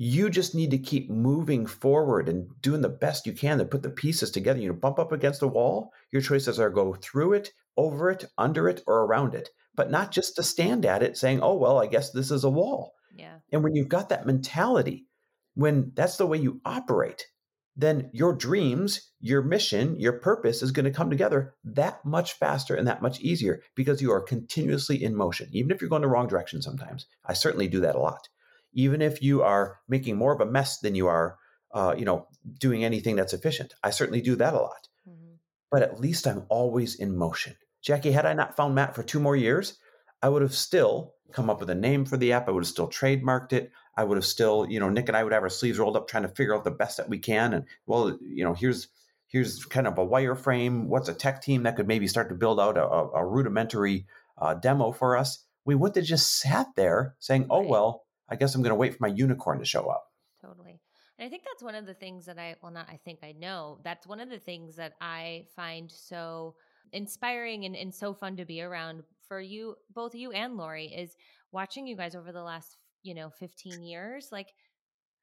you 0.01 0.31
just 0.31 0.55
need 0.55 0.71
to 0.71 0.79
keep 0.79 1.11
moving 1.11 1.67
forward 1.67 2.29
and 2.29 2.49
doing 2.63 2.83
the 2.83 2.89
best 2.89 3.27
you 3.27 3.33
can 3.33 3.59
to 3.59 3.65
put 3.65 3.83
the 3.83 3.91
pieces 3.91 4.31
together. 4.31 4.61
You 4.61 4.69
know, 4.69 4.75
bump 4.75 5.01
up 5.01 5.11
against 5.11 5.43
a 5.43 5.49
wall. 5.49 5.93
Your 6.13 6.23
choices 6.23 6.61
are 6.61 6.71
go 6.71 6.95
through 6.95 7.33
it, 7.33 7.51
over 7.77 8.09
it, 8.09 8.25
under 8.39 8.69
it, 8.69 8.81
or 8.87 9.05
around 9.05 9.35
it, 9.35 9.49
but 9.75 9.91
not 9.91 10.05
mm-hmm. 10.05 10.13
just 10.13 10.37
to 10.37 10.45
stand 10.45 10.87
at 10.87 11.03
it 11.03 11.17
saying, 11.17 11.41
oh, 11.43 11.57
well, 11.57 11.83
I 11.83 11.89
guess 11.89 12.13
this 12.13 12.31
is 12.31 12.45
a 12.45 12.51
wall. 12.51 12.95
Yeah. 13.17 13.39
And 13.51 13.65
when 13.65 13.75
you've 13.75 13.89
got 13.89 14.11
that 14.11 14.25
mentality, 14.25 15.09
when 15.55 15.91
that's 15.97 16.17
the 16.17 16.27
way 16.29 16.39
you 16.39 16.61
operate, 16.65 17.27
then 17.75 18.09
your 18.13 18.35
dreams, 18.35 19.11
your 19.21 19.43
mission, 19.43 19.99
your 19.99 20.13
purpose 20.13 20.63
is 20.63 20.71
going 20.71 20.85
to 20.85 20.93
come 20.93 21.11
together 21.11 21.55
that 21.65 22.05
much 22.05 22.35
faster 22.35 22.77
and 22.77 22.87
that 22.87 23.03
much 23.03 23.19
easier 23.19 23.63
because 23.75 24.01
you 24.01 24.13
are 24.13 24.21
continuously 24.21 25.03
in 25.03 25.17
motion, 25.17 25.49
even 25.51 25.73
if 25.73 25.81
you're 25.81 25.91
going 25.91 26.03
the 26.03 26.09
wrong 26.09 26.29
direction 26.29 26.63
sometimes. 26.63 27.07
I 27.25 27.33
certainly 27.33 27.67
do 27.67 27.81
that 27.81 27.97
a 27.97 28.01
lot 28.01 28.29
even 28.73 29.03
if 29.03 29.23
you 29.23 29.43
are 29.43 29.79
making 29.89 30.17
more 30.17 30.35
of 30.35 30.41
a 30.41 30.47
mess 30.47 30.79
than 30.79 30.95
you 30.95 31.07
are, 31.09 31.37
uh, 31.73 31.95
you 31.97 32.05
know, 32.05 32.27
doing 32.59 32.85
anything 32.85 33.17
that's 33.17 33.33
efficient. 33.33 33.75
I 33.83 33.91
certainly 33.91 34.21
do 34.21 34.37
that 34.37 34.55
a 34.55 34.59
lot. 34.59 34.89
Mm-hmm. 35.09 35.35
But 35.71 35.83
at 35.83 36.01
least 36.01 36.27
I'm 36.27 36.45
always 36.49 36.95
in 36.95 37.17
motion. 37.17 37.57
Jackie, 37.83 38.13
had 38.13 38.27
I 38.27 38.33
not 38.35 38.57
found 38.57 38.75
Matt 38.75 38.95
for 38.95 39.03
two 39.03 39.21
more 39.21 39.37
years, 39.37 39.79
I 40.23 40.29
would 40.29 40.43
have 40.43 40.55
still 40.55 41.15
come 41.33 41.51
up 41.51 41.61
with 41.61 41.71
a 41.71 41.75
name 41.75 42.05
for 42.05 42.17
the 42.17 42.33
app. 42.33 42.49
I 42.49 42.53
would 42.53 42.65
have 42.65 42.69
still 42.69 42.89
trademarked 42.89 43.53
it. 43.53 43.71
I 43.97 44.05
would 44.05 44.17
have 44.17 44.25
still, 44.25 44.67
you 44.69 44.81
know, 44.81 44.89
Nick 44.89 45.09
and 45.09 45.17
I 45.17 45.25
would 45.25 45.33
have 45.33 45.43
our 45.43 45.49
sleeves 45.49 45.79
rolled 45.79 45.97
up 45.97 46.09
trying 46.09 46.23
to 46.23 46.29
figure 46.29 46.55
out 46.55 46.65
the 46.65 46.71
best 46.71 46.97
that 46.97 47.09
we 47.09 47.19
can. 47.19 47.53
And 47.53 47.65
well, 47.87 48.17
you 48.21 48.45
know, 48.45 48.55
here's 48.55 48.89
here's 49.27 49.65
kind 49.65 49.87
of 49.87 49.99
a 49.99 50.07
wireframe. 50.07 50.87
What's 50.87 51.09
a 51.09 51.15
tech 51.15 51.43
team 51.43 51.65
that 51.65 51.77
could 51.77 51.87
maybe 51.87 52.07
start 52.07 52.29
to 52.31 52.35
build 52.35 52.61
out 52.61 52.79
a, 52.79 52.85
a 52.85 53.27
rudimentary 53.27 54.07
uh, 54.41 54.55
demo 54.55 54.93
for 54.93 55.17
us? 55.17 55.45
We 55.65 55.75
wouldn't 55.75 55.97
have 55.97 56.05
just 56.05 56.39
sat 56.39 56.69
there 56.77 57.17
saying, 57.19 57.47
"Oh 57.51 57.67
well, 57.67 58.05
I 58.29 58.37
guess 58.37 58.55
I'm 58.55 58.63
going 58.63 58.71
to 58.71 58.77
wait 58.77 58.93
for 58.93 59.07
my 59.07 59.15
unicorn 59.15 59.59
to 59.59 59.65
show 59.65 59.89
up. 59.89 60.05
Totally. 60.41 60.81
And 61.19 61.27
I 61.27 61.29
think 61.29 61.43
that's 61.45 61.63
one 61.63 61.75
of 61.75 61.87
the 61.87 61.95
things 61.95 62.27
that 62.27 62.39
I, 62.39 62.57
well, 62.63 62.73
not 62.73 62.89
I 62.89 62.99
think 63.05 63.21
I 63.23 63.33
know, 63.33 63.81
that's 63.83 64.07
one 64.07 64.21
of 64.21 64.31
the 64.31 64.39
things 64.39 64.77
that 64.77 64.95
I 65.01 65.47
find 65.57 65.91
so 65.91 66.55
inspiring 66.93 67.65
and, 67.65 67.75
and 67.75 67.95
so 67.95 68.15
fun 68.15 68.37
to 68.37 68.45
be 68.45 68.63
around 68.63 69.03
for 69.27 69.41
you, 69.41 69.75
both 69.95 70.15
you 70.15 70.33
and 70.33 70.57
Lori, 70.57 70.87
is 70.87 71.17
watching 71.53 71.87
you 71.87 71.97
guys 71.97 72.15
over 72.15 72.33
the 72.33 72.43
last, 72.43 72.77
you 73.03 73.15
know, 73.15 73.31
15 73.31 73.83
years, 73.83 74.29
like 74.31 74.49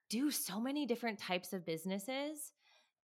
do 0.10 0.30
so 0.32 0.60
many 0.60 0.86
different 0.86 1.20
types 1.20 1.54
of 1.54 1.66
businesses 1.66 2.52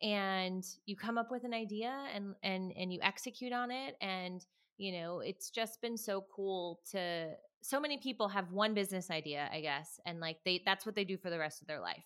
and 0.02 0.66
you 0.86 0.96
come 0.96 1.18
up 1.18 1.32
with 1.32 1.44
an 1.44 1.54
idea 1.54 1.94
and 2.14 2.36
and 2.44 2.74
and 2.78 2.92
you 2.92 3.00
execute 3.02 3.54
on 3.54 3.70
it 3.72 3.96
and 4.02 4.46
you 4.78 4.92
know 4.92 5.20
it's 5.20 5.50
just 5.50 5.82
been 5.82 5.98
so 5.98 6.26
cool 6.36 6.80
to 6.90 7.30
so 7.62 7.80
many 7.80 7.98
people 7.98 8.28
have 8.30 8.52
one 8.52 8.74
business 8.74 9.10
idea, 9.12 9.50
I 9.52 9.62
guess, 9.62 10.00
and 10.06 10.20
like 10.20 10.38
they 10.46 10.62
that's 10.66 10.86
what 10.86 10.96
they 10.96 11.04
do 11.04 11.18
for 11.18 11.30
the 11.30 11.40
rest 11.40 11.62
of 11.62 11.68
their 11.68 11.80
life. 11.80 12.04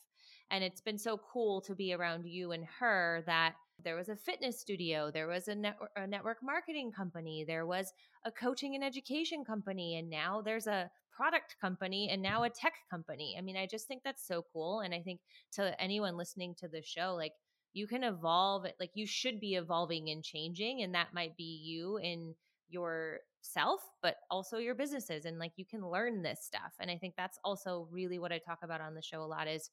And 0.51 0.63
it's 0.63 0.81
been 0.81 0.97
so 0.97 1.19
cool 1.31 1.61
to 1.61 1.73
be 1.73 1.93
around 1.93 2.25
you 2.25 2.51
and 2.51 2.65
her 2.79 3.23
that 3.25 3.55
there 3.83 3.95
was 3.95 4.09
a 4.09 4.15
fitness 4.15 4.59
studio, 4.59 5.09
there 5.11 5.27
was 5.27 5.47
a, 5.47 5.55
net, 5.55 5.77
a 5.95 6.05
network 6.05 6.37
marketing 6.43 6.91
company, 6.91 7.43
there 7.47 7.65
was 7.65 7.91
a 8.25 8.31
coaching 8.31 8.75
and 8.75 8.83
education 8.83 9.43
company, 9.43 9.97
and 9.97 10.09
now 10.09 10.41
there's 10.41 10.67
a 10.67 10.89
product 11.15 11.55
company 11.59 12.09
and 12.11 12.21
now 12.21 12.43
a 12.43 12.49
tech 12.49 12.73
company. 12.91 13.35
I 13.37 13.41
mean, 13.41 13.57
I 13.57 13.67
just 13.67 13.87
think 13.87 14.03
that's 14.03 14.27
so 14.27 14.45
cool. 14.53 14.81
And 14.81 14.93
I 14.93 15.01
think 15.01 15.19
to 15.53 15.79
anyone 15.81 16.17
listening 16.17 16.55
to 16.59 16.67
the 16.67 16.81
show, 16.81 17.15
like 17.15 17.33
you 17.73 17.87
can 17.87 18.03
evolve, 18.03 18.65
like 18.79 18.91
you 18.93 19.07
should 19.07 19.39
be 19.39 19.55
evolving 19.55 20.09
and 20.09 20.23
changing. 20.23 20.81
And 20.81 20.93
that 20.93 21.13
might 21.13 21.35
be 21.37 21.61
you 21.63 21.97
in 21.97 22.35
yourself, 22.69 23.81
but 24.01 24.15
also 24.29 24.57
your 24.57 24.75
businesses. 24.75 25.25
And 25.25 25.39
like 25.39 25.53
you 25.55 25.65
can 25.65 25.87
learn 25.87 26.21
this 26.21 26.39
stuff. 26.43 26.73
And 26.79 26.89
I 26.89 26.97
think 26.97 27.15
that's 27.17 27.39
also 27.43 27.87
really 27.91 28.19
what 28.19 28.31
I 28.31 28.39
talk 28.39 28.59
about 28.63 28.81
on 28.81 28.95
the 28.95 29.01
show 29.01 29.21
a 29.21 29.25
lot 29.25 29.47
is 29.47 29.69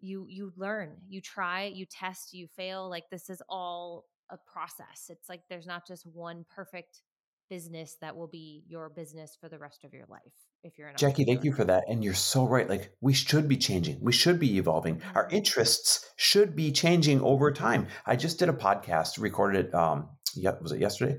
you 0.00 0.26
you 0.28 0.52
learn, 0.56 0.96
you 1.08 1.20
try, 1.20 1.64
you 1.64 1.86
test, 1.86 2.32
you 2.32 2.46
fail. 2.46 2.88
Like 2.88 3.10
this 3.10 3.30
is 3.30 3.42
all 3.48 4.04
a 4.30 4.36
process. 4.36 5.06
It's 5.08 5.28
like 5.28 5.42
there's 5.48 5.66
not 5.66 5.86
just 5.86 6.06
one 6.06 6.44
perfect 6.54 7.02
business 7.48 7.96
that 8.00 8.14
will 8.14 8.28
be 8.28 8.62
your 8.68 8.90
business 8.90 9.36
for 9.40 9.48
the 9.48 9.58
rest 9.58 9.84
of 9.84 9.94
your 9.94 10.04
life 10.08 10.34
if 10.64 10.76
you're 10.76 10.88
an 10.88 10.96
Jackie, 10.96 11.24
thank 11.24 11.44
you 11.44 11.52
for 11.52 11.64
that. 11.64 11.84
And 11.88 12.02
you're 12.02 12.14
so 12.14 12.46
right. 12.46 12.68
Like 12.68 12.92
we 13.00 13.12
should 13.12 13.48
be 13.48 13.56
changing. 13.56 13.98
We 14.00 14.12
should 14.12 14.38
be 14.38 14.58
evolving. 14.58 14.96
Mm-hmm. 14.96 15.16
Our 15.16 15.28
interests 15.30 16.10
should 16.16 16.56
be 16.56 16.72
changing 16.72 17.20
over 17.20 17.52
time. 17.52 17.86
I 18.06 18.16
just 18.16 18.38
did 18.38 18.48
a 18.48 18.52
podcast, 18.52 19.20
recorded 19.20 19.66
it 19.66 19.74
um 19.74 20.08
yeah, 20.36 20.52
was 20.60 20.72
it 20.72 20.80
yesterday? 20.80 21.18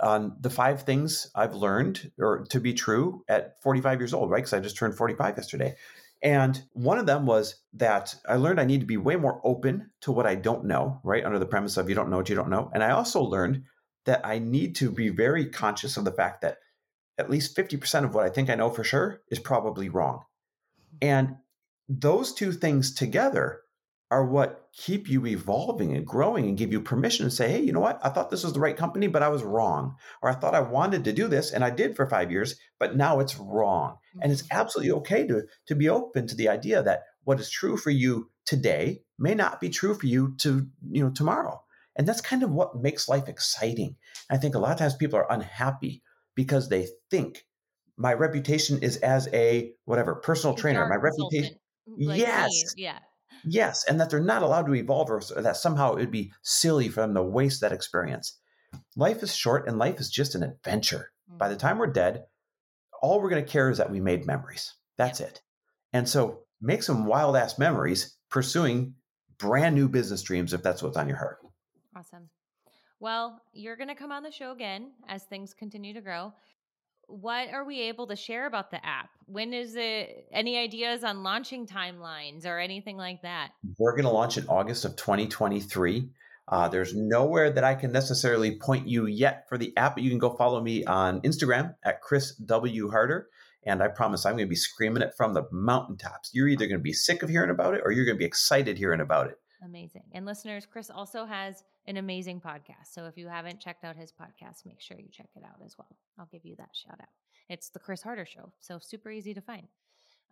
on 0.00 0.36
the 0.40 0.50
five 0.50 0.82
things 0.82 1.30
I've 1.34 1.54
learned 1.54 2.10
or 2.18 2.44
to 2.50 2.60
be 2.60 2.74
true 2.74 3.24
at 3.28 3.62
45 3.62 4.00
years 4.00 4.14
old, 4.14 4.30
right? 4.30 4.38
Because 4.38 4.52
I 4.52 4.60
just 4.60 4.76
turned 4.76 4.96
45 4.96 5.36
yesterday. 5.36 5.76
And 6.22 6.62
one 6.72 6.98
of 6.98 7.06
them 7.06 7.26
was 7.26 7.56
that 7.74 8.14
I 8.28 8.36
learned 8.36 8.60
I 8.60 8.64
need 8.64 8.80
to 8.80 8.86
be 8.86 8.96
way 8.96 9.16
more 9.16 9.40
open 9.44 9.90
to 10.02 10.12
what 10.12 10.26
I 10.26 10.34
don't 10.34 10.64
know, 10.64 11.00
right? 11.04 11.24
Under 11.24 11.38
the 11.38 11.46
premise 11.46 11.76
of 11.76 11.88
you 11.88 11.94
don't 11.94 12.10
know 12.10 12.16
what 12.16 12.28
you 12.28 12.34
don't 12.34 12.50
know. 12.50 12.70
And 12.74 12.82
I 12.82 12.90
also 12.90 13.22
learned 13.22 13.64
that 14.06 14.22
I 14.24 14.38
need 14.38 14.76
to 14.76 14.90
be 14.90 15.08
very 15.08 15.46
conscious 15.46 15.96
of 15.96 16.04
the 16.04 16.12
fact 16.12 16.40
that 16.42 16.58
at 17.18 17.30
least 17.30 17.56
50% 17.56 18.04
of 18.04 18.14
what 18.14 18.24
I 18.24 18.30
think 18.30 18.50
I 18.50 18.54
know 18.54 18.70
for 18.70 18.84
sure 18.84 19.22
is 19.30 19.38
probably 19.38 19.88
wrong. 19.88 20.22
And 21.02 21.36
those 21.88 22.32
two 22.32 22.52
things 22.52 22.94
together 22.94 23.60
are 24.10 24.24
what 24.24 24.68
keep 24.72 25.08
you 25.08 25.26
evolving 25.26 25.96
and 25.96 26.06
growing 26.06 26.46
and 26.46 26.58
give 26.58 26.70
you 26.70 26.80
permission 26.80 27.24
to 27.24 27.30
say, 27.30 27.50
hey, 27.50 27.62
you 27.62 27.72
know 27.72 27.80
what? 27.80 27.98
I 28.04 28.08
thought 28.08 28.30
this 28.30 28.44
was 28.44 28.52
the 28.52 28.60
right 28.60 28.76
company, 28.76 29.08
but 29.08 29.22
I 29.22 29.28
was 29.28 29.42
wrong. 29.42 29.96
Or 30.22 30.30
I 30.30 30.34
thought 30.34 30.54
I 30.54 30.60
wanted 30.60 31.04
to 31.04 31.12
do 31.12 31.28
this 31.28 31.50
and 31.50 31.64
I 31.64 31.70
did 31.70 31.96
for 31.96 32.08
five 32.08 32.30
years, 32.30 32.56
but 32.78 32.96
now 32.96 33.18
it's 33.20 33.36
wrong. 33.36 33.96
And 34.22 34.30
it's 34.30 34.42
mm-hmm. 34.42 34.58
absolutely 34.58 34.92
okay 34.92 35.26
to, 35.26 35.42
to 35.66 35.74
be 35.74 35.88
open 35.88 36.26
to 36.28 36.36
the 36.36 36.48
idea 36.48 36.82
that 36.82 37.02
what 37.24 37.40
is 37.40 37.50
true 37.50 37.76
for 37.76 37.90
you 37.90 38.30
today 38.44 39.02
may 39.18 39.34
not 39.34 39.60
be 39.60 39.70
true 39.70 39.94
for 39.94 40.06
you 40.06 40.36
to, 40.38 40.66
you 40.88 41.02
know, 41.02 41.10
tomorrow. 41.10 41.60
And 41.96 42.06
that's 42.06 42.20
kind 42.20 42.42
of 42.42 42.50
what 42.50 42.76
makes 42.76 43.08
life 43.08 43.28
exciting. 43.28 43.96
I 44.30 44.36
think 44.36 44.54
a 44.54 44.58
lot 44.58 44.72
of 44.72 44.78
times 44.78 44.94
people 44.94 45.18
are 45.18 45.32
unhappy 45.32 46.02
because 46.34 46.68
they 46.68 46.86
think 47.10 47.44
my 47.96 48.12
reputation 48.12 48.82
is 48.82 48.98
as 48.98 49.28
a 49.32 49.72
whatever 49.86 50.14
personal 50.16 50.54
trainer. 50.54 50.86
My 50.86 50.96
reputation, 50.96 51.56
like 51.98 52.20
yes, 52.20 52.50
me. 52.76 52.84
yeah, 52.84 52.98
Yes, 53.44 53.84
and 53.84 54.00
that 54.00 54.10
they're 54.10 54.20
not 54.20 54.42
allowed 54.42 54.66
to 54.66 54.74
evolve 54.74 55.10
or 55.10 55.20
that 55.40 55.56
somehow 55.56 55.92
it 55.92 56.00
would 56.00 56.10
be 56.10 56.32
silly 56.42 56.88
for 56.88 57.00
them 57.00 57.14
to 57.14 57.22
waste 57.22 57.60
that 57.60 57.72
experience. 57.72 58.38
Life 58.96 59.22
is 59.22 59.34
short 59.34 59.68
and 59.68 59.78
life 59.78 60.00
is 60.00 60.10
just 60.10 60.34
an 60.34 60.42
adventure. 60.42 61.12
Mm-hmm. 61.28 61.38
By 61.38 61.48
the 61.48 61.56
time 61.56 61.78
we're 61.78 61.86
dead, 61.86 62.24
all 63.02 63.20
we're 63.20 63.30
going 63.30 63.44
to 63.44 63.50
care 63.50 63.70
is 63.70 63.78
that 63.78 63.90
we 63.90 64.00
made 64.00 64.26
memories. 64.26 64.74
That's 64.96 65.20
it. 65.20 65.42
And 65.92 66.08
so 66.08 66.40
make 66.60 66.82
some 66.82 67.06
wild 67.06 67.36
ass 67.36 67.58
memories 67.58 68.16
pursuing 68.30 68.94
brand 69.38 69.74
new 69.74 69.88
business 69.88 70.22
dreams 70.22 70.52
if 70.52 70.62
that's 70.62 70.82
what's 70.82 70.96
on 70.96 71.08
your 71.08 71.18
heart. 71.18 71.38
Awesome. 71.94 72.28
Well, 72.98 73.42
you're 73.52 73.76
going 73.76 73.88
to 73.88 73.94
come 73.94 74.12
on 74.12 74.22
the 74.22 74.30
show 74.30 74.52
again 74.52 74.92
as 75.08 75.24
things 75.24 75.52
continue 75.52 75.92
to 75.94 76.00
grow 76.00 76.32
what 77.08 77.48
are 77.52 77.64
we 77.64 77.80
able 77.82 78.06
to 78.08 78.16
share 78.16 78.46
about 78.46 78.70
the 78.70 78.84
app? 78.84 79.10
When 79.26 79.52
is 79.52 79.76
it? 79.76 80.28
Any 80.32 80.58
ideas 80.58 81.04
on 81.04 81.22
launching 81.22 81.66
timelines 81.66 82.46
or 82.46 82.58
anything 82.58 82.96
like 82.96 83.22
that? 83.22 83.50
We're 83.78 83.92
going 83.92 84.04
to 84.04 84.10
launch 84.10 84.36
in 84.38 84.46
August 84.48 84.84
of 84.84 84.96
2023. 84.96 86.08
Uh, 86.48 86.68
there's 86.68 86.94
nowhere 86.94 87.50
that 87.50 87.64
I 87.64 87.74
can 87.74 87.90
necessarily 87.90 88.56
point 88.58 88.86
you 88.86 89.06
yet 89.06 89.48
for 89.48 89.58
the 89.58 89.76
app, 89.76 89.96
but 89.96 90.04
you 90.04 90.10
can 90.10 90.18
go 90.18 90.30
follow 90.30 90.60
me 90.60 90.84
on 90.84 91.20
Instagram 91.22 91.74
at 91.84 92.00
Chris 92.00 92.36
W. 92.36 92.90
Harder. 92.90 93.28
And 93.64 93.82
I 93.82 93.88
promise 93.88 94.24
I'm 94.24 94.34
going 94.34 94.46
to 94.46 94.50
be 94.50 94.54
screaming 94.54 95.02
it 95.02 95.12
from 95.16 95.34
the 95.34 95.42
mountaintops. 95.50 96.30
You're 96.32 96.46
either 96.48 96.66
going 96.66 96.78
to 96.78 96.82
be 96.82 96.92
sick 96.92 97.24
of 97.24 97.28
hearing 97.28 97.50
about 97.50 97.74
it 97.74 97.82
or 97.84 97.90
you're 97.90 98.04
going 98.04 98.16
to 98.16 98.20
be 98.20 98.24
excited 98.24 98.78
hearing 98.78 99.00
about 99.00 99.26
it. 99.26 99.38
Amazing. 99.64 100.04
And 100.12 100.24
listeners, 100.24 100.66
Chris 100.66 100.88
also 100.88 101.24
has 101.24 101.64
an 101.86 101.96
amazing 101.96 102.40
podcast. 102.40 102.92
So 102.92 103.06
if 103.06 103.16
you 103.16 103.28
haven't 103.28 103.60
checked 103.60 103.84
out 103.84 103.96
his 103.96 104.12
podcast, 104.12 104.66
make 104.66 104.80
sure 104.80 104.98
you 104.98 105.08
check 105.10 105.28
it 105.36 105.42
out 105.44 105.64
as 105.64 105.76
well. 105.78 105.96
I'll 106.18 106.28
give 106.30 106.44
you 106.44 106.56
that 106.56 106.70
shout 106.72 106.98
out. 107.00 107.08
It's 107.48 107.70
the 107.70 107.78
Chris 107.78 108.02
Harder 108.02 108.26
Show. 108.26 108.52
So 108.60 108.78
super 108.80 109.10
easy 109.10 109.34
to 109.34 109.40
find. 109.40 109.66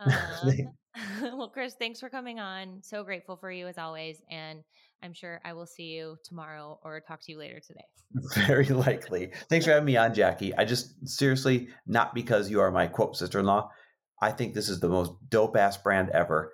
Um, 0.01 0.75
well, 1.39 1.49
Chris, 1.49 1.75
thanks 1.79 2.01
for 2.01 2.09
coming 2.09 2.41
on. 2.41 2.81
So 2.83 3.05
grateful 3.05 3.37
for 3.37 3.53
you 3.53 3.69
as 3.69 3.79
always. 3.79 4.21
And 4.29 4.65
I'm 5.05 5.13
sure 5.13 5.41
I 5.45 5.53
will 5.53 5.67
see 5.67 5.85
you 5.85 6.17
tomorrow 6.25 6.81
or 6.83 7.01
talk 7.01 7.21
to 7.23 7.33
you 7.33 7.39
later 7.39 7.61
today. 7.61 7.85
Very 8.47 8.67
likely. 8.67 9.31
Thanks 9.49 9.67
for 9.67 9.71
having 9.71 9.87
me 9.87 9.97
on, 9.97 10.13
Jackie. 10.13 10.53
I 10.57 10.65
just 10.65 11.09
seriously, 11.09 11.69
not 11.87 12.13
because 12.13 12.51
you 12.51 12.61
are 12.61 12.73
my 12.73 12.89
quote 12.89 13.17
sister 13.17 13.39
in 13.39 13.47
law, 13.47 13.71
I 14.21 14.33
think 14.33 14.53
this 14.55 14.69
is 14.69 14.81
the 14.81 14.89
most 14.89 15.13
dope 15.29 15.57
ass 15.57 15.77
brand 15.77 16.11
ever. 16.11 16.53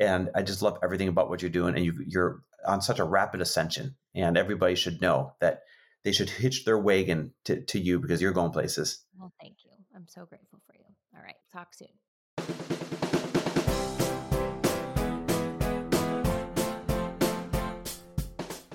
And 0.00 0.30
I 0.34 0.42
just 0.42 0.60
love 0.60 0.78
everything 0.82 1.08
about 1.08 1.28
what 1.28 1.42
you're 1.42 1.50
doing. 1.50 1.76
And 1.76 1.84
you, 1.84 1.94
you're 2.06 2.42
on 2.66 2.80
such 2.82 2.98
a 2.98 3.04
rapid 3.04 3.40
ascension. 3.40 3.96
And 4.14 4.36
everybody 4.36 4.74
should 4.74 5.00
know 5.00 5.34
that 5.40 5.62
they 6.04 6.12
should 6.12 6.30
hitch 6.30 6.64
their 6.64 6.78
wagon 6.78 7.32
to, 7.44 7.60
to 7.66 7.78
you 7.78 7.98
because 7.98 8.22
you're 8.22 8.32
going 8.32 8.52
places. 8.52 9.04
Well, 9.18 9.32
thank 9.40 9.56
you. 9.64 9.70
I'm 9.94 10.06
so 10.08 10.24
grateful 10.24 10.60
for 10.66 10.74
you. 10.74 10.84
All 11.14 11.22
right. 11.22 11.36
Talk 11.52 11.74
soon. 11.74 11.88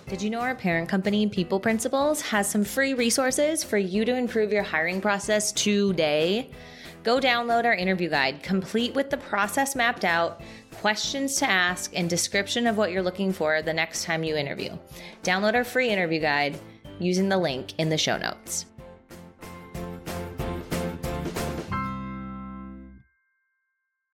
Did 0.07 0.21
you 0.21 0.29
know 0.29 0.39
our 0.39 0.55
parent 0.55 0.87
company, 0.87 1.27
People 1.27 1.59
Principles, 1.59 2.21
has 2.21 2.47
some 2.47 2.63
free 2.63 2.93
resources 2.93 3.63
for 3.63 3.77
you 3.77 4.05
to 4.05 4.15
improve 4.15 4.53
your 4.53 4.63
hiring 4.63 5.01
process 5.01 5.51
today? 5.51 6.51
Go 7.03 7.19
download 7.19 7.65
our 7.65 7.73
interview 7.73 8.09
guide, 8.09 8.41
complete 8.41 8.93
with 8.93 9.09
the 9.09 9.17
process 9.17 9.75
mapped 9.75 10.05
out, 10.05 10.41
questions 10.85 11.37
to 11.37 11.49
ask, 11.49 11.97
and 11.97 12.07
description 12.07 12.67
of 12.67 12.77
what 12.77 12.91
you're 12.91 13.01
looking 13.01 13.33
for 13.33 13.59
the 13.63 13.73
next 13.73 14.03
time 14.03 14.23
you 14.23 14.35
interview. 14.35 14.69
Download 15.23 15.55
our 15.55 15.63
free 15.63 15.89
interview 15.89 16.19
guide 16.19 16.59
using 16.99 17.27
the 17.27 17.39
link 17.39 17.73
in 17.79 17.89
the 17.89 17.97
show 17.97 18.19
notes. 18.19 18.67